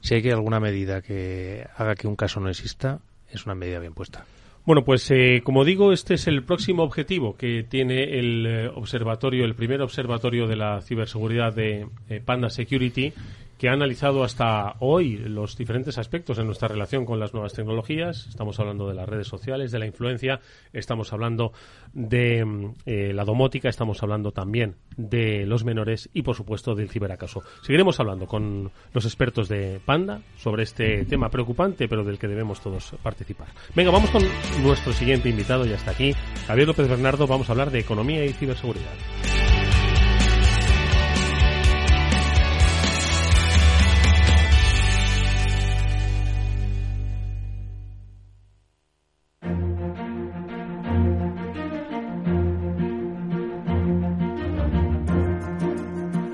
si 0.00 0.14
hay 0.14 0.22
que 0.22 0.32
alguna 0.32 0.60
medida 0.60 1.02
que 1.02 1.66
haga 1.76 1.94
que 1.94 2.08
un 2.08 2.16
caso 2.16 2.40
no 2.40 2.48
exista, 2.48 3.00
es 3.30 3.46
una 3.46 3.54
medida 3.54 3.78
bien 3.78 3.94
puesta. 3.94 4.24
Bueno, 4.66 4.84
pues 4.84 5.10
eh, 5.10 5.40
como 5.42 5.64
digo, 5.64 5.92
este 5.92 6.14
es 6.14 6.26
el 6.26 6.42
próximo 6.42 6.82
objetivo 6.82 7.36
que 7.36 7.64
tiene 7.68 8.18
el 8.18 8.46
eh, 8.46 8.68
observatorio, 8.68 9.44
el 9.44 9.54
primer 9.54 9.80
observatorio 9.80 10.46
de 10.46 10.56
la 10.56 10.82
ciberseguridad 10.82 11.54
de 11.54 11.86
eh, 12.08 12.20
Panda 12.24 12.50
Security, 12.50 13.12
que 13.60 13.68
ha 13.68 13.74
analizado 13.74 14.24
hasta 14.24 14.76
hoy 14.78 15.18
los 15.18 15.54
diferentes 15.54 15.98
aspectos 15.98 16.38
de 16.38 16.44
nuestra 16.46 16.66
relación 16.66 17.04
con 17.04 17.20
las 17.20 17.34
nuevas 17.34 17.52
tecnologías. 17.52 18.26
Estamos 18.26 18.58
hablando 18.58 18.88
de 18.88 18.94
las 18.94 19.06
redes 19.06 19.26
sociales, 19.26 19.70
de 19.70 19.78
la 19.78 19.84
influencia, 19.84 20.40
estamos 20.72 21.12
hablando 21.12 21.52
de 21.92 22.72
eh, 22.86 23.12
la 23.12 23.26
domótica, 23.26 23.68
estamos 23.68 24.02
hablando 24.02 24.32
también 24.32 24.76
de 24.96 25.44
los 25.44 25.64
menores 25.64 26.08
y, 26.14 26.22
por 26.22 26.36
supuesto, 26.36 26.74
del 26.74 26.88
ciberacaso. 26.88 27.42
Seguiremos 27.60 28.00
hablando 28.00 28.26
con 28.26 28.70
los 28.94 29.04
expertos 29.04 29.50
de 29.50 29.78
Panda 29.84 30.22
sobre 30.38 30.62
este 30.62 31.04
tema 31.04 31.28
preocupante, 31.28 31.86
pero 31.86 32.02
del 32.02 32.18
que 32.18 32.28
debemos 32.28 32.62
todos 32.62 32.94
participar. 33.02 33.48
Venga, 33.74 33.90
vamos 33.90 34.08
con 34.08 34.22
nuestro 34.62 34.94
siguiente 34.94 35.28
invitado, 35.28 35.66
ya 35.66 35.76
está 35.76 35.90
aquí, 35.90 36.14
Javier 36.46 36.66
López 36.66 36.88
Bernardo. 36.88 37.26
Vamos 37.26 37.50
a 37.50 37.52
hablar 37.52 37.70
de 37.70 37.80
economía 37.80 38.24
y 38.24 38.32
ciberseguridad. 38.32 38.88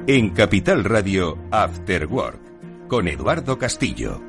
En 0.09 0.31
Capital 0.31 0.85
Radio 0.85 1.37
After 1.51 2.07
Work 2.07 2.87
con 2.87 3.09
Eduardo 3.09 3.59
Castillo. 3.59 4.21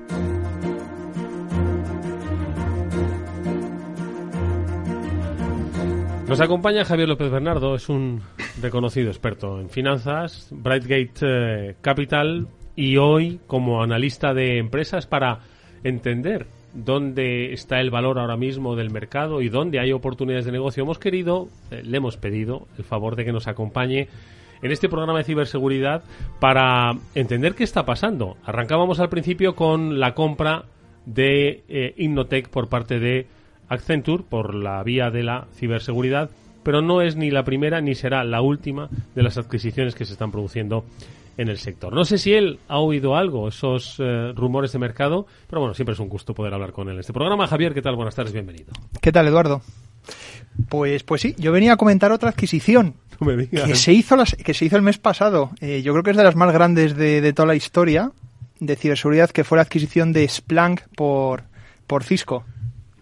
Nos 6.27 6.41
acompaña 6.41 6.83
Javier 6.83 7.07
López 7.07 7.29
Bernardo, 7.29 7.75
es 7.75 7.89
un 7.89 8.23
reconocido 8.59 9.09
experto 9.09 9.61
en 9.61 9.69
finanzas, 9.69 10.47
Brightgate 10.49 11.11
eh, 11.21 11.75
Capital 11.81 12.47
y 12.75 12.97
hoy 12.97 13.39
como 13.45 13.83
analista 13.83 14.33
de 14.33 14.57
empresas 14.57 15.05
para 15.05 15.41
entender 15.83 16.47
dónde 16.73 17.53
está 17.53 17.81
el 17.81 17.91
valor 17.91 18.17
ahora 18.17 18.35
mismo 18.35 18.75
del 18.75 18.89
mercado 18.89 19.43
y 19.43 19.49
dónde 19.49 19.79
hay 19.79 19.91
oportunidades 19.91 20.45
de 20.45 20.53
negocio. 20.53 20.81
Hemos 20.81 20.97
querido, 20.97 21.49
eh, 21.69 21.83
le 21.83 21.97
hemos 21.97 22.17
pedido 22.17 22.67
el 22.79 22.83
favor 22.83 23.15
de 23.15 23.25
que 23.25 23.31
nos 23.31 23.47
acompañe 23.47 24.07
en 24.61 24.71
este 24.71 24.89
programa 24.89 25.19
de 25.19 25.23
ciberseguridad 25.23 26.03
para 26.39 26.91
entender 27.15 27.55
qué 27.55 27.63
está 27.63 27.85
pasando. 27.85 28.37
Arrancábamos 28.43 28.99
al 28.99 29.09
principio 29.09 29.55
con 29.55 29.99
la 29.99 30.13
compra 30.13 30.65
de 31.05 31.63
eh, 31.69 31.93
Innotech 31.97 32.49
por 32.49 32.67
parte 32.69 32.99
de 32.99 33.27
Accenture 33.69 34.23
por 34.23 34.55
la 34.55 34.83
vía 34.83 35.09
de 35.09 35.23
la 35.23 35.47
ciberseguridad, 35.55 36.29
pero 36.63 36.81
no 36.81 37.01
es 37.01 37.15
ni 37.15 37.31
la 37.31 37.43
primera 37.43 37.81
ni 37.81 37.95
será 37.95 38.23
la 38.23 38.41
última 38.41 38.89
de 39.15 39.23
las 39.23 39.37
adquisiciones 39.37 39.95
que 39.95 40.05
se 40.05 40.13
están 40.13 40.31
produciendo 40.31 40.85
en 41.37 41.49
el 41.49 41.57
sector. 41.57 41.93
No 41.93 42.03
sé 42.03 42.17
si 42.17 42.33
él 42.33 42.59
ha 42.67 42.79
oído 42.79 43.15
algo, 43.15 43.47
esos 43.47 43.97
eh, 43.99 44.33
rumores 44.35 44.71
de 44.71 44.79
mercado, 44.79 45.27
pero 45.47 45.61
bueno, 45.61 45.73
siempre 45.73 45.93
es 45.93 45.99
un 45.99 46.09
gusto 46.09 46.33
poder 46.33 46.53
hablar 46.53 46.71
con 46.71 46.87
él 46.87 46.95
en 46.95 46.99
este 47.01 47.13
programa. 47.13 47.47
Javier, 47.47 47.73
¿qué 47.73 47.81
tal? 47.81 47.95
Buenas 47.95 48.15
tardes, 48.15 48.33
bienvenido. 48.33 48.73
¿Qué 49.01 49.11
tal, 49.11 49.27
Eduardo? 49.27 49.61
Pues, 50.69 51.03
pues 51.03 51.21
sí, 51.21 51.35
yo 51.37 51.51
venía 51.51 51.73
a 51.73 51.77
comentar 51.77 52.11
otra 52.11 52.29
adquisición 52.29 52.95
Que 53.49 53.75
se 53.75 53.93
hizo 53.93 54.15
las, 54.15 54.35
que 54.35 54.53
se 54.53 54.65
hizo 54.65 54.75
el 54.75 54.81
mes 54.81 54.97
pasado. 54.97 55.51
Eh, 55.61 55.81
yo 55.81 55.93
creo 55.93 56.03
que 56.03 56.11
es 56.11 56.17
de 56.17 56.23
las 56.23 56.35
más 56.35 56.53
grandes 56.53 56.95
de, 56.95 57.21
de 57.21 57.33
toda 57.33 57.47
la 57.47 57.55
historia 57.55 58.11
de 58.59 58.75
ciberseguridad, 58.75 59.29
que 59.29 59.43
fue 59.43 59.57
la 59.57 59.63
adquisición 59.63 60.13
de 60.13 60.27
Splunk 60.27 60.81
por, 60.95 61.43
por 61.85 62.03
Cisco. 62.03 62.43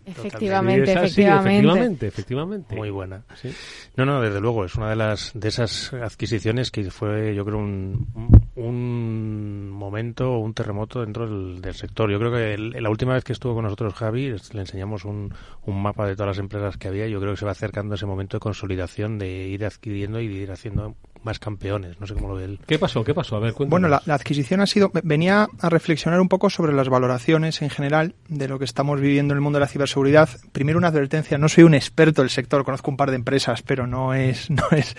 Efectivamente, 0.05 0.91
efectivamente. 0.91 1.49
efectivamente, 1.57 2.07
efectivamente. 2.07 2.75
Muy 2.75 2.89
buena. 2.89 3.23
Sí. 3.41 3.49
No, 3.97 4.05
no, 4.05 4.21
desde 4.21 4.39
luego, 4.39 4.65
es 4.65 4.75
una 4.75 4.89
de 4.89 4.95
las 4.95 5.31
de 5.33 5.47
esas 5.47 5.93
adquisiciones 5.93 6.69
que 6.71 6.89
fue, 6.91 7.33
yo 7.35 7.43
creo, 7.43 7.57
un, 7.57 8.07
un 8.55 9.69
momento, 9.69 10.37
un 10.37 10.53
terremoto 10.53 11.01
dentro 11.01 11.27
del, 11.27 11.61
del 11.61 11.73
sector. 11.73 12.11
Yo 12.11 12.19
creo 12.19 12.31
que 12.31 12.53
el- 12.53 12.69
la 12.81 12.89
última 12.89 13.13
vez 13.13 13.23
que 13.23 13.33
estuvo 13.33 13.53
con 13.55 13.63
nosotros 13.63 13.93
Javi, 13.93 14.35
le 14.53 14.59
enseñamos 14.61 15.05
un, 15.05 15.33
un 15.65 15.81
mapa 15.81 16.07
de 16.07 16.15
todas 16.15 16.29
las 16.37 16.39
empresas 16.39 16.77
que 16.77 16.87
había. 16.87 17.07
Yo 17.07 17.19
creo 17.19 17.33
que 17.33 17.37
se 17.39 17.45
va 17.45 17.51
acercando 17.51 17.95
ese 17.95 18.05
momento 18.05 18.37
de 18.37 18.41
consolidación, 18.41 19.17
de 19.17 19.47
ir 19.47 19.65
adquiriendo 19.65 20.19
y 20.19 20.27
de 20.27 20.33
ir 20.35 20.51
haciendo 20.51 20.95
más 21.25 21.39
campeones. 21.39 21.99
No 21.99 22.07
sé 22.07 22.13
cómo 22.13 22.29
lo 22.29 22.35
ve 22.35 22.45
él. 22.45 22.59
¿Qué 22.65 22.79
pasó? 22.79 23.03
¿Qué 23.03 23.13
pasó? 23.13 23.35
A 23.35 23.39
ver, 23.39 23.53
cuéntanos. 23.53 23.71
Bueno, 23.71 23.87
la, 23.89 24.01
la 24.05 24.13
adquisición 24.13 24.61
ha 24.61 24.67
sido. 24.67 24.91
Venía 25.03 25.47
a 25.59 25.69
reflexionar 25.69 26.21
un 26.21 26.29
poco 26.29 26.49
sobre 26.49 26.71
las 26.73 26.87
valoraciones 26.87 27.61
en 27.61 27.69
general 27.69 28.15
de 28.29 28.47
lo 28.47 28.59
que 28.59 28.65
estamos 28.65 29.01
viviendo 29.01 29.33
en 29.33 29.37
el 29.37 29.41
mundo 29.41 29.57
de 29.57 29.61
la 29.65 29.67
ciberseguridad. 29.67 30.29
Primero, 30.51 30.77
una 30.77 30.87
advertencia: 30.89 31.37
no 31.37 31.49
soy 31.49 31.63
un 31.65 31.73
experto 31.73 32.21
del 32.21 32.29
sector, 32.29 32.63
conozco 32.63 32.89
un 32.91 32.97
par 32.97 33.09
de 33.09 33.17
empresas, 33.17 33.61
pero 33.63 33.87
no 33.87 34.13
es, 34.13 34.49
no 34.49 34.63
es 34.71 34.95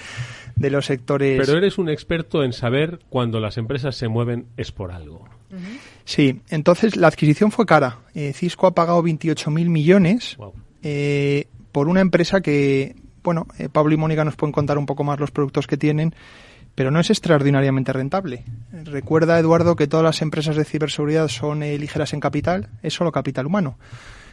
de 0.56 0.70
los 0.70 0.86
sectores. 0.86 1.40
Pero 1.46 1.56
eres 1.58 1.78
un 1.78 1.88
experto 1.88 2.42
en 2.42 2.52
saber 2.52 2.98
cuando 3.08 3.40
las 3.40 3.56
empresas 3.56 3.94
se 3.96 4.08
mueven 4.08 4.46
es 4.56 4.72
por 4.72 4.92
algo. 4.92 5.24
Sí, 6.04 6.40
entonces 6.50 6.96
la 6.96 7.06
adquisición 7.08 7.50
fue 7.52 7.66
cara. 7.66 7.98
Eh, 8.14 8.32
Cisco 8.34 8.66
ha 8.66 8.74
pagado 8.74 9.02
28.000 9.02 9.68
millones 9.68 10.36
Wow. 10.36 10.52
eh, 10.82 11.46
por 11.72 11.88
una 11.88 12.00
empresa 12.00 12.40
que, 12.40 12.96
bueno, 13.26 13.46
eh, 13.58 13.68
Pablo 13.68 13.92
y 13.92 13.96
Mónica 13.96 14.24
nos 14.24 14.36
pueden 14.36 14.52
contar 14.52 14.78
un 14.78 14.86
poco 14.86 15.04
más 15.04 15.20
los 15.20 15.32
productos 15.32 15.66
que 15.66 15.76
tienen, 15.76 16.14
pero 16.76 16.92
no 16.92 17.00
es 17.00 17.10
extraordinariamente 17.10 17.92
rentable. 17.92 18.44
Recuerda, 18.84 19.38
Eduardo, 19.38 19.74
que 19.74 19.88
todas 19.88 20.04
las 20.04 20.22
empresas 20.22 20.54
de 20.54 20.64
ciberseguridad 20.64 21.26
son 21.26 21.62
eh, 21.64 21.76
ligeras 21.76 22.12
en 22.12 22.20
capital, 22.20 22.68
es 22.82 22.94
solo 22.94 23.10
capital 23.10 23.46
humano. 23.46 23.78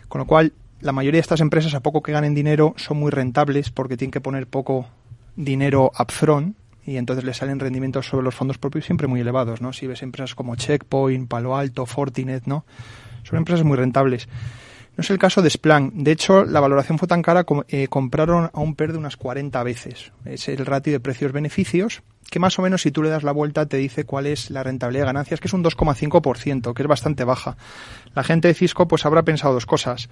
Con 0.08 0.20
lo 0.20 0.28
cual, 0.28 0.54
la 0.80 0.91
mayoría 0.91 1.18
de 1.18 1.22
estas 1.22 1.41
empresas, 1.41 1.74
a 1.74 1.80
poco 1.80 2.04
que 2.04 2.12
ganen 2.12 2.36
dinero, 2.36 2.76
son 2.78 2.98
muy 2.98 3.10
rentables 3.10 3.72
porque 3.72 3.98
tienen 3.98 4.12
que 4.12 4.22
poner 4.22 4.46
poco 4.46 4.86
dinero 5.36 5.91
upfront 6.00 6.56
y 6.86 6.98
entonces 6.98 7.26
les 7.26 7.38
salen 7.38 7.60
rendimientos 7.60 8.06
sobre 8.06 8.26
los 8.26 8.36
fondos 8.36 8.60
propios 8.60 8.86
siempre 8.86 9.08
muy 9.08 9.22
elevados, 9.22 9.60
¿no? 9.60 9.74
Si 9.74 9.88
ves 9.88 10.04
empresas 10.04 10.36
como 10.36 10.56
Checkpoint, 10.56 11.28
Palo 11.28 11.58
Alto, 11.58 11.88
Fortinet, 11.88 12.46
¿no? 12.46 12.64
Son 13.24 13.38
empresas 13.38 13.66
muy 13.66 13.78
rentables. 13.78 14.28
No 14.96 15.02
es 15.02 15.10
el 15.10 15.18
caso 15.18 15.41
de 15.41 15.50
Splunk. 15.50 15.94
De 15.94 16.12
hecho, 16.12 16.46
la 16.46 16.60
valoración 16.60 17.00
fue 17.00 17.08
tan 17.08 17.24
cara 17.24 17.46
como 17.46 17.66
eh, 17.68 17.88
compraron 17.88 18.52
a 18.54 18.60
un 18.60 18.76
PER 18.76 18.91
de 18.91 19.00
unas 19.00 19.18
40 19.18 19.64
veces. 19.64 20.12
Es 20.24 20.48
el 20.50 20.66
ratio 20.66 20.94
de 20.94 21.00
precios-beneficios, 21.00 22.04
que 22.30 22.39
más 22.39 22.60
o 22.60 22.62
menos 22.62 22.84
si 22.84 22.91
tú 22.91 23.02
le 23.02 23.10
das 23.10 23.24
la 23.24 23.32
vuelta 23.32 23.66
te 23.66 23.78
dice 23.78 24.06
cuál 24.06 24.28
es 24.28 24.52
la 24.52 24.62
rentabilidad 24.62 25.04
de 25.04 25.08
ganancias, 25.08 25.39
que 25.39 25.48
es 25.48 25.54
un 25.54 25.64
2,5%, 25.64 26.74
que 26.74 26.82
es 26.84 26.88
bastante 26.88 27.24
baja. 27.24 27.58
La 28.14 28.24
gente 28.24 28.48
de 28.50 28.54
Cisco 28.54 28.88
pues 28.88 29.06
habrá 29.06 29.24
pensado 29.24 29.56
dos 29.56 29.66
cosas. 29.66 30.10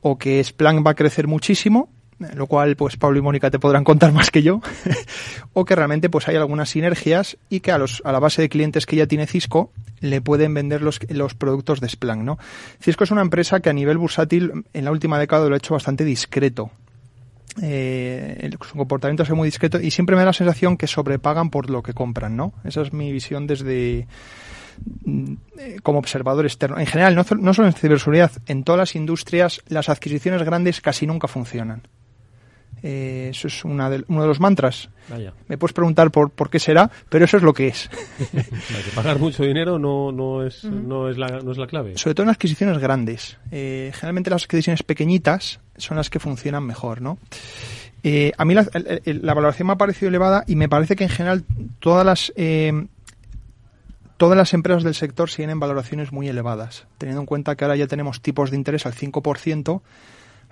O 0.00 0.16
que 0.16 0.42
Splunk 0.42 0.86
va 0.86 0.92
a 0.92 0.94
crecer 0.94 1.26
muchísimo, 1.26 1.90
lo 2.18 2.46
cual 2.46 2.76
pues 2.76 2.96
Pablo 2.96 3.18
y 3.18 3.22
Mónica 3.22 3.50
te 3.50 3.58
podrán 3.58 3.84
contar 3.84 4.12
más 4.12 4.30
que 4.30 4.42
yo, 4.42 4.60
o 5.52 5.64
que 5.64 5.74
realmente 5.74 6.08
pues 6.08 6.28
hay 6.28 6.36
algunas 6.36 6.70
sinergias 6.70 7.36
y 7.50 7.60
que 7.60 7.72
a, 7.72 7.78
los, 7.78 8.02
a 8.04 8.12
la 8.12 8.18
base 8.18 8.42
de 8.42 8.48
clientes 8.48 8.86
que 8.86 8.96
ya 8.96 9.06
tiene 9.06 9.26
Cisco 9.26 9.72
le 10.00 10.20
pueden 10.20 10.54
vender 10.54 10.82
los, 10.82 11.00
los 11.08 11.34
productos 11.34 11.80
de 11.80 11.88
Splunk, 11.88 12.22
¿no? 12.22 12.38
Cisco 12.80 13.04
es 13.04 13.10
una 13.10 13.22
empresa 13.22 13.60
que 13.60 13.70
a 13.70 13.72
nivel 13.72 13.98
bursátil 13.98 14.64
en 14.72 14.84
la 14.84 14.90
última 14.90 15.18
década 15.18 15.48
lo 15.48 15.54
ha 15.54 15.58
hecho 15.58 15.74
bastante 15.74 16.04
discreto. 16.04 16.70
eh, 17.62 18.50
su 18.60 18.76
comportamiento 18.76 19.22
es 19.22 19.30
muy 19.30 19.48
discreto 19.48 19.80
y 19.80 19.90
siempre 19.90 20.16
me 20.16 20.20
da 20.20 20.26
la 20.26 20.32
sensación 20.32 20.76
que 20.76 20.86
sobrepagan 20.86 21.50
por 21.50 21.70
lo 21.70 21.82
que 21.82 21.94
compran, 21.94 22.36
¿no? 22.36 22.52
Esa 22.64 22.82
es 22.82 22.92
mi 22.92 23.12
visión 23.12 23.46
desde 23.46 24.06
mm, 25.04 25.32
eh, 25.58 25.76
como 25.82 25.98
observador 25.98 26.44
externo. 26.44 26.78
En 26.78 26.86
general, 26.86 27.14
no, 27.14 27.24
no 27.38 27.54
solo 27.54 27.68
en 27.68 27.74
ciberseguridad, 27.74 28.32
en 28.46 28.64
todas 28.64 28.78
las 28.78 28.94
industrias 28.94 29.62
las 29.68 29.88
adquisiciones 29.88 30.42
grandes 30.42 30.80
casi 30.80 31.06
nunca 31.06 31.28
funcionan. 31.28 31.82
Eh, 32.82 33.28
eso 33.30 33.48
es 33.48 33.64
una 33.64 33.88
de, 33.90 34.04
uno 34.08 34.22
de 34.22 34.28
los 34.28 34.40
mantras. 34.40 34.90
Me 35.48 35.56
puedes 35.56 35.72
preguntar 35.72 36.10
por, 36.10 36.30
por 36.30 36.50
qué 36.50 36.58
será, 36.58 36.90
pero 37.08 37.24
eso 37.24 37.36
es 37.36 37.42
lo 37.42 37.52
que 37.52 37.68
es. 37.68 37.88
pagar 38.94 39.18
mucho 39.18 39.44
dinero 39.44 39.78
no, 39.78 40.12
no, 40.12 40.44
es, 40.44 40.64
no, 40.64 41.08
es 41.08 41.16
la, 41.16 41.40
no 41.40 41.52
es 41.52 41.58
la 41.58 41.66
clave. 41.66 41.96
Sobre 41.96 42.14
todo 42.14 42.24
en 42.24 42.30
adquisiciones 42.30 42.78
grandes. 42.78 43.38
Eh, 43.50 43.92
generalmente 43.94 44.30
las 44.30 44.44
adquisiciones 44.44 44.82
pequeñitas 44.82 45.60
son 45.76 45.96
las 45.96 46.10
que 46.10 46.18
funcionan 46.18 46.64
mejor, 46.64 47.00
¿no? 47.00 47.18
Eh, 48.02 48.32
a 48.36 48.44
mí 48.44 48.54
la, 48.54 48.66
la, 49.04 49.34
valoración 49.34 49.66
me 49.66 49.72
ha 49.72 49.76
parecido 49.76 50.08
elevada 50.08 50.44
y 50.46 50.54
me 50.54 50.68
parece 50.68 50.94
que 50.94 51.04
en 51.04 51.10
general 51.10 51.44
todas 51.80 52.06
las 52.06 52.32
todas 54.16 54.36
las 54.36 54.54
empresas 54.54 54.84
del 54.84 54.94
sector 54.94 55.28
siguen 55.28 55.58
valoraciones 55.58 56.12
muy 56.12 56.28
elevadas, 56.28 56.86
teniendo 56.98 57.20
en 57.20 57.26
cuenta 57.26 57.56
que 57.56 57.64
ahora 57.64 57.76
ya 57.76 57.86
tenemos 57.86 58.20
tipos 58.20 58.50
de 58.50 58.56
interés 58.56 58.86
al 58.86 58.94
5%, 58.94 59.82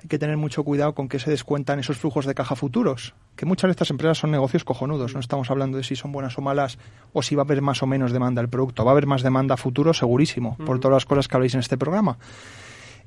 hay 0.04 0.08
que 0.08 0.18
tener 0.18 0.36
mucho 0.36 0.64
cuidado 0.64 0.94
con 0.94 1.08
que 1.08 1.18
se 1.18 1.30
descuentan 1.30 1.78
esos 1.78 1.96
flujos 1.96 2.26
de 2.26 2.34
caja 2.34 2.54
futuros, 2.56 3.14
que 3.36 3.46
muchas 3.46 3.68
de 3.68 3.70
estas 3.70 3.88
empresas 3.88 4.18
son 4.18 4.32
negocios 4.32 4.62
cojonudos, 4.62 5.14
no 5.14 5.20
estamos 5.20 5.50
hablando 5.50 5.78
de 5.78 5.82
si 5.82 5.96
son 5.96 6.12
buenas 6.12 6.36
o 6.36 6.42
malas 6.42 6.78
o 7.14 7.22
si 7.22 7.34
va 7.34 7.40
a 7.40 7.46
haber 7.46 7.62
más 7.62 7.82
o 7.82 7.86
menos 7.86 8.12
demanda 8.12 8.42
del 8.42 8.50
producto, 8.50 8.84
va 8.84 8.90
a 8.90 8.92
haber 8.92 9.06
más 9.06 9.22
demanda 9.22 9.56
futuro 9.56 9.94
segurísimo, 9.94 10.58
por 10.58 10.78
todas 10.78 10.96
las 10.96 11.06
cosas 11.06 11.26
que 11.26 11.36
habléis 11.36 11.54
en 11.54 11.60
este 11.60 11.78
programa. 11.78 12.18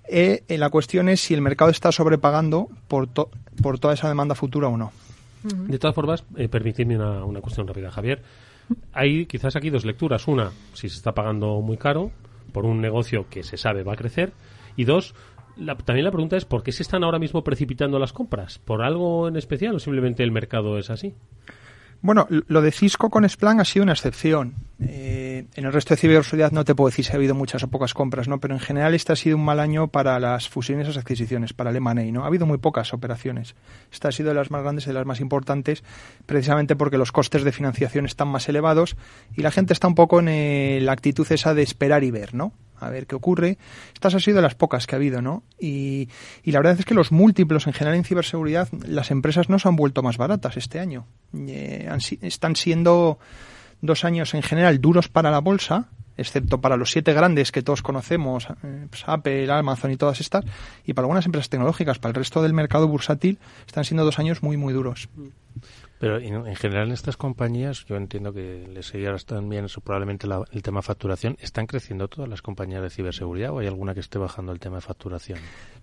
Eh, 0.09 0.43
la 0.57 0.71
cuestión 0.71 1.07
es 1.07 1.21
si 1.21 1.35
el 1.35 1.41
mercado 1.41 1.69
está 1.69 1.91
sobrepagando 1.91 2.67
por, 2.87 3.09
por 3.09 3.77
toda 3.77 3.93
esa 3.93 4.07
demanda 4.07 4.33
futura 4.33 4.67
o 4.67 4.75
no. 4.75 4.91
De 5.43 5.77
todas 5.77 5.93
formas, 5.93 6.23
eh, 6.35 6.49
permitidme 6.49 6.95
una, 6.95 7.23
una 7.25 7.41
cuestión 7.41 7.67
rápida, 7.67 7.91
Javier. 7.91 8.23
Hay 8.91 9.27
quizás 9.27 9.55
aquí 9.55 9.69
dos 9.69 9.85
lecturas. 9.85 10.27
Una, 10.27 10.49
si 10.73 10.89
se 10.89 10.95
está 10.95 11.13
pagando 11.13 11.61
muy 11.61 11.77
caro 11.77 12.09
por 12.51 12.65
un 12.65 12.81
negocio 12.81 13.27
que 13.29 13.43
se 13.43 13.55
sabe 13.55 13.83
va 13.83 13.93
a 13.93 13.97
crecer. 13.97 14.33
Y 14.75 14.85
dos, 14.85 15.13
también 15.85 16.05
la 16.05 16.11
pregunta 16.11 16.37
es 16.37 16.45
¿por 16.45 16.63
qué 16.63 16.71
se 16.71 16.83
están 16.83 17.03
ahora 17.03 17.19
mismo 17.19 17.43
precipitando 17.43 17.99
las 17.99 18.13
compras? 18.13 18.59
¿Por 18.59 18.81
algo 18.81 19.27
en 19.27 19.35
especial 19.35 19.75
o 19.75 19.79
simplemente 19.79 20.23
el 20.23 20.31
mercado 20.31 20.77
es 20.77 20.89
así? 20.89 21.13
Bueno, 22.01 22.27
lo 22.29 22.61
de 22.61 22.71
Cisco 22.71 23.09
con 23.09 23.27
Splunk 23.27 23.59
ha 23.59 23.65
sido 23.65 23.83
una 23.83 23.93
excepción. 23.93 24.53
Eh, 24.79 25.47
en 25.55 25.65
el 25.65 25.73
resto 25.73 25.95
de 25.95 25.99
ciberseguridad 25.99 26.51
no 26.51 26.63
te 26.63 26.75
puedo 26.75 26.89
decir 26.89 27.03
si 27.03 27.11
ha 27.11 27.15
habido 27.15 27.33
muchas 27.33 27.63
o 27.63 27.69
pocas 27.69 27.95
compras, 27.95 28.27
¿no? 28.27 28.39
Pero 28.39 28.53
en 28.53 28.59
general 28.59 28.93
este 28.93 29.13
ha 29.13 29.15
sido 29.15 29.35
un 29.35 29.43
mal 29.43 29.59
año 29.59 29.87
para 29.87 30.19
las 30.19 30.47
fusiones 30.47 30.85
y 30.85 30.89
las 30.89 30.97
adquisiciones, 30.97 31.53
para 31.53 31.71
el 31.71 31.77
M&A, 31.77 32.11
¿no? 32.11 32.23
Ha 32.23 32.27
habido 32.27 32.45
muy 32.45 32.59
pocas 32.59 32.93
operaciones. 32.93 33.55
Esta 33.91 34.09
ha 34.09 34.11
sido 34.11 34.29
de 34.29 34.35
las 34.35 34.51
más 34.51 34.61
grandes 34.61 34.85
y 34.85 34.87
de 34.89 34.93
las 34.93 35.07
más 35.07 35.19
importantes, 35.19 35.83
precisamente 36.27 36.75
porque 36.75 36.99
los 36.99 37.11
costes 37.11 37.43
de 37.43 37.51
financiación 37.51 38.05
están 38.05 38.27
más 38.27 38.47
elevados 38.47 38.95
y 39.35 39.41
la 39.41 39.51
gente 39.51 39.73
está 39.73 39.87
un 39.87 39.95
poco 39.95 40.19
en 40.19 40.29
eh, 40.29 40.79
la 40.81 40.91
actitud 40.91 41.25
esa 41.31 41.55
de 41.55 41.63
esperar 41.63 42.03
y 42.03 42.11
ver, 42.11 42.35
¿no? 42.35 42.53
A 42.79 42.89
ver 42.89 43.07
qué 43.07 43.15
ocurre. 43.15 43.57
Estas 43.93 44.13
han 44.13 44.19
sido 44.19 44.41
las 44.41 44.55
pocas 44.55 44.87
que 44.87 44.95
ha 44.95 44.97
habido, 44.97 45.21
¿no? 45.21 45.43
Y, 45.59 46.09
la 46.43 46.59
verdad 46.59 46.79
es 46.79 46.85
que 46.85 46.93
los 46.93 47.11
múltiplos 47.11 47.67
en 47.67 47.73
general 47.73 47.97
en 47.97 48.03
ciberseguridad, 48.03 48.69
las 48.85 49.11
empresas 49.11 49.49
no 49.49 49.59
se 49.59 49.67
han 49.67 49.75
vuelto 49.75 50.03
más 50.03 50.17
baratas 50.17 50.57
este 50.57 50.79
año. 50.79 51.05
Eh, 51.33 51.89
están 52.21 52.55
siendo 52.55 53.19
dos 53.81 54.05
años 54.05 54.33
en 54.33 54.43
general 54.43 54.81
duros 54.81 55.09
para 55.09 55.31
la 55.31 55.39
bolsa, 55.39 55.89
excepto 56.17 56.59
para 56.59 56.77
los 56.77 56.91
siete 56.91 57.13
grandes 57.13 57.51
que 57.51 57.61
todos 57.61 57.81
conocemos, 57.81 58.47
eh, 58.63 58.87
pues 58.89 59.03
Apple, 59.05 59.51
Amazon 59.51 59.91
y 59.91 59.97
todas 59.97 60.19
estas, 60.19 60.43
y 60.85 60.93
para 60.93 61.05
algunas 61.05 61.25
empresas 61.25 61.49
tecnológicas, 61.49 61.99
para 61.99 62.11
el 62.11 62.15
resto 62.15 62.41
del 62.41 62.53
mercado 62.53 62.87
bursátil, 62.87 63.37
están 63.65 63.85
siendo 63.85 64.03
dos 64.03 64.19
años 64.19 64.41
muy, 64.41 64.57
muy 64.57 64.73
duros. 64.73 65.09
Pero 65.99 66.19
en, 66.19 66.55
general 66.55 66.87
en 66.87 66.93
estas 66.93 67.17
compañías, 67.17 67.85
yo 67.85 67.95
entiendo 67.95 68.31
que 68.31 68.67
les 68.71 68.85
seguirá 68.85 69.17
también 69.17 69.65
eso, 69.65 69.81
probablemente 69.81 70.27
el 70.51 70.61
tema 70.61 70.81
facturación. 70.81 71.37
¿Están 71.41 71.65
creciendo 71.65 72.07
todas 72.07 72.29
las 72.29 72.41
compañías 72.41 72.83
de 72.83 72.89
ciberseguridad 72.89 73.51
o 73.51 73.59
hay 73.59 73.67
alguna 73.67 73.93
que 73.93 74.01
esté 74.01 74.19
bajando 74.19 74.51
el 74.51 74.59
tema 74.59 74.75
de 74.75 74.81
facturación? 74.81 75.39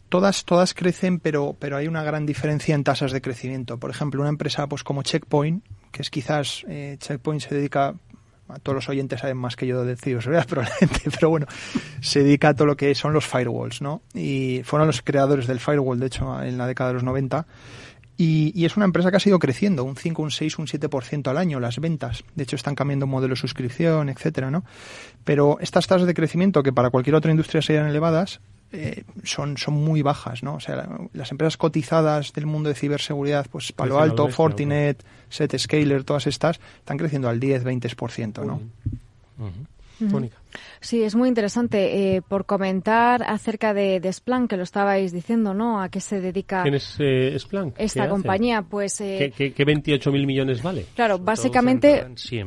Todas, 0.08 0.44
todas 0.44 0.74
crecen, 0.74 1.18
pero, 1.18 1.56
pero 1.58 1.76
hay 1.76 1.88
una 1.88 2.04
gran 2.04 2.26
diferencia 2.26 2.74
en 2.74 2.84
tasas 2.84 3.10
de 3.10 3.20
crecimiento. 3.20 3.78
Por 3.78 3.90
ejemplo, 3.90 4.20
una 4.20 4.30
empresa 4.30 4.68
pues 4.68 4.84
como 4.84 5.02
Checkpoint, 5.02 5.64
que 5.90 6.02
es 6.02 6.10
quizás 6.10 6.64
eh, 6.68 6.96
Checkpoint 7.00 7.42
se 7.42 7.54
dedica 7.54 7.94
a 8.48 8.58
todos 8.58 8.76
los 8.76 8.88
oyentes 8.90 9.20
saben 9.20 9.38
más 9.38 9.56
que 9.56 9.66
yo 9.66 9.84
de 9.84 9.96
ciberseguridad 9.96 10.46
probablemente, 10.48 11.10
pero 11.10 11.30
bueno, 11.30 11.46
se 12.00 12.22
dedica 12.22 12.50
a 12.50 12.54
todo 12.54 12.66
lo 12.66 12.76
que 12.76 12.94
son 12.94 13.12
los 13.12 13.26
firewalls, 13.26 13.80
¿no? 13.80 14.02
Y 14.12 14.60
fueron 14.64 14.86
los 14.86 15.02
creadores 15.02 15.46
del 15.46 15.60
firewall, 15.60 15.98
de 15.98 16.06
hecho, 16.06 16.42
en 16.42 16.58
la 16.58 16.66
década 16.66 16.90
de 16.90 16.94
los 16.94 17.04
90 17.04 17.46
y, 18.16 18.64
es 18.64 18.76
una 18.76 18.84
empresa 18.84 19.10
que 19.10 19.16
ha 19.16 19.20
sido 19.20 19.38
creciendo 19.38 19.84
un 19.84 19.96
5, 19.96 20.22
un 20.22 20.30
6, 20.30 20.58
un 20.58 20.66
7% 20.66 21.28
al 21.28 21.36
año 21.36 21.58
las 21.58 21.80
ventas. 21.80 22.24
De 22.34 22.44
hecho, 22.44 22.56
están 22.56 22.74
cambiando 22.74 23.06
modelo 23.06 23.34
de 23.34 23.40
suscripción, 23.40 24.08
etcétera, 24.08 24.50
¿no? 24.50 24.64
Pero 25.24 25.58
estas 25.60 25.86
tasas 25.86 26.06
de 26.06 26.14
crecimiento, 26.14 26.62
que 26.62 26.72
para 26.72 26.90
cualquier 26.90 27.16
otra 27.16 27.32
industria 27.32 27.60
serían 27.60 27.88
elevadas, 27.88 28.40
eh, 28.70 29.04
son, 29.24 29.56
son 29.56 29.74
muy 29.74 30.02
bajas, 30.02 30.42
¿no? 30.42 30.54
O 30.54 30.60
sea, 30.60 30.88
las 31.12 31.30
empresas 31.32 31.56
cotizadas 31.56 32.32
del 32.32 32.46
mundo 32.46 32.68
de 32.68 32.74
ciberseguridad, 32.76 33.46
pues 33.50 33.72
Palo 33.72 33.98
Alto, 33.98 34.28
Fortinet, 34.28 35.04
Setscaler, 35.28 36.04
todas 36.04 36.26
estas, 36.26 36.60
están 36.78 36.98
creciendo 36.98 37.28
al 37.28 37.40
10, 37.40 37.64
20%, 37.64 38.44
¿no? 38.44 38.60
Sí, 40.80 41.02
es 41.02 41.14
muy 41.14 41.28
interesante. 41.28 42.16
Eh, 42.16 42.22
por 42.22 42.46
comentar 42.46 43.22
acerca 43.22 43.74
de, 43.74 44.00
de, 44.00 44.12
Splunk, 44.12 44.50
que 44.50 44.56
lo 44.56 44.62
estabais 44.62 45.12
diciendo, 45.12 45.54
¿no? 45.54 45.80
¿A 45.80 45.88
qué 45.88 46.00
se 46.00 46.20
dedica 46.20 46.62
¿Quién 46.62 46.74
es 46.74 46.96
eh, 46.98 47.36
Splunk? 47.38 47.74
esta 47.78 48.08
compañía? 48.08 48.62
Pues, 48.62 49.00
eh, 49.00 49.32
¿Qué, 49.36 49.52
qué, 49.52 49.64
28 49.64 50.12
mil 50.12 50.26
millones 50.26 50.62
vale? 50.62 50.86
Claro, 50.94 51.18
básicamente, 51.18 52.06
sí, 52.16 52.38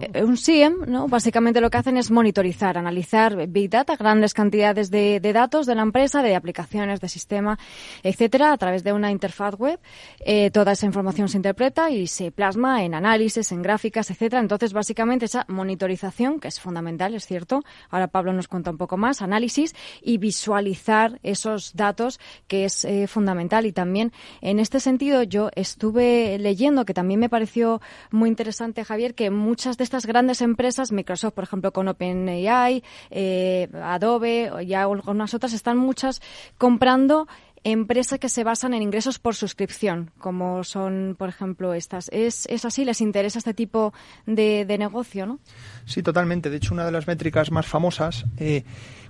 eh, 0.00 0.24
un 0.24 0.36
SIEM, 0.36 0.84
¿no? 0.86 1.08
Básicamente 1.08 1.60
lo 1.60 1.70
que 1.70 1.78
hacen 1.78 1.96
es 1.96 2.10
monitorizar, 2.10 2.78
analizar 2.78 3.46
Big 3.48 3.70
Data, 3.70 3.96
grandes 3.96 4.34
cantidades 4.34 4.90
de, 4.90 5.20
de 5.20 5.32
datos 5.32 5.66
de 5.66 5.74
la 5.74 5.82
empresa, 5.82 6.22
de 6.22 6.34
aplicaciones, 6.34 7.00
de 7.00 7.08
sistema, 7.08 7.58
etcétera, 8.02 8.52
a 8.52 8.58
través 8.58 8.84
de 8.84 8.92
una 8.92 9.10
interfaz 9.10 9.54
web. 9.56 9.78
Eh, 10.20 10.50
toda 10.50 10.72
esa 10.72 10.86
información 10.86 11.28
se 11.28 11.38
interpreta 11.38 11.90
y 11.90 12.06
se 12.06 12.30
plasma 12.30 12.84
en 12.84 12.94
análisis, 12.94 13.52
en 13.52 13.62
gráficas, 13.62 14.10
etcétera. 14.10 14.40
Entonces, 14.40 14.72
básicamente 14.72 15.26
esa 15.26 15.44
monitorización, 15.48 16.40
que 16.40 16.48
es 16.48 16.60
fundamental, 16.60 17.14
es 17.14 17.26
cierto, 17.34 17.64
ahora 17.90 18.06
Pablo 18.06 18.32
nos 18.32 18.46
cuenta 18.46 18.70
un 18.70 18.78
poco 18.78 18.96
más, 18.96 19.20
análisis 19.20 19.74
y 20.00 20.18
visualizar 20.18 21.18
esos 21.24 21.74
datos 21.74 22.20
que 22.46 22.64
es 22.64 22.84
eh, 22.84 23.08
fundamental. 23.08 23.66
Y 23.66 23.72
también 23.72 24.12
en 24.40 24.60
este 24.60 24.78
sentido 24.78 25.24
yo 25.24 25.50
estuve 25.56 26.38
leyendo 26.38 26.84
que 26.84 26.94
también 26.94 27.18
me 27.18 27.28
pareció 27.28 27.80
muy 28.12 28.28
interesante, 28.28 28.84
Javier, 28.84 29.16
que 29.16 29.30
muchas 29.30 29.76
de 29.78 29.82
estas 29.82 30.06
grandes 30.06 30.42
empresas, 30.42 30.92
Microsoft, 30.92 31.34
por 31.34 31.42
ejemplo, 31.42 31.72
con 31.72 31.88
OpenAI, 31.88 32.84
eh, 33.10 33.68
Adobe 33.82 34.52
y 34.62 34.74
algunas 34.74 35.34
otras, 35.34 35.54
están 35.54 35.76
muchas 35.76 36.22
comprando 36.56 37.26
empresas 37.64 38.18
que 38.18 38.28
se 38.28 38.44
basan 38.44 38.74
en 38.74 38.82
ingresos 38.82 39.18
por 39.18 39.34
suscripción, 39.34 40.10
como 40.18 40.62
son, 40.64 41.16
por 41.18 41.30
ejemplo, 41.30 41.74
estas. 41.74 42.10
¿Es, 42.12 42.46
así? 42.64 42.84
¿Les 42.84 43.00
interesa 43.00 43.38
este 43.38 43.54
tipo 43.54 43.92
de, 44.26 44.66
negocio, 44.78 45.26
no? 45.26 45.40
Sí, 45.86 46.02
totalmente. 46.02 46.50
De 46.50 46.58
hecho, 46.58 46.74
una 46.74 46.84
de 46.84 46.92
las 46.92 47.06
métricas 47.06 47.50
más 47.50 47.66
famosas, 47.66 48.26
eh, 48.36 48.64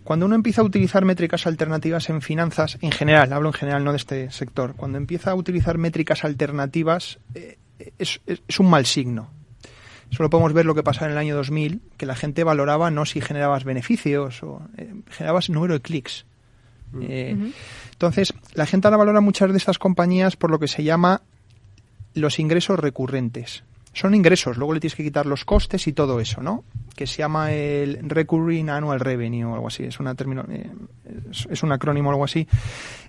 cuando 0.04 0.26
uno 0.26 0.36
empieza 0.36 0.60
a 0.60 0.64
utilizar 0.64 1.04
métricas 1.04 1.46
alternativas 1.46 2.08
en 2.08 2.22
finanzas, 2.22 2.78
en 2.80 2.92
general, 2.92 3.32
hablo 3.32 3.48
en 3.48 3.54
general, 3.54 3.84
no 3.84 3.90
de 3.90 3.96
este 3.96 4.30
sector, 4.30 4.74
cuando 4.76 4.98
empieza 4.98 5.32
a 5.32 5.34
utilizar 5.34 5.76
métricas 5.76 6.24
alternativas, 6.24 7.18
eh, 7.34 7.58
es, 7.98 8.20
un 8.58 8.70
mal 8.70 8.86
signo. 8.86 9.30
Solo 10.10 10.30
podemos 10.30 10.52
ver 10.52 10.64
lo 10.64 10.76
que 10.76 10.84
pasaba 10.84 11.06
en 11.06 11.12
el 11.12 11.18
año 11.18 11.34
2000, 11.34 11.80
que 11.96 12.06
la 12.06 12.14
gente 12.14 12.44
valoraba 12.44 12.90
no 12.92 13.04
si 13.04 13.20
generabas 13.20 13.64
beneficios 13.64 14.42
o 14.44 14.62
eh, 14.76 14.94
generabas 15.10 15.50
número 15.50 15.74
de 15.74 15.80
clics. 15.80 16.24
Mm. 16.94 17.52
Entonces, 17.92 18.34
la 18.54 18.66
gente 18.66 18.86
ahora 18.86 18.98
valora 18.98 19.20
muchas 19.20 19.50
de 19.50 19.58
estas 19.58 19.78
compañías 19.78 20.36
por 20.36 20.50
lo 20.50 20.58
que 20.58 20.68
se 20.68 20.84
llama 20.84 21.22
los 22.14 22.38
ingresos 22.38 22.78
recurrentes. 22.78 23.64
Son 23.94 24.14
ingresos, 24.14 24.56
luego 24.56 24.74
le 24.74 24.80
tienes 24.80 24.96
que 24.96 25.04
quitar 25.04 25.24
los 25.24 25.44
costes 25.44 25.86
y 25.86 25.92
todo 25.92 26.18
eso, 26.20 26.42
¿no? 26.42 26.64
Que 26.96 27.06
se 27.06 27.18
llama 27.18 27.52
el 27.52 27.98
Recurring 28.02 28.68
Annual 28.68 28.98
Revenue 29.00 29.44
o 29.44 29.54
algo 29.54 29.68
así, 29.68 29.84
es, 29.84 30.00
una 30.00 30.12
eh, 30.12 30.70
es, 31.50 31.62
un 31.62 31.72
acrónimo 31.72 32.08
o 32.08 32.12
algo 32.12 32.24
así. 32.24 32.46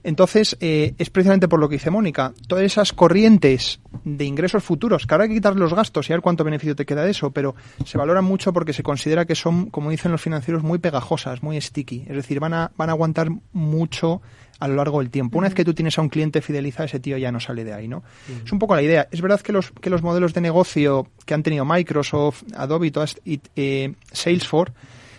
Entonces, 0.04 0.56
eh, 0.60 0.94
es 0.98 1.10
precisamente 1.10 1.48
por 1.48 1.60
lo 1.60 1.68
que 1.68 1.76
dice 1.76 1.90
Mónica, 1.90 2.34
todas 2.48 2.64
esas 2.64 2.94
corrientes 2.94 3.80
de 4.04 4.26
ingresos 4.26 4.64
futuros, 4.64 5.08
que 5.08 5.14
ahora 5.16 5.24
hay 5.24 5.30
que 5.30 5.36
quitar 5.36 5.56
los 5.56 5.74
gastos 5.74 6.08
y 6.10 6.14
a 6.14 6.18
ver 6.18 6.22
cuánto 6.22 6.44
beneficio 6.44 6.76
te 6.76 6.86
queda 6.86 7.04
de 7.04 7.12
eso, 7.12 7.32
pero 7.32 7.56
se 7.84 7.98
valoran 7.98 8.24
mucho 8.24 8.54
porque 8.54 8.72
se 8.72 8.84
considera 8.84 9.26
que 9.26 9.34
son, 9.34 9.72
como 9.72 9.90
dicen 9.90 10.12
los 10.12 10.22
financieros, 10.22 10.62
muy 10.64 10.78
pegajosas, 10.78 11.42
muy 11.42 11.60
sticky, 11.60 12.06
es 12.08 12.16
decir, 12.16 12.40
van 12.40 12.54
a, 12.54 12.72
van 12.78 12.90
a 12.90 12.94
aguantar 12.94 13.30
mucho 13.54 14.22
a 14.60 14.68
lo 14.68 14.76
largo 14.76 14.99
del 14.99 15.10
tiempo. 15.10 15.38
Una 15.38 15.47
vez 15.47 15.56
que 15.56 15.66
tú 15.66 15.74
tienes 15.74 15.97
a 15.97 16.01
un 16.01 16.10
cliente 16.10 16.41
fidelizado, 16.41 16.86
ese 16.86 16.99
tío 16.99 17.18
ya 17.18 17.32
no 17.32 17.39
sale 17.39 17.64
de 17.64 17.74
ahí, 17.74 17.88
¿no? 17.88 18.03
Es 18.43 18.51
un 18.51 18.60
poco 18.60 18.76
la 18.76 18.82
idea. 18.82 19.08
Es 19.12 19.22
verdad 19.22 19.41
que 19.41 19.51
los, 19.51 19.72
que 19.72 19.89
los 19.89 20.01
modelos 20.01 20.34
de 20.34 20.41
negocio 20.41 21.08
que 21.26 21.34
han 21.34 21.43
tenido 21.43 21.66
Microsoft, 21.66 22.43
Adobe 22.56 22.88
y, 22.88 22.91
todas, 22.91 23.20
y 23.26 23.41
eh, 23.56 23.93
Salesforce 24.12 24.74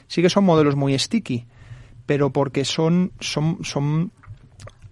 sí 0.09 0.22
que 0.22 0.30
son 0.30 0.45
modelos 0.45 0.76
muy 0.76 0.99
sticky, 0.99 1.45
pero 2.07 2.30
porque 2.30 2.64
son, 2.64 3.12
son, 3.20 3.59
son 3.62 4.12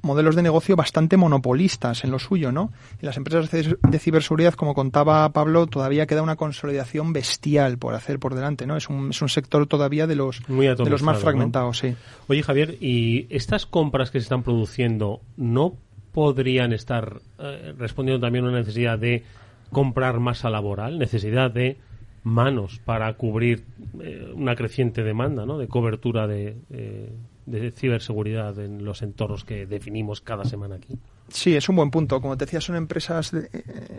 modelos 0.05 0.37
de 0.37 0.43
negocio 0.43 0.77
bastante 0.77 1.17
monopolistas 1.17 2.05
en 2.05 2.11
lo 2.11 2.19
suyo, 2.19 2.53
¿no? 2.53 2.71
En 3.01 3.07
las 3.07 3.17
empresas 3.17 3.51
de 3.51 3.99
ciberseguridad, 3.99 4.55
como 4.55 4.75
contaba 4.75 5.29
Pablo, 5.33 5.67
todavía 5.67 6.07
queda 6.07 6.23
una 6.23 6.37
consolidación 6.37 7.13
bestial 7.13 7.79
por 7.79 7.95
hacer 7.95 8.19
por 8.19 8.35
delante, 8.35 8.67
¿no? 8.67 8.77
Es 8.77 8.89
un, 8.89 9.11
es 9.11 9.23
un 9.23 9.29
sector 9.29 9.67
todavía 9.67 10.07
de 10.07 10.15
los, 10.15 10.41
de 10.47 10.91
los 10.91 11.03
más 11.03 11.19
fragmentados, 11.19 11.79
sí. 11.79 11.95
Oye, 12.29 12.43
Javier, 12.43 12.77
¿y 12.81 13.27
estas 13.31 13.67
compras 13.67 14.11
que 14.11 14.21
se 14.21 14.25
están 14.25 14.43
produciendo 14.43 15.21
no 15.37 15.75
podrían 16.13 16.73
estar 16.73 17.21
eh, 17.39 17.75
respondiendo 17.77 18.25
también 18.25 18.45
a 18.45 18.49
una 18.49 18.59
necesidad 18.59 18.99
de 18.99 19.25
comprar 19.73 20.21
masa 20.21 20.51
laboral, 20.51 20.99
necesidad 20.99 21.51
de 21.51 21.79
manos 22.23 22.81
para 22.85 23.13
cubrir 23.15 23.65
eh, 24.01 24.33
una 24.35 24.55
creciente 24.55 25.03
demanda 25.03 25.45
¿no? 25.45 25.59
de 25.59 25.69
cobertura 25.69 26.27
de, 26.27 26.57
eh, 26.71 27.11
de 27.47 27.71
ciberseguridad 27.71 28.59
en 28.59 28.85
los 28.85 29.03
entornos 29.03 29.45
que 29.45 29.67
definimos 29.67 30.21
cada 30.21 30.45
semana 30.45 30.77
aquí. 30.77 30.99
Sí, 31.29 31.57
es 31.57 31.69
un 31.69 31.77
buen 31.77 31.91
punto. 31.91 32.21
Como 32.21 32.37
te 32.37 32.45
decía, 32.45 32.61
son 32.61 32.77
empresas 32.77 33.33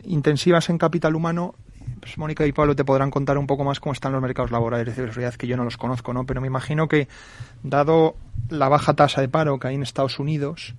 intensivas 0.03 0.69
en 0.69 0.77
capital 0.77 1.15
humano. 1.15 1.55
Pues 1.99 2.17
Mónica 2.17 2.45
y 2.45 2.51
Pablo 2.51 2.75
te 2.75 2.83
podrán 2.83 3.11
contar 3.11 3.37
un 3.37 3.47
poco 3.47 3.63
más 3.63 3.79
cómo 3.79 3.93
están 3.93 4.11
los 4.11 4.21
mercados 4.21 4.51
laborales 4.51 4.85
de 4.85 4.93
ciberseguridad, 4.93 5.35
que 5.35 5.47
yo 5.47 5.57
no 5.57 5.63
los 5.63 5.77
conozco, 5.77 6.13
¿no? 6.13 6.25
Pero 6.25 6.41
me 6.41 6.47
imagino 6.47 6.87
que, 6.87 7.07
dado 7.63 8.15
la 8.49 8.69
baja 8.69 8.93
tasa 8.93 9.21
de 9.21 9.29
paro 9.29 9.59
que 9.59 9.67
hay 9.67 9.75
en 9.75 9.83
Estados 9.83 10.19
Unidos, 10.19 10.75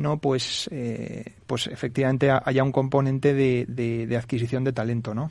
no 0.00 0.18
pues 0.18 0.68
eh, 0.72 1.34
pues 1.46 1.66
efectivamente 1.66 2.30
haya 2.30 2.64
un 2.64 2.72
componente 2.72 3.34
de, 3.34 3.66
de, 3.68 4.16
adquisición 4.16 4.64
de 4.64 4.72
talento 4.72 5.14
no 5.14 5.30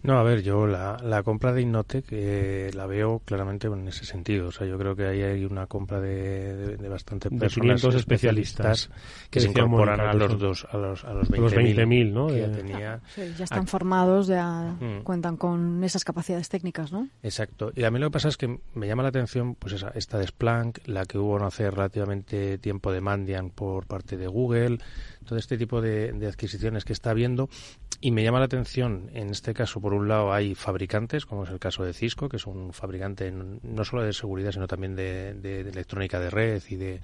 no, 0.00 0.16
a 0.16 0.22
ver, 0.22 0.42
yo 0.42 0.66
la, 0.66 0.96
la 1.02 1.24
compra 1.24 1.52
de 1.52 1.62
Innotec 1.62 2.06
eh, 2.12 2.70
la 2.72 2.86
veo 2.86 3.20
claramente 3.24 3.66
en 3.66 3.88
ese 3.88 4.04
sentido. 4.04 4.48
O 4.48 4.52
sea, 4.52 4.64
yo 4.64 4.78
creo 4.78 4.94
que 4.94 5.06
ahí 5.06 5.22
hay 5.22 5.44
una 5.44 5.66
compra 5.66 6.00
de, 6.00 6.76
de, 6.76 6.88
bastantes 6.88 7.32
personas 7.32 7.82
especialistas, 7.82 8.90
que 9.28 9.40
se 9.40 9.48
incorporan 9.48 10.00
a 10.00 10.14
los 10.14 10.38
dos, 10.38 10.66
a 10.70 10.76
los, 10.76 11.04
a 11.04 11.12
los 11.14 11.28
20.000 11.30 12.12
¿no? 12.12 12.30
ya, 12.30 12.50
tenía. 12.50 13.00
ya 13.36 13.44
están 13.44 13.66
formados, 13.66 14.28
ya 14.28 14.76
mm. 14.80 15.02
cuentan 15.02 15.36
con 15.36 15.82
esas 15.82 16.04
capacidades 16.04 16.48
técnicas, 16.48 16.92
¿no? 16.92 17.08
Exacto. 17.24 17.72
Y 17.74 17.82
a 17.82 17.90
mí 17.90 17.98
lo 17.98 18.06
que 18.06 18.12
pasa 18.12 18.28
es 18.28 18.36
que 18.36 18.60
me 18.74 18.86
llama 18.86 19.02
la 19.02 19.08
atención 19.08 19.56
pues 19.56 19.74
esa, 19.74 19.88
esta 19.96 20.18
de 20.18 20.28
Splunk, 20.28 20.78
la 20.86 21.06
que 21.06 21.18
hubo 21.18 21.40
no 21.40 21.46
hace 21.46 21.68
relativamente 21.70 22.58
tiempo 22.58 22.92
de 22.92 23.00
Mandian 23.00 23.50
por 23.50 23.86
parte 23.86 24.16
de 24.16 24.28
Google, 24.28 24.78
todo 25.26 25.38
este 25.38 25.58
tipo 25.58 25.80
de, 25.80 26.12
de 26.12 26.26
adquisiciones 26.28 26.84
que 26.84 26.92
está 26.92 27.10
habiendo 27.10 27.48
y 28.00 28.12
me 28.12 28.22
llama 28.22 28.38
la 28.38 28.44
atención, 28.44 29.10
en 29.12 29.30
este 29.30 29.54
caso, 29.54 29.80
por 29.80 29.92
un 29.92 30.06
lado, 30.06 30.32
hay 30.32 30.54
fabricantes, 30.54 31.26
como 31.26 31.44
es 31.44 31.50
el 31.50 31.58
caso 31.58 31.82
de 31.82 31.92
Cisco, 31.92 32.28
que 32.28 32.36
es 32.36 32.46
un 32.46 32.72
fabricante 32.72 33.32
no 33.32 33.84
solo 33.84 34.02
de 34.02 34.12
seguridad, 34.12 34.52
sino 34.52 34.68
también 34.68 34.94
de, 34.94 35.30
electrónica 35.60 36.20
de 36.20 36.30
red 36.30 36.62
y 36.68 36.76
de, 36.76 37.00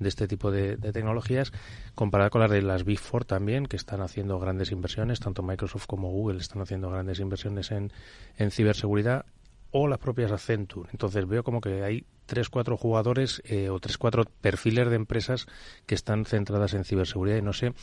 este 0.00 0.26
tipo 0.26 0.50
de, 0.50 0.78
tecnologías, 0.78 1.52
comparada 1.94 2.30
con 2.30 2.40
las 2.40 2.50
de 2.50 2.62
las 2.62 2.84
Big 2.84 2.98
Four 2.98 3.26
también, 3.26 3.66
que 3.66 3.76
están 3.76 4.00
haciendo 4.00 4.38
grandes 4.38 4.72
inversiones, 4.72 5.20
tanto 5.20 5.42
Microsoft 5.42 5.86
como 5.86 6.10
Google 6.10 6.38
están 6.38 6.62
haciendo 6.62 6.90
grandes 6.90 7.20
inversiones 7.20 7.70
en, 7.70 7.92
en 8.38 8.50
ciberseguridad, 8.50 9.26
o 9.70 9.86
las 9.86 9.98
propias 9.98 10.32
Accenture. 10.32 10.88
Entonces 10.92 11.26
veo 11.28 11.42
como 11.42 11.60
que 11.60 11.82
hay 11.82 12.06
tres, 12.26 12.48
cuatro 12.48 12.76
jugadores 12.76 13.42
eh, 13.44 13.68
o 13.68 13.78
tres, 13.80 13.98
cuatro 13.98 14.24
perfiles 14.24 14.88
de 14.88 14.96
empresas 14.96 15.46
que 15.86 15.94
están 15.94 16.24
centradas 16.24 16.74
en 16.74 16.84
ciberseguridad 16.84 17.36
y 17.36 17.42
no 17.42 17.52
sé, 17.52 17.74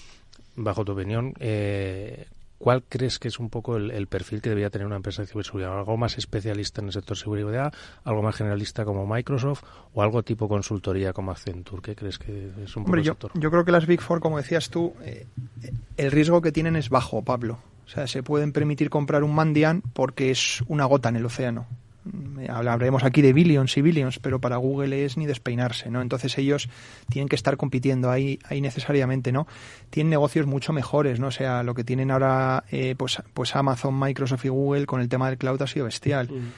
bajo 0.55 0.83
tu 0.83 0.93
opinión, 0.93 1.33
eh, 1.39 2.25
¿Cuál 2.65 2.81
crees 2.81 3.19
que 3.19 3.27
es 3.27 3.37
un 3.37 3.51
poco 3.51 3.77
el, 3.77 4.07
perfil 4.07 4.41
que 4.41 4.49
debería 4.49 4.71
tener 4.71 4.87
una 4.87 4.95
empresa 4.95 5.21
de 5.21 5.27
ciberseguridad? 5.27 5.77
¿Algo 5.77 5.97
más 5.97 6.17
especialista 6.17 6.81
en 6.81 6.87
el 6.87 6.93
sector 6.93 7.15
de 7.15 7.21
seguridad? 7.21 7.71
¿Algo 8.03 8.23
más 8.23 8.35
generalista 8.35 8.83
como 8.85 9.05
Microsoft? 9.05 9.61
¿O 9.93 10.01
algo 10.01 10.23
tipo 10.23 10.49
consultoría 10.49 11.13
como 11.13 11.29
Accenture? 11.29 11.83
¿Qué 11.83 11.95
crees 11.95 12.17
que 12.17 12.47
es 12.63 12.75
un 12.75 12.81
poco 12.81 12.87
Hombre, 12.87 13.01
el 13.01 13.05
yo, 13.05 13.13
sector? 13.13 13.31
yo 13.35 13.51
creo 13.51 13.65
que 13.65 13.71
las 13.71 13.85
Big 13.85 14.01
Four, 14.01 14.19
como 14.19 14.37
decías 14.37 14.71
tú, 14.71 14.95
eh, 15.03 15.27
el 15.97 16.09
riesgo 16.09 16.41
que 16.41 16.51
tienen 16.51 16.75
es 16.75 16.89
bajo, 16.89 17.21
Pablo. 17.21 17.59
O 17.85 17.87
sea, 17.87 18.07
se 18.07 18.23
pueden 18.23 18.51
permitir 18.51 18.89
comprar 18.89 19.23
un 19.23 19.35
Mandian 19.35 19.83
porque 19.93 20.31
es 20.31 20.63
una 20.65 20.85
gota 20.85 21.09
en 21.09 21.17
el 21.17 21.25
océano. 21.27 21.67
Mm, 22.05 22.49
hablaremos 22.49 23.03
aquí 23.03 23.21
de 23.21 23.33
billions 23.33 23.75
y 23.77 23.81
billions, 23.81 24.19
pero 24.19 24.39
para 24.39 24.57
Google 24.57 25.05
es 25.05 25.17
ni 25.17 25.25
despeinarse, 25.25 25.89
¿no? 25.89 26.01
Entonces 26.01 26.37
ellos 26.37 26.69
tienen 27.09 27.27
que 27.27 27.35
estar 27.35 27.57
compitiendo 27.57 28.11
ahí, 28.11 28.39
ahí 28.45 28.61
necesariamente, 28.61 29.31
¿no? 29.31 29.47
Tienen 29.89 30.11
negocios 30.11 30.45
mucho 30.45 30.71
mejores, 30.71 31.19
¿no? 31.19 31.27
O 31.27 31.31
sea, 31.31 31.63
lo 31.63 31.73
que 31.73 31.83
tienen 31.83 32.11
ahora, 32.11 32.63
eh, 32.71 32.95
pues, 32.95 33.21
pues 33.33 33.55
Amazon, 33.55 33.99
Microsoft 33.99 34.45
y 34.45 34.49
Google 34.49 34.85
con 34.85 35.01
el 35.01 35.09
tema 35.09 35.29
del 35.29 35.37
cloud 35.37 35.61
ha 35.61 35.67
sido 35.67 35.85
bestial. 35.85 36.29
Mm. 36.29 36.51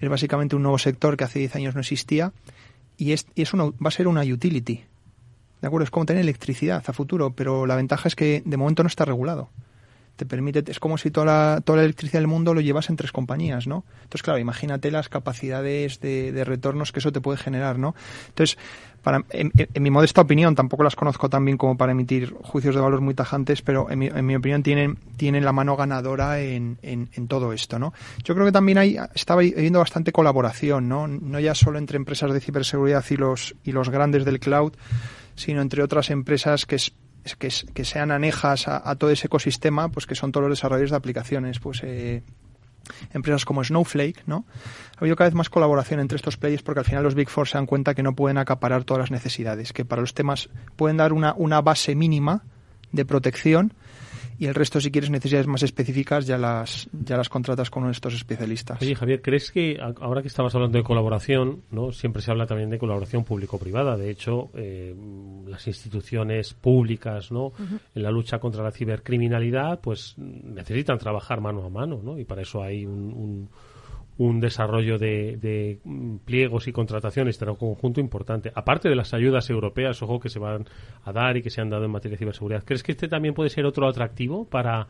Es 0.00 0.08
básicamente 0.08 0.56
un 0.56 0.62
nuevo 0.62 0.78
sector 0.78 1.16
que 1.16 1.24
hace 1.24 1.38
10 1.38 1.56
años 1.56 1.74
no 1.74 1.80
existía 1.80 2.32
y 2.96 3.12
es, 3.12 3.26
y 3.34 3.42
es 3.42 3.52
va 3.54 3.72
a 3.88 3.90
ser 3.90 4.08
una 4.08 4.22
utility. 4.22 4.84
¿De 5.60 5.68
acuerdo? 5.68 5.84
Es 5.84 5.90
como 5.90 6.06
tener 6.06 6.22
electricidad 6.22 6.82
a 6.86 6.92
futuro, 6.92 7.34
pero 7.34 7.66
la 7.66 7.76
ventaja 7.76 8.08
es 8.08 8.16
que 8.16 8.42
de 8.44 8.56
momento 8.56 8.82
no 8.82 8.88
está 8.88 9.04
regulado 9.04 9.50
te 10.16 10.26
permite, 10.26 10.62
es 10.70 10.78
como 10.78 10.96
si 10.98 11.10
toda 11.10 11.26
la, 11.26 11.60
toda 11.60 11.78
la 11.78 11.84
electricidad 11.84 12.20
del 12.20 12.28
mundo 12.28 12.54
lo 12.54 12.60
llevas 12.60 12.88
en 12.88 12.96
tres 12.96 13.12
compañías, 13.12 13.66
¿no? 13.66 13.84
Entonces, 13.96 14.22
claro, 14.22 14.38
imagínate 14.38 14.90
las 14.90 15.08
capacidades 15.08 16.00
de, 16.00 16.44
retornos 16.44 16.92
que 16.92 17.00
eso 17.00 17.10
te 17.10 17.20
puede 17.20 17.38
generar, 17.38 17.78
¿no? 17.78 17.94
Entonces, 18.28 18.58
para, 19.02 19.24
en, 19.30 19.52
mi 19.80 19.90
modesta 19.90 20.20
opinión, 20.20 20.54
tampoco 20.54 20.82
las 20.82 20.96
conozco 20.96 21.28
tan 21.28 21.44
bien 21.44 21.58
como 21.58 21.76
para 21.76 21.92
emitir 21.92 22.32
juicios 22.42 22.74
de 22.74 22.80
valor 22.80 23.00
muy 23.00 23.14
tajantes, 23.14 23.60
pero 23.60 23.90
en 23.90 23.98
mi, 23.98 24.06
en 24.06 24.24
mi 24.24 24.36
opinión 24.36 24.62
tienen, 24.62 24.96
tienen 25.16 25.44
la 25.44 25.52
mano 25.52 25.76
ganadora 25.76 26.40
en, 26.40 26.78
en, 26.82 27.10
en, 27.12 27.28
todo 27.28 27.52
esto, 27.52 27.78
¿no? 27.78 27.92
Yo 28.22 28.34
creo 28.34 28.46
que 28.46 28.52
también 28.52 28.78
hay, 28.78 28.96
estaba 29.14 29.40
habiendo 29.40 29.80
bastante 29.80 30.12
colaboración, 30.12 30.88
¿no? 30.88 31.08
No 31.08 31.40
ya 31.40 31.54
solo 31.54 31.78
entre 31.78 31.96
empresas 31.96 32.32
de 32.32 32.40
ciberseguridad 32.40 33.04
y 33.10 33.16
los, 33.16 33.54
y 33.64 33.72
los 33.72 33.90
grandes 33.90 34.24
del 34.24 34.38
cloud, 34.40 34.72
sino 35.34 35.60
entre 35.60 35.82
otras 35.82 36.10
empresas 36.10 36.64
que 36.66 36.76
es 36.76 36.92
que, 37.38 37.48
que 37.72 37.84
sean 37.84 38.10
anejas 38.10 38.68
a, 38.68 38.94
todo 38.96 39.10
ese 39.10 39.26
ecosistema, 39.26 39.88
pues 39.88 40.06
que 40.06 40.14
son 40.14 40.32
todos 40.32 40.48
los 40.48 40.58
desarrolladores 40.58 40.90
de 40.90 40.96
aplicaciones, 40.96 41.58
pues 41.58 41.80
eh, 41.82 42.22
empresas 43.12 43.44
como 43.44 43.64
Snowflake, 43.64 44.22
¿no? 44.26 44.44
Ha 44.96 45.00
habido 45.00 45.16
cada 45.16 45.28
vez 45.28 45.34
más 45.34 45.48
colaboración 45.48 46.00
entre 46.00 46.16
estos 46.16 46.36
players 46.36 46.62
porque 46.62 46.80
al 46.80 46.86
final 46.86 47.02
los 47.02 47.14
Big 47.14 47.28
Four 47.28 47.48
se 47.48 47.58
dan 47.58 47.66
cuenta 47.66 47.94
que 47.94 48.02
no 48.02 48.14
pueden 48.14 48.38
acaparar 48.38 48.84
todas 48.84 49.00
las 49.00 49.10
necesidades, 49.10 49.72
que 49.72 49.84
para 49.84 50.02
los 50.02 50.14
temas 50.14 50.50
pueden 50.76 50.98
dar 50.98 51.12
una, 51.12 51.34
una 51.36 51.60
base 51.62 51.94
mínima 51.94 52.42
de 52.92 53.04
protección, 53.04 53.72
y 54.38 54.46
el 54.46 54.54
resto, 54.54 54.80
si 54.80 54.90
quieres 54.90 55.10
necesidades 55.10 55.46
más 55.46 55.62
específicas, 55.62 56.26
ya 56.26 56.38
las, 56.38 56.88
ya 56.92 57.16
las 57.16 57.28
contratas 57.28 57.70
con 57.70 57.88
estos 57.90 58.14
especialistas. 58.14 58.80
Oye, 58.82 58.94
Javier, 58.94 59.22
¿crees 59.22 59.50
que 59.50 59.78
ahora 59.80 60.22
que 60.22 60.28
estabas 60.28 60.54
hablando 60.54 60.78
de 60.78 60.84
colaboración, 60.84 61.62
no 61.70 61.92
siempre 61.92 62.22
se 62.22 62.30
habla 62.30 62.46
también 62.46 62.70
de 62.70 62.78
colaboración 62.78 63.24
público-privada? 63.24 63.96
De 63.96 64.10
hecho, 64.10 64.50
eh, 64.54 64.94
las 65.46 65.66
instituciones 65.66 66.54
públicas 66.54 67.30
¿no? 67.30 67.52
en 67.94 68.02
la 68.02 68.10
lucha 68.10 68.38
contra 68.38 68.62
la 68.62 68.72
cibercriminalidad 68.72 69.80
pues 69.80 70.14
necesitan 70.18 70.98
trabajar 70.98 71.40
mano 71.40 71.64
a 71.64 71.70
mano, 71.70 72.00
¿no? 72.02 72.18
y 72.18 72.24
para 72.24 72.42
eso 72.42 72.62
hay 72.62 72.86
un 72.86 73.04
un 73.14 73.48
desarrollo 74.40 74.98
de, 74.98 75.78
mm, 75.84 76.16
pliegos 76.24 76.68
y 76.68 76.72
contrataciones 76.72 77.40
un 77.42 77.56
conjunto 77.56 78.00
importante. 78.00 78.52
Aparte 78.54 78.88
de 78.88 78.94
las 78.94 79.12
ayudas 79.12 79.50
europeas, 79.50 80.02
ojo, 80.02 80.20
que 80.20 80.28
se 80.28 80.38
van 80.38 80.66
a 81.04 81.12
dar 81.12 81.36
y 81.36 81.42
que 81.42 81.50
se 81.50 81.60
han 81.60 81.70
dado 81.70 81.84
en 81.84 81.90
materia 81.90 82.14
de 82.14 82.18
ciberseguridad. 82.18 82.64
¿Crees 82.64 82.82
que 82.82 82.92
este 82.92 83.08
también 83.08 83.34
puede 83.34 83.50
ser 83.50 83.66
otro 83.66 83.88
atractivo 83.88 84.44
para, 84.44 84.86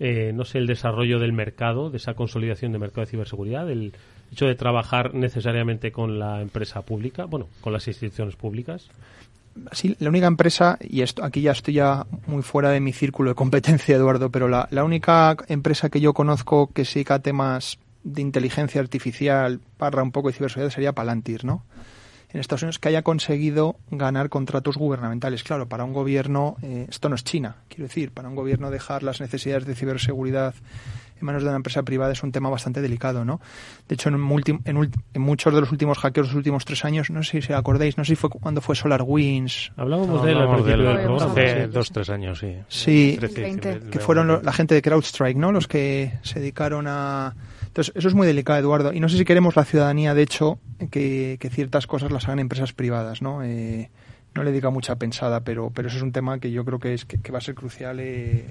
eh, 0.00 0.32
no 0.34 0.44
sé, 0.44 0.58
el 0.58 0.66
desarrollo 0.66 1.18
del 1.18 1.32
mercado, 1.32 1.90
de 1.90 1.98
esa 1.98 2.14
consolidación 2.14 2.72
de 2.72 2.78
mercado 2.78 3.02
de 3.02 3.10
ciberseguridad, 3.10 3.70
el 3.70 3.92
hecho 4.32 4.46
de 4.46 4.54
trabajar 4.54 5.14
necesariamente 5.14 5.92
con 5.92 6.18
la 6.18 6.40
empresa 6.40 6.82
pública, 6.82 7.26
bueno, 7.26 7.48
con 7.60 7.72
las 7.72 7.86
instituciones 7.86 8.36
públicas? 8.36 8.88
Sí, 9.72 9.96
la 10.00 10.08
única 10.08 10.26
empresa, 10.26 10.78
y 10.80 11.02
esto 11.02 11.22
aquí 11.22 11.42
ya 11.42 11.52
estoy 11.52 11.74
ya 11.74 12.06
muy 12.26 12.42
fuera 12.42 12.70
de 12.70 12.80
mi 12.80 12.94
círculo 12.94 13.30
de 13.30 13.34
competencia, 13.34 13.96
Eduardo, 13.96 14.30
pero 14.30 14.48
la, 14.48 14.66
la 14.70 14.82
única 14.82 15.36
empresa 15.48 15.90
que 15.90 16.00
yo 16.00 16.14
conozco 16.14 16.72
que 16.72 16.86
se 16.86 17.00
dedica 17.00 17.16
a 17.16 17.18
temas 17.18 17.78
de 18.04 18.22
inteligencia 18.22 18.80
artificial, 18.80 19.60
parra 19.76 20.02
un 20.02 20.12
poco 20.12 20.28
de 20.28 20.34
ciberseguridad, 20.34 20.72
sería 20.72 20.92
Palantir, 20.92 21.44
¿no? 21.44 21.64
En 22.30 22.40
Estados 22.40 22.62
Unidos 22.62 22.78
que 22.78 22.88
haya 22.88 23.02
conseguido 23.02 23.76
ganar 23.90 24.30
contratos 24.30 24.78
gubernamentales. 24.78 25.42
Claro, 25.42 25.68
para 25.68 25.84
un 25.84 25.92
gobierno, 25.92 26.56
eh, 26.62 26.86
esto 26.88 27.10
no 27.10 27.14
es 27.14 27.24
China, 27.24 27.56
quiero 27.68 27.84
decir, 27.84 28.10
para 28.10 28.28
un 28.28 28.34
gobierno 28.34 28.70
dejar 28.70 29.02
las 29.02 29.20
necesidades 29.20 29.66
de 29.66 29.74
ciberseguridad 29.74 30.54
en 31.22 31.26
manos 31.26 31.42
de 31.42 31.48
una 31.48 31.56
empresa 31.56 31.82
privada 31.82 32.12
es 32.12 32.22
un 32.22 32.32
tema 32.32 32.50
bastante 32.50 32.80
delicado, 32.80 33.24
¿no? 33.24 33.40
De 33.88 33.94
hecho, 33.94 34.08
en, 34.08 34.16
en, 34.64 35.22
muchos 35.22 35.54
de 35.54 35.60
los 35.60 35.72
últimos 35.72 35.98
hackeos 35.98 36.26
de 36.26 36.30
los 36.32 36.36
últimos 36.36 36.64
tres 36.64 36.84
años, 36.84 37.10
no 37.10 37.22
sé 37.22 37.40
si 37.40 37.52
acordáis, 37.52 37.96
no 37.96 38.04
sé 38.04 38.10
si 38.10 38.16
fue 38.16 38.28
cuando 38.28 38.60
fue 38.60 38.76
SolarWinds. 38.76 39.72
Hablábamos 39.76 40.24
de 40.24 40.32
él 40.32 40.86
al 40.86 41.22
Hace 41.22 41.68
dos, 41.68 41.90
tres 41.90 42.10
años, 42.10 42.40
sí. 42.40 42.56
Sí, 42.68 43.18
que 43.90 43.98
fueron 43.98 44.42
la 44.42 44.52
gente 44.52 44.74
de 44.74 44.82
CrowdStrike, 44.82 45.36
¿no? 45.36 45.52
Los 45.52 45.68
que 45.68 46.18
se 46.22 46.40
dedicaron 46.40 46.86
a 46.88 47.34
entonces, 47.72 47.94
eso 47.96 48.08
es 48.08 48.14
muy 48.14 48.26
delicado, 48.26 48.58
Eduardo. 48.58 48.92
Y 48.92 49.00
no 49.00 49.08
sé 49.08 49.16
si 49.16 49.24
queremos 49.24 49.56
la 49.56 49.64
ciudadanía, 49.64 50.12
de 50.12 50.20
hecho, 50.20 50.58
que, 50.90 51.38
ciertas 51.50 51.86
cosas 51.86 52.12
las 52.12 52.26
hagan 52.26 52.38
empresas 52.38 52.74
privadas, 52.74 53.22
¿no? 53.22 53.42
Eh, 53.42 53.88
no 54.34 54.42
le 54.42 54.52
diga 54.52 54.68
mucha 54.68 54.96
pensada, 54.96 55.40
pero, 55.40 55.70
pero 55.70 55.88
eso 55.88 55.96
es 55.96 56.02
un 56.02 56.12
tema 56.12 56.38
que 56.38 56.50
yo 56.50 56.66
creo 56.66 56.78
que, 56.78 56.92
es, 56.92 57.06
que, 57.06 57.32
va 57.32 57.38
a 57.38 57.40
ser 57.40 57.54
crucial 57.54 57.98
eh, 57.98 58.44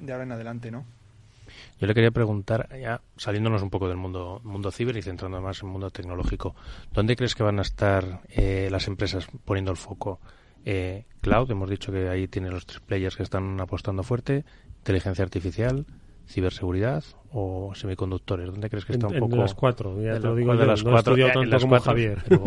de 0.00 0.12
ahora 0.12 0.24
en 0.24 0.32
adelante, 0.32 0.72
¿no? 0.72 0.84
Yo 1.80 1.86
le 1.86 1.94
quería 1.94 2.10
preguntar, 2.10 2.68
ya 2.76 3.00
saliéndonos 3.16 3.62
un 3.62 3.70
poco 3.70 3.86
del 3.86 3.96
mundo, 3.96 4.40
mundo 4.42 4.72
ciber 4.72 4.96
y 4.96 5.02
centrando 5.02 5.40
más 5.40 5.62
en 5.62 5.68
el 5.68 5.72
mundo 5.72 5.90
tecnológico, 5.90 6.56
¿dónde 6.92 7.14
crees 7.14 7.36
que 7.36 7.44
van 7.44 7.60
a 7.60 7.62
estar 7.62 8.22
eh, 8.30 8.66
las 8.72 8.88
empresas 8.88 9.28
poniendo 9.44 9.70
el 9.70 9.76
foco 9.76 10.18
Eh, 10.64 11.04
cloud, 11.20 11.50
hemos 11.50 11.68
dicho 11.68 11.92
que 11.92 12.08
ahí 12.08 12.26
tiene 12.26 12.50
los 12.50 12.64
tres 12.66 12.80
players 12.80 13.16
que 13.16 13.22
están 13.22 13.60
apostando 13.60 14.02
fuerte. 14.02 14.44
Inteligencia 14.78 15.22
artificial, 15.22 15.84
ciberseguridad 16.28 17.04
o 17.32 17.72
semiconductores? 17.74 18.46
¿Dónde 18.50 18.70
crees 18.70 18.84
que 18.84 18.92
está 18.92 19.08
un 19.08 19.18
poco? 19.18 19.34
En 19.34 19.40
las 19.40 19.54
cuatro, 19.54 20.00
ya 20.02 20.14
de 20.14 20.20
te 20.20 20.26
lo 20.26 20.34
digo 20.36 20.52
de 20.52 20.58
yo, 20.60 20.66
las 20.66 20.84
no 20.84 20.90
he 20.90 20.92
cuatro, 20.92 21.12
estudiado 21.14 21.40
tanto 21.40 21.58
como 21.58 21.68
cuatro. 21.70 21.92
Javier. 21.92 22.22
Pero- 22.28 22.44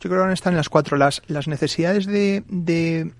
Yo 0.00 0.10
creo 0.10 0.26
que 0.26 0.32
están 0.32 0.52
en 0.52 0.56
las 0.58 0.68
cuatro. 0.68 0.96
Las, 0.96 1.22
las 1.28 1.46
necesidades 1.48 2.06
de, 2.06 2.42
de, 2.48 3.12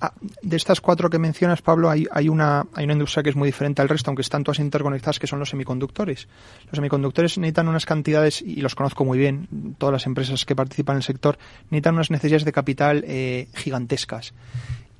ah, 0.00 0.12
de 0.42 0.56
estas 0.56 0.80
cuatro 0.80 1.08
que 1.08 1.18
mencionas, 1.18 1.62
Pablo, 1.62 1.88
hay, 1.88 2.06
hay, 2.12 2.28
una, 2.28 2.66
hay 2.74 2.84
una 2.84 2.92
industria 2.92 3.22
que 3.22 3.30
es 3.30 3.36
muy 3.36 3.46
diferente 3.48 3.80
al 3.80 3.88
resto, 3.88 4.10
aunque 4.10 4.22
están 4.22 4.44
todas 4.44 4.58
interconectadas, 4.58 5.18
que 5.18 5.26
son 5.26 5.38
los 5.38 5.48
semiconductores. 5.50 6.28
Los 6.66 6.76
semiconductores 6.76 7.38
necesitan 7.38 7.68
unas 7.68 7.86
cantidades, 7.86 8.42
y 8.42 8.60
los 8.60 8.74
conozco 8.74 9.04
muy 9.04 9.18
bien, 9.18 9.48
todas 9.78 9.92
las 9.94 10.06
empresas 10.06 10.44
que 10.44 10.54
participan 10.54 10.94
en 10.94 10.98
el 10.98 11.02
sector, 11.04 11.38
necesitan 11.70 11.94
unas 11.94 12.10
necesidades 12.10 12.44
de 12.44 12.52
capital 12.52 13.04
eh, 13.06 13.48
gigantescas. 13.54 14.34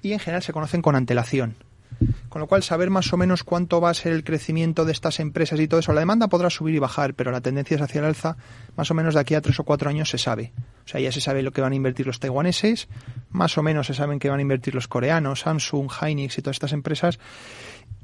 Y 0.02 0.12
en 0.12 0.18
general 0.18 0.42
se 0.42 0.52
conocen 0.54 0.80
con 0.80 0.96
antelación. 0.96 1.56
Con 2.28 2.40
lo 2.40 2.46
cual, 2.46 2.62
saber 2.62 2.88
más 2.90 3.12
o 3.12 3.16
menos 3.16 3.44
cuánto 3.44 3.80
va 3.80 3.90
a 3.90 3.94
ser 3.94 4.12
el 4.12 4.24
crecimiento 4.24 4.84
de 4.84 4.92
estas 4.92 5.20
empresas 5.20 5.60
y 5.60 5.68
todo 5.68 5.80
eso. 5.80 5.92
La 5.92 6.00
demanda 6.00 6.28
podrá 6.28 6.48
subir 6.48 6.74
y 6.74 6.78
bajar, 6.78 7.14
pero 7.14 7.30
la 7.30 7.40
tendencia 7.40 7.74
es 7.74 7.82
hacia 7.82 7.98
el 7.98 8.06
alza. 8.06 8.36
Más 8.76 8.90
o 8.90 8.94
menos 8.94 9.14
de 9.14 9.20
aquí 9.20 9.34
a 9.34 9.40
tres 9.40 9.58
o 9.60 9.64
cuatro 9.64 9.90
años 9.90 10.08
se 10.08 10.16
sabe. 10.16 10.52
O 10.84 10.88
sea, 10.88 11.00
ya 11.00 11.12
se 11.12 11.20
sabe 11.20 11.42
lo 11.42 11.52
que 11.52 11.60
van 11.60 11.72
a 11.72 11.74
invertir 11.76 12.06
los 12.06 12.18
taiwaneses, 12.20 12.88
más 13.30 13.58
o 13.58 13.62
menos 13.62 13.86
se 13.86 13.94
saben 13.94 14.18
que 14.18 14.30
van 14.30 14.38
a 14.38 14.42
invertir 14.42 14.74
los 14.74 14.88
coreanos, 14.88 15.40
Samsung, 15.40 15.90
Hynix 15.90 16.38
y 16.38 16.42
todas 16.42 16.56
estas 16.56 16.72
empresas, 16.72 17.18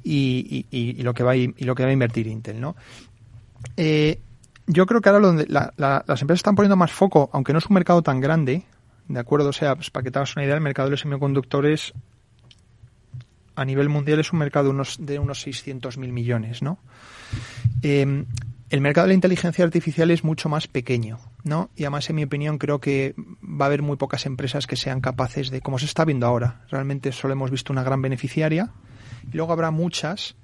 y, 0.03 1.01
lo, 1.01 1.13
que 1.13 1.23
va 1.23 1.31
a, 1.31 1.35
y 1.35 1.53
lo 1.59 1.75
que 1.75 1.83
va 1.83 1.89
a 1.89 1.93
invertir 1.93 2.27
Intel, 2.27 2.61
¿no? 2.61 2.75
Eh, 3.75 4.19
yo 4.67 4.85
creo 4.85 5.01
que 5.01 5.09
ahora 5.09 5.25
donde 5.25 5.45
la- 5.47 5.73
las 5.77 6.21
empresas 6.21 6.39
están 6.39 6.55
poniendo 6.55 6.75
más 6.75 6.91
foco, 6.91 7.29
aunque 7.33 7.51
no 7.53 7.59
es 7.59 7.65
un 7.65 7.73
mercado 7.73 8.01
tan 8.01 8.19
grande, 8.21 8.63
¿de 9.07 9.19
acuerdo? 9.19 9.49
O 9.49 9.53
sea, 9.53 9.75
pues, 9.75 9.89
para 9.89 10.03
que 10.03 10.11
te 10.11 10.19
hagas 10.19 10.35
una 10.35 10.45
idea, 10.45 10.55
el 10.55 10.61
mercado 10.61 10.87
de 10.87 10.91
los 10.91 11.01
semiconductores 11.01 11.93
a 13.57 13.65
nivel 13.65 13.89
mundial 13.89 14.19
es 14.19 14.31
un 14.31 14.39
mercado 14.39 14.65
de 14.65 14.69
unos, 14.71 14.97
de 15.05 15.19
unos 15.19 15.45
600.000 15.45 15.97
millones, 16.13 16.61
¿no? 16.61 16.77
Eh, 17.81 18.23
el 18.69 18.81
mercado 18.81 19.05
de 19.05 19.09
la 19.09 19.13
inteligencia 19.15 19.63
artificial 19.63 20.11
es 20.11 20.23
mucho 20.23 20.49
más 20.49 20.67
pequeño, 20.67 21.19
¿no? 21.43 21.69
Y 21.75 21.83
además, 21.83 22.09
en 22.09 22.17
mi 22.17 22.23
opinión, 22.23 22.57
creo 22.57 22.79
que 22.79 23.15
va 23.41 23.65
a 23.65 23.67
haber 23.67 23.81
muy 23.81 23.95
pocas 23.97 24.25
empresas 24.25 24.67
que 24.67 24.75
sean 24.75 24.99
capaces 25.01 25.49
de, 25.49 25.61
como 25.61 25.79
se 25.79 25.85
está 25.85 26.03
viendo 26.05 26.25
ahora, 26.27 26.61
realmente 26.69 27.11
solo 27.13 27.33
hemos 27.33 27.49
visto 27.51 27.71
una 27.73 27.83
gran 27.83 28.01
beneficiaria, 28.01 28.69
y 29.31 29.37
luego 29.37 29.53
habrá 29.53 29.71
muchas 29.71 30.35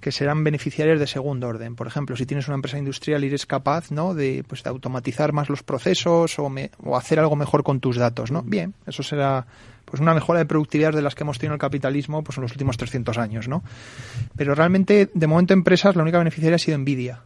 que 0.00 0.10
serán 0.12 0.42
beneficiarias 0.44 0.98
de 0.98 1.06
segundo 1.06 1.46
orden. 1.48 1.76
Por 1.76 1.86
ejemplo, 1.86 2.16
si 2.16 2.24
tienes 2.24 2.48
una 2.48 2.54
empresa 2.54 2.78
industrial 2.78 3.22
y 3.22 3.26
eres 3.26 3.44
capaz, 3.44 3.90
¿no? 3.90 4.14
De, 4.14 4.42
pues, 4.48 4.62
de 4.62 4.70
automatizar 4.70 5.34
más 5.34 5.50
los 5.50 5.62
procesos 5.62 6.38
o, 6.38 6.48
me- 6.48 6.70
o 6.78 6.96
hacer 6.96 7.18
algo 7.20 7.36
mejor 7.36 7.62
con 7.62 7.80
tus 7.80 7.96
datos, 7.98 8.30
¿no? 8.30 8.40
Bien, 8.42 8.72
eso 8.86 9.02
será 9.02 9.46
pues 9.90 10.00
una 10.00 10.14
mejora 10.14 10.38
de 10.38 10.46
productividad 10.46 10.92
de 10.92 11.02
las 11.02 11.14
que 11.14 11.24
hemos 11.24 11.38
tenido 11.38 11.52
en 11.52 11.56
el 11.56 11.60
capitalismo 11.60 12.22
pues 12.22 12.38
en 12.38 12.42
los 12.42 12.52
últimos 12.52 12.76
300 12.76 13.18
años, 13.18 13.48
¿no? 13.48 13.62
Pero 14.36 14.54
realmente, 14.54 15.10
de 15.12 15.26
momento, 15.26 15.52
empresas, 15.52 15.96
la 15.96 16.02
única 16.02 16.18
beneficiaria 16.18 16.56
ha 16.56 16.58
sido 16.58 16.78
Nvidia 16.78 17.24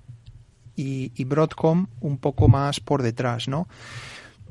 y, 0.74 1.12
y 1.14 1.24
Broadcom 1.24 1.86
un 2.00 2.18
poco 2.18 2.48
más 2.48 2.80
por 2.80 3.02
detrás, 3.02 3.48
¿no? 3.48 3.68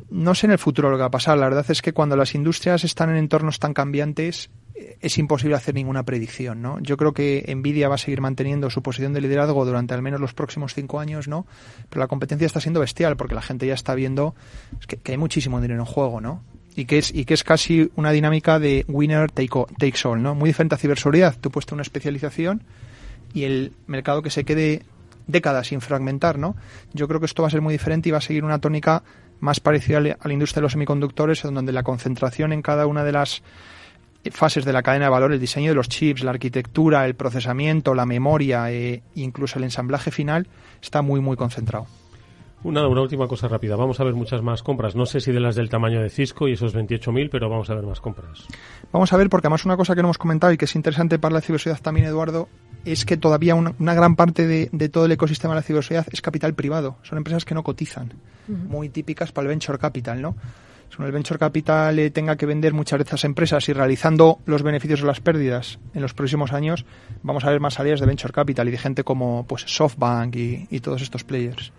No 0.09 0.35
sé 0.35 0.45
en 0.45 0.51
el 0.51 0.59
futuro 0.59 0.89
lo 0.89 0.97
que 0.97 1.01
va 1.01 1.07
a 1.07 1.11
pasar. 1.11 1.37
La 1.37 1.45
verdad 1.45 1.65
es 1.69 1.81
que 1.81 1.93
cuando 1.93 2.15
las 2.15 2.35
industrias 2.35 2.83
están 2.83 3.09
en 3.09 3.17
entornos 3.17 3.59
tan 3.59 3.73
cambiantes 3.73 4.51
eh, 4.75 4.97
es 5.01 5.17
imposible 5.17 5.55
hacer 5.55 5.73
ninguna 5.75 6.03
predicción, 6.03 6.61
¿no? 6.61 6.79
Yo 6.79 6.97
creo 6.97 7.13
que 7.13 7.51
Nvidia 7.55 7.89
va 7.89 7.95
a 7.95 7.97
seguir 7.97 8.21
manteniendo 8.21 8.69
su 8.69 8.81
posición 8.81 9.13
de 9.13 9.21
liderazgo 9.21 9.65
durante 9.65 9.93
al 9.93 10.01
menos 10.01 10.19
los 10.19 10.33
próximos 10.33 10.73
cinco 10.73 10.99
años, 10.99 11.27
¿no? 11.27 11.45
Pero 11.89 11.99
la 11.99 12.07
competencia 12.07 12.45
está 12.45 12.59
siendo 12.59 12.79
bestial 12.79 13.17
porque 13.17 13.35
la 13.35 13.41
gente 13.41 13.65
ya 13.65 13.73
está 13.73 13.95
viendo 13.95 14.35
que, 14.87 14.97
que 14.97 15.13
hay 15.13 15.17
muchísimo 15.17 15.61
dinero 15.61 15.79
en 15.79 15.85
juego, 15.85 16.21
¿no? 16.21 16.43
Y 16.75 16.85
que 16.85 16.97
es 16.97 17.13
y 17.13 17.25
que 17.25 17.33
es 17.35 17.43
casi 17.43 17.91
una 17.95 18.11
dinámica 18.11 18.57
de 18.59 18.83
winner 18.87 19.29
take, 19.31 19.49
o- 19.53 19.67
takes 19.77 20.07
all, 20.07 20.21
¿no? 20.23 20.33
Muy 20.35 20.49
diferente 20.49 20.75
a 20.75 20.77
ciberseguridad. 20.77 21.35
Tú 21.39 21.51
puesto 21.51 21.75
una 21.75 21.81
especialización 21.83 22.63
y 23.33 23.43
el 23.43 23.73
mercado 23.87 24.21
que 24.21 24.29
se 24.31 24.43
quede 24.43 24.83
décadas 25.27 25.67
sin 25.67 25.81
fragmentar, 25.81 26.37
¿no? 26.39 26.55
Yo 26.93 27.07
creo 27.07 27.19
que 27.19 27.27
esto 27.27 27.43
va 27.43 27.47
a 27.47 27.51
ser 27.51 27.61
muy 27.61 27.73
diferente 27.73 28.09
y 28.09 28.11
va 28.11 28.17
a 28.17 28.21
seguir 28.21 28.43
una 28.43 28.59
tónica 28.59 29.03
más 29.39 29.59
parecida 29.59 29.97
a 29.97 30.01
la 30.01 30.17
a 30.19 30.27
la 30.27 30.33
industria 30.33 30.61
de 30.61 30.63
los 30.63 30.71
semiconductores, 30.73 31.45
en 31.45 31.53
donde 31.53 31.71
la 31.73 31.83
concentración 31.83 32.53
en 32.53 32.61
cada 32.61 32.87
una 32.87 33.03
de 33.03 33.11
las 33.11 33.43
fases 34.31 34.63
de 34.65 34.71
la 34.73 34.81
cadena 34.83 35.05
de 35.05 35.11
valor, 35.11 35.33
el 35.33 35.39
diseño 35.39 35.69
de 35.69 35.75
los 35.75 35.89
chips, 35.89 36.23
la 36.23 36.31
arquitectura, 36.31 37.05
el 37.05 37.13
procesamiento, 37.15 37.93
la 37.93 38.05
memoria, 38.05 38.71
e 38.71 39.03
incluso 39.15 39.59
el 39.59 39.65
ensamblaje 39.65 40.11
final, 40.11 40.47
está 40.81 41.01
muy, 41.01 41.19
muy 41.19 41.35
concentrado. 41.35 41.87
Una, 42.63 42.87
una 42.87 43.01
última 43.01 43.27
cosa 43.27 43.47
rápida. 43.47 43.75
Vamos 43.75 43.99
a 43.99 44.03
ver 44.03 44.13
muchas 44.13 44.41
más 44.41 44.63
compras. 44.63 44.95
No 44.95 45.05
sé 45.05 45.19
si 45.19 45.31
de 45.31 45.39
las 45.39 45.55
del 45.55 45.69
tamaño 45.69 46.01
de 46.01 46.09
Cisco 46.09 46.47
y 46.47 46.53
esos 46.53 46.73
28.000, 46.75 47.29
pero 47.29 47.49
vamos 47.49 47.69
a 47.69 47.75
ver 47.75 47.83
más 47.83 47.99
compras. 47.99 48.47
Vamos 48.91 49.11
a 49.11 49.17
ver, 49.17 49.29
porque 49.29 49.47
además 49.47 49.65
una 49.65 49.75
cosa 49.75 49.95
que 49.95 50.01
no 50.01 50.07
hemos 50.07 50.17
comentado 50.17 50.53
y 50.53 50.57
que 50.57 50.65
es 50.65 50.75
interesante 50.75 51.19
para 51.19 51.33
la 51.33 51.41
ciberseguridad 51.41 51.81
también, 51.81 52.07
Eduardo, 52.07 52.47
es 52.85 53.05
que 53.05 53.17
todavía 53.17 53.55
una, 53.55 53.73
una 53.79 53.93
gran 53.93 54.15
parte 54.15 54.47
de, 54.47 54.69
de 54.71 54.89
todo 54.89 55.05
el 55.05 55.11
ecosistema 55.11 55.53
de 55.53 55.59
la 55.59 55.63
ciberseguridad 55.63 56.07
es 56.11 56.21
capital 56.21 56.53
privado. 56.53 56.97
Son 57.03 57.17
empresas 57.17 57.43
que 57.43 57.53
no 57.53 57.63
cotizan, 57.63 58.13
muy 58.47 58.89
típicas 58.89 59.31
para 59.31 59.43
el 59.43 59.49
venture 59.49 59.77
capital, 59.77 60.21
¿no? 60.21 60.35
Según 60.89 61.07
el 61.07 61.11
venture 61.11 61.39
capital 61.39 61.97
eh, 61.97 62.11
tenga 62.11 62.35
que 62.35 62.45
vender 62.45 62.73
muchas 62.73 62.99
de 62.99 63.03
estas 63.03 63.23
empresas 63.23 63.67
y 63.67 63.73
realizando 63.73 64.37
los 64.45 64.61
beneficios 64.61 65.01
o 65.01 65.07
las 65.07 65.21
pérdidas 65.21 65.79
en 65.95 66.03
los 66.03 66.13
próximos 66.13 66.53
años, 66.53 66.85
vamos 67.23 67.45
a 67.45 67.49
ver 67.49 67.59
más 67.59 67.73
salidas 67.73 67.99
de 67.99 68.05
venture 68.05 68.31
capital 68.31 68.67
y 68.67 68.71
de 68.71 68.77
gente 68.77 69.03
como 69.03 69.43
pues 69.47 69.63
SoftBank 69.63 70.35
y, 70.35 70.67
y 70.69 70.79
todos 70.81 71.01
estos 71.01 71.23
players. 71.23 71.73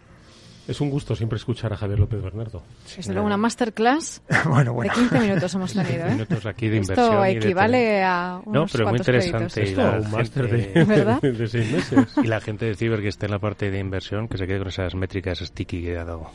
Es 0.66 0.80
un 0.80 0.88
gusto 0.88 1.14
siempre 1.14 1.36
escuchar 1.36 1.74
a 1.74 1.76
Javier 1.76 1.98
López 2.00 2.22
Bernardo. 2.22 2.62
Desde 2.96 3.12
luego, 3.12 3.26
una 3.26 3.36
masterclass 3.36 4.22
bueno, 4.48 4.72
bueno. 4.72 4.92
de 4.94 4.98
15 5.00 5.20
minutos 5.20 5.54
hemos 5.54 5.72
tenido, 5.74 6.06
¿eh? 6.06 6.10
minutos 6.12 6.46
aquí 6.46 6.68
de 6.68 6.78
Esto 6.78 6.92
inversión. 6.94 7.28
y 7.28 7.32
de 7.32 7.38
equivale 7.38 8.02
a 8.02 8.40
No, 8.46 8.50
unos 8.50 8.72
pero 8.72 8.88
muy 8.88 8.96
interesante. 8.98 9.60
Y 9.60 9.64
Esto, 9.68 9.82
la 9.82 9.98
un 10.00 10.10
máster 10.10 10.48
gente- 10.48 10.84
de, 11.20 11.32
de 11.32 11.48
seis 11.48 11.70
meses. 11.70 12.14
Y 12.22 12.26
la 12.26 12.40
gente 12.40 12.64
de 12.64 12.74
Ciber 12.76 13.02
que 13.02 13.08
esté 13.08 13.26
en 13.26 13.32
la 13.32 13.38
parte 13.38 13.70
de 13.70 13.78
inversión, 13.78 14.26
que 14.26 14.38
se 14.38 14.46
quede 14.46 14.58
con 14.58 14.68
esas 14.68 14.94
métricas 14.94 15.38
sticky 15.40 15.82
que 15.82 15.98
ha 15.98 16.04
dado. 16.04 16.30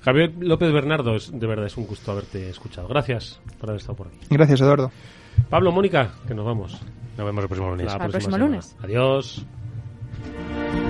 Javier 0.00 0.32
López 0.38 0.72
Bernardo, 0.72 1.16
es, 1.16 1.30
de 1.38 1.46
verdad 1.46 1.66
es 1.66 1.76
un 1.76 1.86
gusto 1.86 2.12
haberte 2.12 2.48
escuchado. 2.48 2.88
Gracias 2.88 3.40
por 3.60 3.68
haber 3.70 3.80
estado 3.80 3.96
por 3.96 4.06
aquí. 4.06 4.16
Gracias, 4.30 4.60
Eduardo. 4.62 4.90
Pablo, 5.50 5.70
Mónica, 5.72 6.12
que 6.26 6.34
nos 6.34 6.46
vamos. 6.46 6.80
Nos 7.18 7.26
vemos 7.26 7.42
el 7.42 7.48
próximo 7.48 7.70
lunes. 7.70 7.86
La 7.86 7.92
Hasta 7.92 8.04
el 8.06 8.10
próxima 8.12 8.38
próximo 8.38 8.62
semana. 8.82 9.16
lunes. 9.36 9.42
Adiós. 10.80 10.85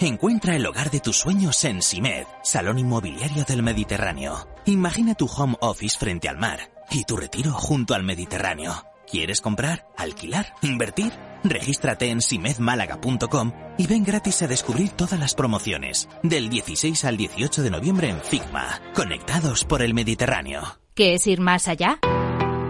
Encuentra 0.00 0.54
el 0.54 0.66
hogar 0.66 0.90
de 0.90 1.00
tus 1.00 1.16
sueños 1.16 1.64
en 1.64 1.80
Simed, 1.80 2.26
Salón 2.42 2.78
Inmobiliario 2.78 3.44
del 3.44 3.62
Mediterráneo. 3.62 4.46
Imagina 4.66 5.14
tu 5.14 5.24
home 5.24 5.56
office 5.60 5.98
frente 5.98 6.28
al 6.28 6.36
mar 6.36 6.70
y 6.90 7.04
tu 7.04 7.16
retiro 7.16 7.52
junto 7.52 7.94
al 7.94 8.02
Mediterráneo. 8.02 8.74
¿Quieres 9.10 9.40
comprar, 9.40 9.86
alquilar, 9.96 10.52
invertir? 10.60 11.12
Regístrate 11.44 12.10
en 12.10 12.20
simedmálaga.com 12.20 13.52
y 13.78 13.86
ven 13.86 14.04
gratis 14.04 14.42
a 14.42 14.48
descubrir 14.48 14.90
todas 14.90 15.18
las 15.18 15.34
promociones. 15.34 16.10
Del 16.22 16.50
16 16.50 17.04
al 17.06 17.16
18 17.16 17.62
de 17.62 17.70
noviembre 17.70 18.10
en 18.10 18.20
Figma. 18.20 18.82
Conectados 18.94 19.64
por 19.64 19.80
el 19.80 19.94
Mediterráneo. 19.94 20.62
¿Qué 20.94 21.14
es 21.14 21.26
ir 21.26 21.40
más 21.40 21.68
allá? 21.68 22.00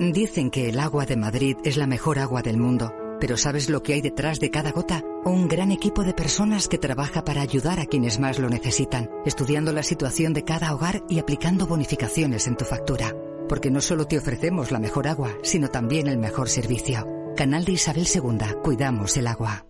Dicen 0.00 0.50
que 0.50 0.68
el 0.68 0.80
agua 0.80 1.06
de 1.06 1.16
Madrid 1.16 1.56
es 1.62 1.76
la 1.76 1.86
mejor 1.86 2.18
agua 2.18 2.42
del 2.42 2.56
mundo, 2.56 2.92
pero 3.20 3.36
¿sabes 3.36 3.70
lo 3.70 3.84
que 3.84 3.92
hay 3.92 4.00
detrás 4.00 4.40
de 4.40 4.50
cada 4.50 4.72
gota? 4.72 5.04
Un 5.24 5.46
gran 5.46 5.70
equipo 5.70 6.02
de 6.02 6.12
personas 6.12 6.66
que 6.66 6.78
trabaja 6.78 7.24
para 7.24 7.42
ayudar 7.42 7.78
a 7.78 7.86
quienes 7.86 8.18
más 8.18 8.40
lo 8.40 8.48
necesitan, 8.48 9.08
estudiando 9.24 9.72
la 9.72 9.84
situación 9.84 10.32
de 10.32 10.44
cada 10.44 10.74
hogar 10.74 11.04
y 11.08 11.20
aplicando 11.20 11.68
bonificaciones 11.68 12.48
en 12.48 12.56
tu 12.56 12.64
factura. 12.64 13.14
Porque 13.48 13.70
no 13.70 13.80
solo 13.80 14.06
te 14.06 14.18
ofrecemos 14.18 14.72
la 14.72 14.80
mejor 14.80 15.06
agua, 15.06 15.30
sino 15.42 15.68
también 15.68 16.08
el 16.08 16.18
mejor 16.18 16.48
servicio. 16.48 17.06
Canal 17.36 17.64
de 17.64 17.72
Isabel 17.72 18.06
II, 18.12 18.62
cuidamos 18.62 19.16
el 19.16 19.28
agua. 19.28 19.64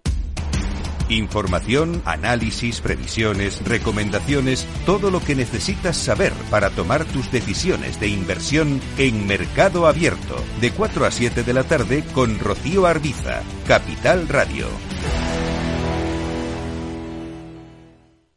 Información, 1.09 2.03
análisis, 2.05 2.81
previsiones, 2.81 3.63
recomendaciones, 3.65 4.67
todo 4.87 5.11
lo 5.11 5.21
que 5.21 5.35
necesitas 5.35 5.97
saber 5.97 6.33
para 6.51 6.71
tomar 6.71 7.05
tus 7.05 7.31
decisiones 7.31 8.01
de 8.01 8.09
inversión 8.09 8.81
en 8.99 9.27
Mercado 9.27 9.87
Abierto, 9.87 10.37
de 10.61 10.71
4 10.71 11.05
a 11.05 11.11
7 11.11 11.43
de 11.43 11.53
la 11.53 11.65
tarde 11.65 12.05
con 12.15 12.39
Rocío 12.39 12.87
Arbiza, 12.87 13.43
Capital 13.67 14.29
Radio. 14.29 14.69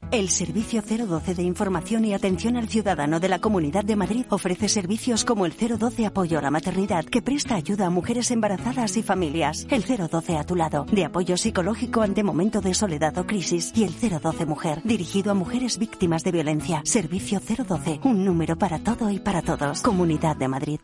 El 0.09 0.29
Servicio 0.29 0.81
012 0.81 1.35
de 1.35 1.43
Información 1.43 2.05
y 2.05 2.13
Atención 2.13 2.55
al 2.55 2.69
Ciudadano 2.69 3.19
de 3.19 3.27
la 3.27 3.39
Comunidad 3.39 3.83
de 3.83 3.97
Madrid 3.97 4.25
ofrece 4.29 4.69
servicios 4.69 5.25
como 5.25 5.45
el 5.45 5.51
012 5.51 6.05
Apoyo 6.05 6.39
a 6.39 6.41
la 6.41 6.49
Maternidad, 6.49 7.03
que 7.03 7.21
presta 7.21 7.55
ayuda 7.55 7.87
a 7.87 7.89
mujeres 7.89 8.31
embarazadas 8.31 8.95
y 8.95 9.03
familias. 9.03 9.67
El 9.69 9.83
012 9.83 10.37
a 10.37 10.45
tu 10.45 10.55
lado, 10.55 10.85
de 10.85 11.03
apoyo 11.03 11.35
psicológico 11.35 12.03
ante 12.03 12.23
momento 12.23 12.61
de 12.61 12.73
soledad 12.73 13.17
o 13.17 13.27
crisis. 13.27 13.73
Y 13.75 13.83
el 13.83 13.93
012 13.99 14.45
Mujer, 14.45 14.81
dirigido 14.85 15.31
a 15.31 15.33
mujeres 15.33 15.77
víctimas 15.77 16.23
de 16.23 16.31
violencia. 16.31 16.81
Servicio 16.85 17.41
012, 17.41 17.99
un 18.05 18.23
número 18.23 18.57
para 18.57 18.79
todo 18.79 19.09
y 19.09 19.19
para 19.19 19.41
todos. 19.41 19.81
Comunidad 19.81 20.37
de 20.37 20.47
Madrid. 20.47 20.79